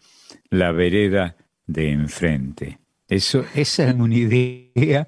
[0.49, 2.79] la vereda de enfrente.
[3.11, 5.05] Eso, esa es una idea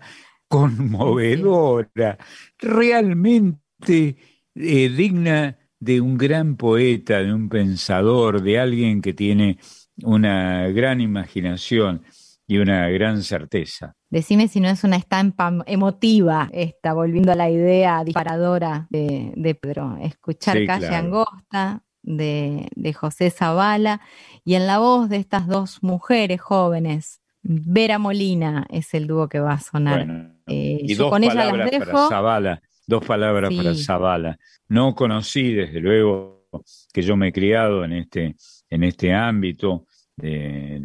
[0.50, 2.18] conmovedora,
[2.60, 4.18] realmente
[4.56, 9.58] eh, digna de un gran poeta, de un pensador, de alguien que tiene
[10.04, 12.04] una gran imaginación
[12.46, 13.96] y una gran certeza.
[14.10, 19.56] Decime si no es una estampa emotiva esta, volviendo a la idea disparadora de, de
[19.56, 19.96] Pedro.
[20.02, 21.06] Escuchar Sí, Calle claro.
[21.06, 24.02] Angosta de, de José Zavala
[24.44, 29.40] y en la voz de estas dos mujeres jóvenes, Vera Molina es el dúo que
[29.40, 30.06] va a sonar.
[30.06, 32.08] Bueno, Eh, y dos con ella palabras para.
[32.10, 33.58] Zavala, dos palabras Sí.
[33.58, 34.38] para Zavala.
[34.68, 36.48] No conocí, desde luego,
[36.94, 38.36] que yo me he criado en este,
[38.70, 40.80] en este ámbito de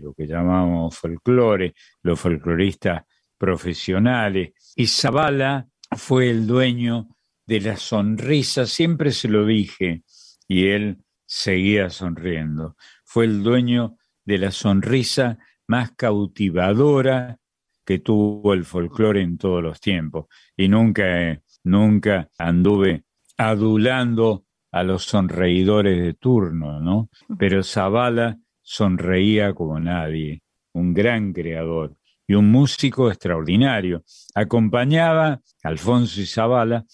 [0.00, 3.04] lo que llamamos folclore, los folcloristas
[3.38, 4.52] profesionales.
[4.76, 5.66] Y Zavala
[5.96, 7.08] fue el dueño
[7.46, 10.02] de la sonrisa, siempre se lo dije,
[10.48, 12.76] y él seguía sonriendo.
[13.04, 15.38] Fue el dueño de la sonrisa
[15.72, 17.38] más cautivadora
[17.82, 20.26] que tuvo el folclore en todos los tiempos.
[20.54, 23.04] Y nunca, eh, nunca anduve
[23.38, 27.08] adulando a los sonreidores de turno, ¿no?
[27.38, 30.42] Pero Zavala sonreía como nadie,
[30.74, 31.96] un gran creador
[32.26, 34.04] y un músico extraordinario.
[34.34, 36.84] Acompañaba, Alfonso y Zavala,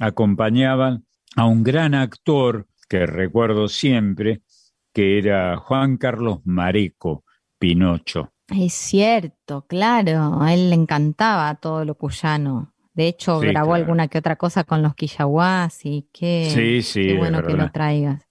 [0.00, 1.04] acompañaban
[1.36, 4.42] a un gran actor que recuerdo siempre,
[4.92, 7.23] que era Juan Carlos Mareco,
[7.64, 8.30] Pinocho.
[8.48, 12.74] Es cierto, claro, a él le encantaba todo lo cuyano.
[12.92, 13.74] De hecho, Sí, grabó claro.
[13.74, 17.54] alguna que otra cosa con los quillahuas y qué, Sí, sí, qué es bueno que
[17.54, 18.22] lo traigas.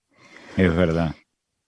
[0.55, 1.15] Es verdad.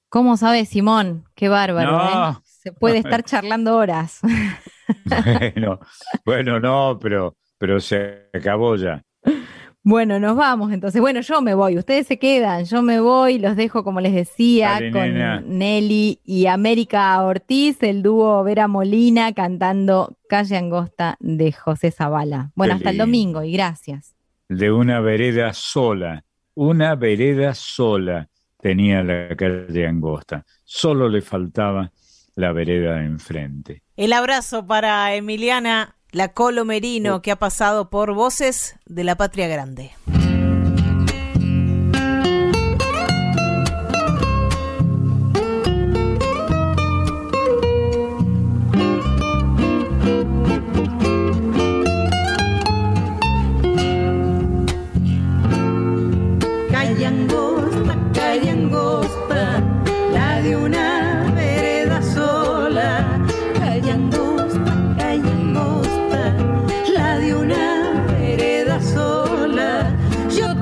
[0.09, 1.25] ¿Cómo sabes, Simón?
[1.35, 2.31] Qué bárbaro, No.
[2.31, 2.37] ¿eh?
[2.43, 4.19] Se puede estar charlando horas.
[5.03, 5.79] Bueno,
[6.25, 9.03] bueno, no, pero, pero se acabó ya.
[9.88, 10.99] Bueno, nos vamos entonces.
[10.99, 14.72] Bueno, yo me voy, ustedes se quedan, yo me voy, los dejo como les decía
[14.72, 15.44] Dale, con nena.
[15.45, 22.52] Nelly y América Ortiz, el dúo Vera Molina cantando Calle Angosta de José Zavala.
[22.56, 24.16] Bueno, hasta el domingo y gracias.
[24.49, 26.24] De una vereda sola,
[26.56, 28.28] una vereda sola
[28.60, 30.44] tenía la calle angosta.
[30.64, 31.91] Solo le faltaba
[32.34, 33.84] la vereda de enfrente.
[33.95, 39.49] El abrazo para Emiliana La Colo Merino, que ha pasado por Voces de la Patria
[39.49, 39.91] Grande.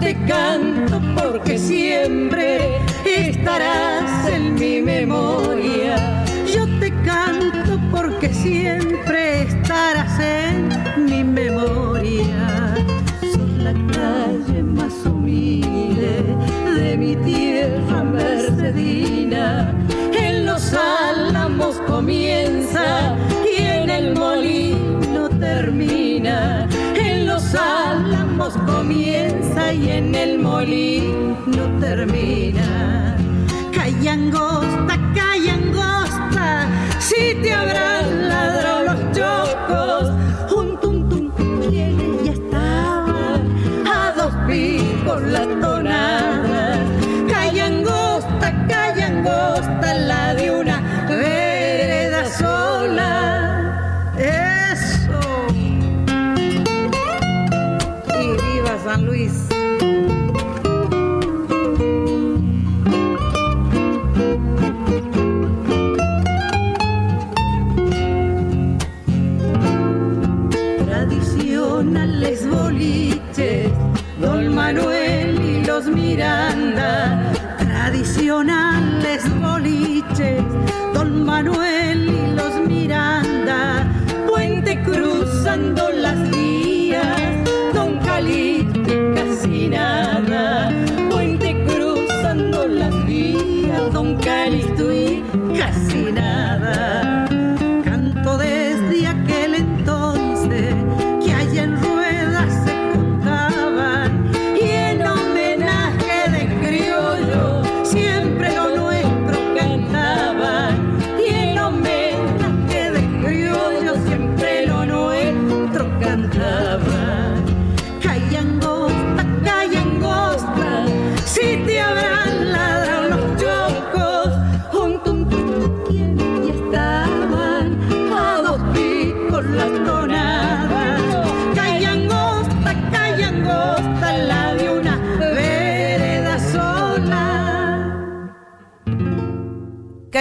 [0.04, 6.26] Te canto porque siempre estarás en mi memoria.
[6.54, 9.03] Yo te canto porque siempre
[29.74, 33.18] y en el molino termina.
[33.74, 36.68] Calle angosta, calle angosta,
[37.00, 38.03] si te habrán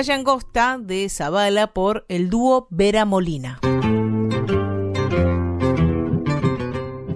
[0.03, 3.61] Calle Angosta de Zavala por el dúo Vera Molina.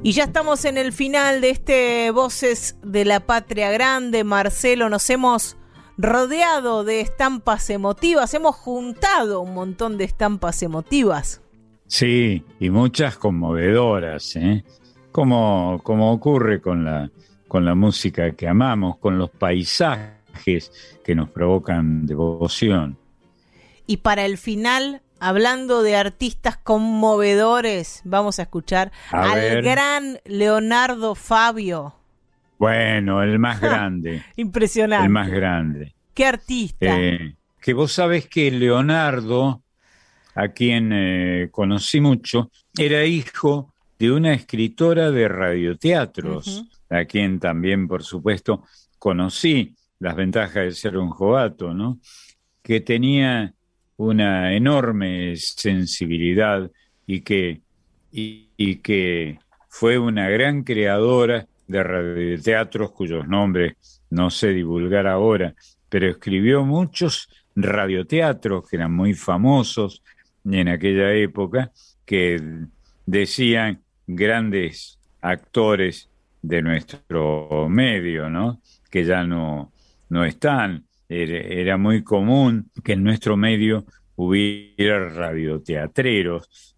[0.05, 4.23] Y ya estamos en el final de este Voces de la Patria Grande.
[4.23, 5.57] Marcelo, nos hemos
[5.99, 11.43] rodeado de estampas emotivas, hemos juntado un montón de estampas emotivas.
[11.89, 14.65] Sí, y muchas conmovedoras, ¿eh?
[15.11, 17.11] como, como ocurre con la,
[17.49, 22.99] con la música que amamos, con los paisajes que nos provocan devoción.
[23.87, 29.63] Y para el final, hablando de artistas conmovedores, vamos a escuchar A al ver.
[29.63, 31.95] gran Leonardo Fabio.
[32.59, 34.23] Bueno, el más grande.
[34.37, 35.05] Impresionante.
[35.07, 35.95] el más grande.
[36.15, 36.99] Qué artista.
[37.01, 39.63] Eh, que vos sabés que Leonardo,
[40.35, 47.89] a quien eh, conocí mucho, era hijo de una escritora de radioteatros, a quien también,
[47.89, 48.65] por supuesto,
[48.99, 52.01] conocí las ventajas de ser un jovato, ¿no?
[52.63, 53.55] Que tenía
[53.97, 56.71] una enorme sensibilidad
[57.07, 57.63] y que,
[58.11, 63.75] y, que fue una gran creadora de radioteatros cuyos nombres
[64.11, 65.55] no sé divulgar ahora,
[65.89, 70.03] pero escribió muchos radioteatros que eran muy famosos
[70.45, 71.73] en aquella época,
[72.05, 72.41] que
[73.07, 76.09] decían grandes actores
[76.43, 78.61] de nuestro medio, ¿no?
[78.91, 79.73] Que ya no,
[80.09, 80.87] no están.
[81.09, 83.85] Era, muy común que en nuestro medio
[84.17, 86.77] hubiera radioteatreros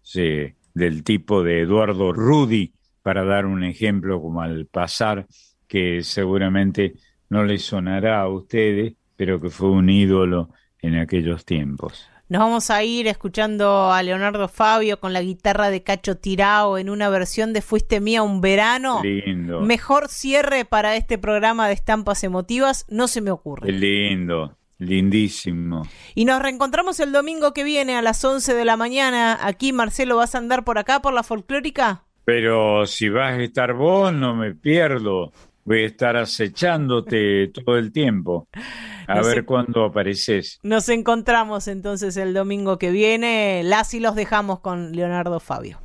[0.73, 5.25] del tipo de Eduardo Rudi, para dar un ejemplo como al pasar,
[5.67, 6.93] que seguramente
[7.29, 10.51] no les sonará a ustedes, pero que fue un ídolo
[10.81, 12.07] en aquellos tiempos.
[12.29, 16.91] Nos vamos a ir escuchando a Leonardo Fabio con la guitarra de Cacho Tirao en
[16.91, 19.01] una versión de Fuiste Mía un verano.
[19.03, 19.61] Lindo.
[19.61, 23.71] Mejor cierre para este programa de estampas emotivas, no se me ocurre.
[23.71, 25.89] Lindo, lindísimo.
[26.13, 29.39] Y nos reencontramos el domingo que viene a las 11 de la mañana.
[29.41, 32.03] Aquí, Marcelo, ¿vas a andar por acá, por la folclórica?
[32.25, 35.31] Pero si vas a estar vos, no me pierdo.
[35.65, 38.47] Voy a estar acechándote todo el tiempo.
[39.09, 40.59] A ver cuándo apareces.
[40.61, 43.63] Nos encontramos entonces el domingo que viene.
[43.63, 45.79] Las y los dejamos con Leonardo Fabio.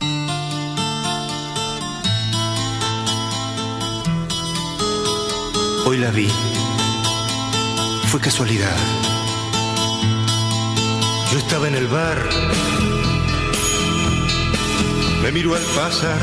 [5.86, 6.28] Hoy la vi.
[8.08, 8.76] Fue casualidad.
[11.32, 12.18] Yo estaba en el bar.
[15.22, 16.18] Me miró al pasar.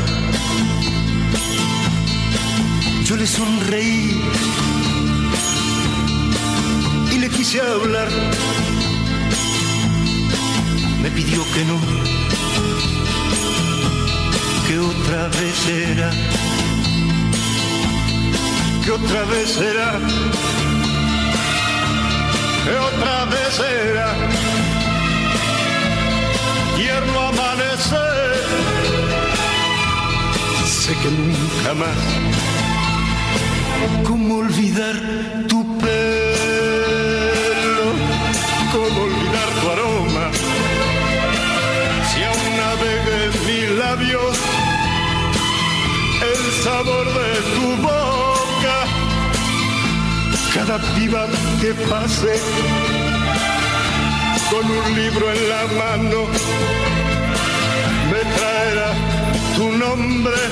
[3.04, 4.22] Yo le sonreí
[7.42, 8.08] quise hablar.
[11.02, 11.76] Me pidió que no,
[14.66, 16.10] que otra vez era,
[18.84, 19.88] que otra vez era,
[22.64, 24.08] que otra vez era.
[26.76, 28.30] Tierno amanecer,
[30.64, 32.00] sé que nunca más.
[34.06, 34.94] ¿Cómo olvidar
[35.48, 36.31] tu pelo?
[46.62, 48.76] Sabor de tu boca,
[50.54, 51.26] cada piba
[51.60, 52.34] que pase
[54.50, 56.20] con un libro en la mano
[58.10, 58.90] me traerá
[59.56, 60.42] tu nombre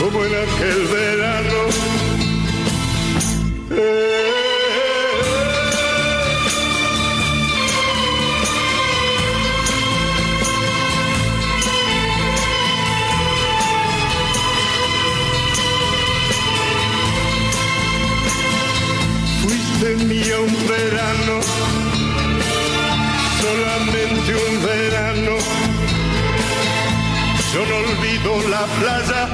[0.00, 1.60] como en aquel verano.
[3.70, 4.47] Eh,
[19.80, 21.40] tenía un verano,
[23.40, 25.34] solamente un verano.
[27.52, 29.28] Yo no olvido la playa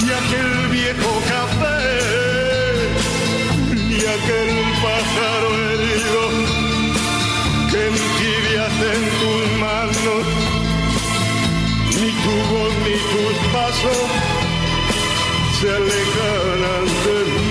[0.00, 1.78] y aquel viejo café,
[3.74, 4.52] ni aquel
[4.84, 6.22] pájaro herido
[7.70, 10.24] que entibias en tus manos,
[12.00, 14.30] ni tu voz ni tus pasos
[15.60, 17.49] se alejarán de mí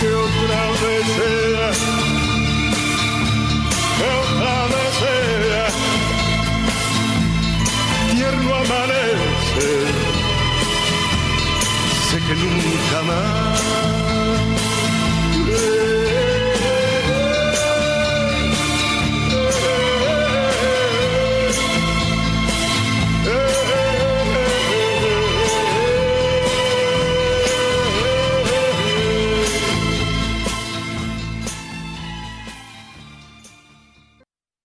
[0.00, 1.70] que otra vez sea,
[3.98, 5.66] que otra vez sea,
[8.14, 9.94] tierno amanecer,
[12.08, 13.60] sé que nunca más.